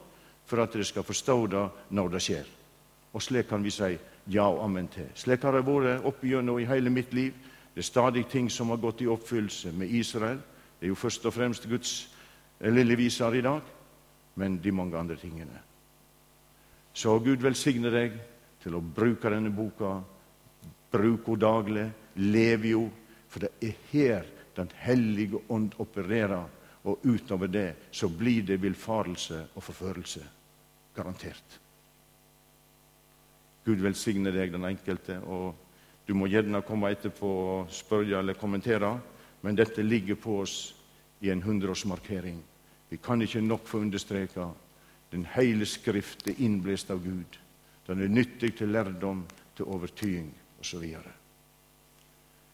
for 0.49 0.62
at 0.64 0.74
dere 0.74 0.88
skal 0.88 1.05
forstå 1.07 1.38
det 1.53 1.66
når 1.95 2.12
det 2.16 2.24
skjer. 2.26 2.49
Og 3.14 3.24
slik 3.24 3.47
kan 3.49 3.64
vi 3.64 3.72
si 3.74 3.93
ja 4.30 4.45
og 4.49 4.64
amen 4.66 4.89
til. 4.91 5.07
Slik 5.18 5.45
har 5.45 5.55
det 5.55 5.66
vært 5.66 6.05
opp 6.05 6.24
i 6.24 6.68
hele 6.70 6.93
mitt 6.93 7.14
liv. 7.14 7.34
Det 7.80 7.86
er 7.86 7.94
stadig 7.94 8.26
ting 8.28 8.50
som 8.52 8.74
har 8.74 8.78
gått 8.84 9.02
i 9.02 9.06
oppfyllelse 9.08 9.70
med 9.72 9.88
Israel. 9.96 10.42
Det 10.80 10.84
er 10.84 10.90
jo 10.92 10.98
først 11.00 11.24
og 11.30 11.32
fremst 11.32 11.64
Guds 11.64 11.92
lilleviser 12.60 12.76
lille 12.76 12.98
viser 13.00 13.36
i 13.40 13.42
dag, 13.46 13.62
men 14.36 14.58
de 14.60 14.72
mange 14.76 14.98
andre 15.00 15.16
tingene. 15.16 15.62
Så 16.92 17.14
Gud 17.24 17.40
velsigne 17.40 17.88
deg 17.88 18.18
til 18.60 18.76
å 18.76 18.82
bruke 18.84 19.32
denne 19.32 19.54
boka. 19.56 19.94
Bruk 20.92 21.30
henne 21.30 21.40
daglig. 21.40 21.86
Lev 22.20 22.68
jo. 22.68 22.84
For 23.30 23.48
det 23.48 23.54
er 23.64 23.80
her 23.94 24.28
Den 24.60 24.72
hellige 24.76 25.40
ånd 25.48 25.72
opererer. 25.80 26.52
Og 26.84 27.00
utover 27.06 27.48
det 27.48 27.76
så 27.92 28.10
blir 28.10 28.44
det 28.44 28.60
villfarelse 28.60 29.40
og 29.56 29.64
forførelse. 29.64 30.26
Garantert. 30.96 31.60
Gud 33.64 33.80
velsigne 33.80 34.36
deg, 34.36 34.52
den 34.52 34.66
enkelte. 34.66 35.22
og 35.24 35.69
Du 36.10 36.16
må 36.18 36.26
gjerne 36.26 36.64
komme 36.66 36.89
etterpå 36.89 37.28
og 37.30 37.68
spørre 37.70 38.18
eller 38.18 38.34
kommentere, 38.34 38.95
men 39.45 39.57
dette 39.57 39.84
ligger 39.86 40.18
på 40.18 40.39
oss 40.41 40.55
i 41.22 41.30
en 41.30 41.43
hundreårsmarkering. 41.43 42.39
Vi 42.89 42.97
kan 42.97 43.22
ikke 43.22 43.43
nok 43.45 43.68
få 43.70 43.84
understreka 43.84 44.47
den 45.12 45.28
hele 45.36 45.66
Skrift 45.70 46.26
er 46.28 46.41
innblåst 46.41 46.89
av 46.89 47.03
Gud. 47.03 47.38
Den 47.86 48.01
er 48.01 48.10
nyttig 48.10 48.55
til 48.57 48.74
lærdom, 48.74 49.22
til 49.55 49.70
overtyding 49.70 50.32
osv. 50.60 50.86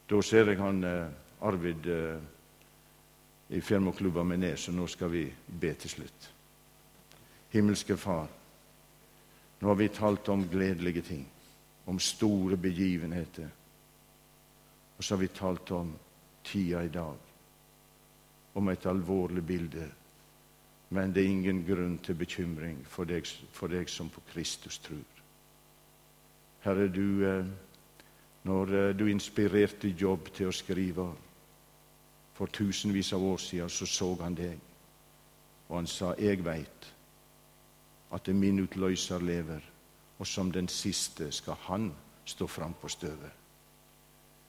Da 0.09 0.21
ser 0.21 0.51
jeg 0.51 0.59
han 0.59 0.83
eh, 0.83 1.13
Arvid 1.47 1.87
eh, 1.87 2.19
i 3.55 3.61
Firmaklubba 3.61 4.23
med 4.23 4.43
ned, 4.43 4.57
så 4.57 4.75
nå 4.75 4.87
skal 4.87 5.11
vi 5.11 5.29
be 5.47 5.71
til 5.79 5.95
slutt. 5.95 6.27
Himmelske 7.55 7.95
Far. 7.97 8.27
Nå 9.61 9.67
har 9.71 9.79
vi 9.79 9.87
talt 9.95 10.29
om 10.29 10.43
gledelige 10.51 11.01
ting, 11.07 11.25
om 11.85 11.99
store 11.99 12.57
begivenheter. 12.57 13.49
Og 14.97 15.03
så 15.03 15.15
har 15.15 15.19
vi 15.21 15.27
talt 15.27 15.71
om 15.71 15.93
tida 16.43 16.83
i 16.83 16.89
dag, 16.89 17.17
om 18.53 18.69
et 18.69 18.85
alvorlig 18.85 19.45
bilde. 19.45 19.89
Men 20.89 21.13
det 21.13 21.23
er 21.23 21.29
ingen 21.29 21.65
grunn 21.65 21.97
til 21.97 22.15
bekymring 22.15 22.85
for 22.87 23.09
deg, 23.09 23.27
for 23.51 23.67
deg 23.67 23.89
som 23.89 24.09
på 24.09 24.21
Kristus 24.31 24.77
tror. 24.79 25.21
Herre, 26.65 26.87
du, 26.87 27.25
eh, 27.27 27.45
når 28.43 28.73
eh, 28.73 28.95
du 28.95 29.07
inspirerte 29.07 29.87
Jobb 29.87 30.31
til 30.33 30.49
å 30.49 30.55
skrive 30.55 31.09
for 32.35 32.51
tusenvis 32.51 33.13
av 33.13 33.23
år 33.23 33.37
siden, 33.37 33.69
så 33.69 33.85
så 33.85 34.15
han 34.21 34.35
deg, 34.35 34.59
og 35.69 35.75
han 35.75 35.87
sa, 35.87 36.13
'Jeg 36.17 36.45
veit 36.45 36.93
at 38.11 38.27
min 38.27 38.59
utløser 38.59 39.19
lever, 39.19 39.61
og 40.19 40.27
som 40.27 40.51
den 40.51 40.67
siste 40.71 41.31
skal 41.31 41.57
han 41.67 41.89
stå 42.25 42.47
fram 42.47 42.73
på 42.81 42.89
støvet. 42.89 43.31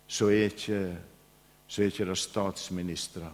Så 0.06 0.30
er 0.30 0.50
ikke, 0.50 0.96
så 1.66 1.82
er 1.82 1.90
ikke 1.90 2.06
det 2.06 2.18
statsministre 2.18 3.32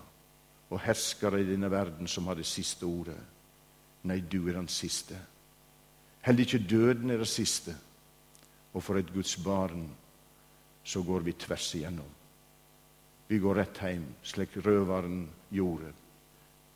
og 0.73 0.81
herskere 0.81 1.43
i 1.43 1.47
denne 1.47 1.71
verden 1.71 2.09
som 2.09 2.27
har 2.27 2.39
det 2.41 2.49
siste 2.49 2.89
ordet. 2.89 3.19
Nei, 4.09 4.21
du 4.21 4.49
er 4.49 4.57
den 4.57 4.69
siste. 4.73 5.19
Heller 6.23 6.47
ikke 6.47 6.67
døden 6.71 7.11
er 7.11 7.21
det 7.21 7.29
siste. 7.29 7.75
Og 8.73 8.83
for 8.83 8.97
et 8.97 9.13
Guds 9.13 9.37
barn 9.37 9.85
så 10.85 11.03
går 11.03 11.27
vi 11.27 11.33
tvers 11.39 11.75
igjennom. 11.75 12.09
Vi 13.29 13.39
går 13.39 13.61
rett 13.61 13.79
hjem, 13.85 14.07
slik 14.23 14.57
røveren 14.65 15.27
gjorde 15.53 15.93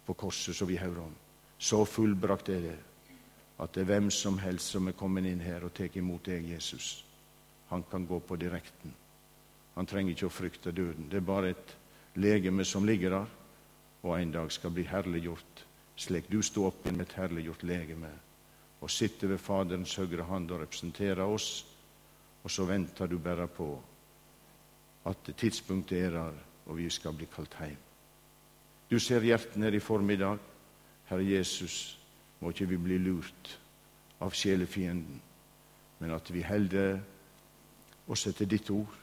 på 0.07 0.15
korset, 0.15 0.55
som 0.57 0.69
vi 0.69 0.79
hører 0.79 1.03
om. 1.03 1.15
Så 1.59 1.85
fullbrakt 1.89 2.49
er 2.53 2.61
det 2.69 2.77
at 3.59 3.73
det 3.73 3.83
er 3.83 3.91
hvem 3.91 4.11
som 4.11 4.39
helst 4.39 4.75
som 4.75 4.89
er 4.89 4.97
kommet 4.99 5.27
inn 5.29 5.41
her 5.41 5.65
og 5.65 5.75
tar 5.75 5.95
imot 5.97 6.29
deg, 6.29 6.51
Jesus. 6.53 7.05
Han 7.71 7.85
kan 7.91 8.07
gå 8.07 8.21
på 8.21 8.37
direkten. 8.37 8.93
Han 9.75 9.87
trenger 9.87 10.13
ikke 10.13 10.29
å 10.29 10.33
frykte 10.35 10.73
døden. 10.73 11.09
Det 11.11 11.21
er 11.21 11.27
bare 11.27 11.55
et 11.55 11.75
legeme 12.17 12.65
som 12.65 12.85
ligger 12.85 13.17
der, 13.17 13.33
og 14.03 14.15
en 14.19 14.33
dag 14.33 14.53
skal 14.53 14.73
bli 14.73 14.85
herliggjort, 14.87 15.65
slik 15.97 16.29
du 16.31 16.43
sto 16.45 16.67
opp 16.69 16.85
med 16.87 17.03
et 17.07 17.17
herliggjort 17.17 17.65
legeme 17.67 18.13
og 18.81 18.91
sitter 18.93 19.33
ved 19.33 19.41
Faderens 19.41 19.95
høyre 19.97 20.27
hånd 20.29 20.51
og 20.53 20.61
representerer 20.61 21.25
oss, 21.25 21.65
og 22.45 22.51
så 22.53 22.67
venter 22.69 23.09
du 23.11 23.19
bare 23.19 23.49
på 23.49 23.71
at 25.09 25.31
tidspunktet 25.39 26.05
er 26.05 26.11
der, 26.15 26.37
og 26.67 26.77
vi 26.77 26.91
skal 26.91 27.15
bli 27.17 27.27
kalt 27.31 27.57
hjem. 27.61 27.79
Du 28.91 28.99
ser 29.03 29.25
hjertene 29.27 29.67
her 29.67 29.75
i 29.75 29.83
formiddag. 29.83 30.39
Herre 31.09 31.25
Jesus, 31.25 31.99
må 32.41 32.53
ikke 32.53 32.69
vi 32.71 32.79
bli 32.81 32.99
lurt 33.01 33.53
av 34.21 34.35
sjelefienden, 34.37 35.21
men 35.99 36.13
at 36.13 36.31
vi 36.33 36.45
holder 36.45 36.99
oss 38.09 38.27
etter 38.29 38.49
ditt 38.49 38.71
ord 38.71 39.03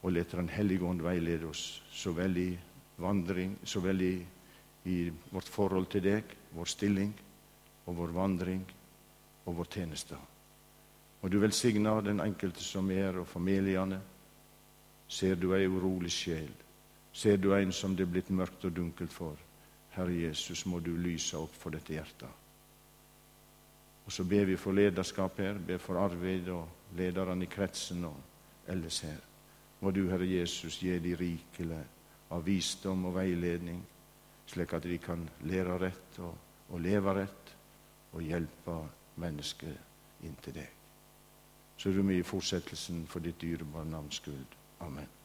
og 0.00 0.12
lar 0.12 0.24
Den 0.32 0.48
hellige 0.48 0.84
ånd 0.84 1.02
veilede 1.04 1.46
oss 1.46 1.82
så 1.92 2.12
vel 2.16 2.36
i 2.40 2.50
vandring, 2.96 3.58
så 3.64 3.80
vel 3.80 4.02
i, 4.02 4.14
i 4.84 5.10
vårt 5.30 5.48
forhold 5.48 5.90
til 5.92 6.02
deg, 6.02 6.24
vår 6.56 6.64
stilling 6.64 7.12
og 7.86 7.96
vår 7.96 8.14
vandring 8.16 8.64
og 9.44 9.56
vår 9.56 9.68
tjeneste. 9.74 10.16
Og 11.20 11.30
du 11.30 11.38
velsigner 11.38 12.00
den 12.00 12.20
enkelte 12.20 12.64
som 12.64 12.90
er, 12.90 13.18
og 13.20 13.28
familiene. 13.28 14.00
Ser 15.08 15.34
du 15.36 15.52
ei 15.52 15.66
urolig 15.68 16.12
sjel? 16.14 16.50
Ser 17.12 17.36
du 17.36 17.52
en 17.54 17.72
som 17.72 17.96
det 17.96 18.06
er 18.06 18.12
blitt 18.14 18.30
mørkt 18.30 18.64
og 18.64 18.72
dunkelt 18.76 19.12
for? 19.12 19.36
Herre 19.90 20.14
Jesus, 20.14 20.66
må 20.66 20.78
du 20.78 20.92
lyse 20.96 21.38
opp 21.38 21.54
for 21.58 21.74
dette 21.74 21.92
hjertet. 21.92 22.28
Og 24.06 24.12
så 24.12 24.24
ber 24.24 24.44
vi 24.44 24.56
for 24.56 24.74
lederskap 24.74 25.38
her, 25.38 25.58
ber 25.58 25.78
for 25.78 25.98
Arvid 26.00 26.48
og 26.54 26.94
lederne 26.98 27.44
i 27.44 27.50
kretsen 27.50 28.04
og 28.04 28.16
ellers 28.70 29.00
her. 29.06 29.18
Må 29.80 29.90
du, 29.90 30.08
Herre 30.10 30.26
Jesus, 30.26 30.78
gi 30.82 30.98
de 30.98 31.14
rikelig 31.16 31.82
av 32.30 32.44
visdom 32.46 33.06
og 33.10 33.14
veiledning, 33.16 33.80
slik 34.50 34.74
at 34.76 34.86
de 34.86 34.98
kan 34.98 35.22
lære 35.46 35.78
rett 35.78 36.18
og, 36.18 36.34
og 36.70 36.82
leve 36.82 37.14
rett 37.22 37.54
og 38.12 38.22
hjelpe 38.22 38.76
mennesket 39.22 40.26
inn 40.26 40.36
til 40.42 40.58
deg. 40.58 40.76
Så 41.76 41.88
er 41.88 41.96
du 41.96 42.02
med 42.04 42.20
i 42.20 42.26
fortsettelsen 42.26 43.06
for 43.08 43.24
ditt 43.24 43.40
dyrebare 43.40 43.88
navns 43.88 44.20
skyld. 44.20 44.58
Amen. 44.84 45.19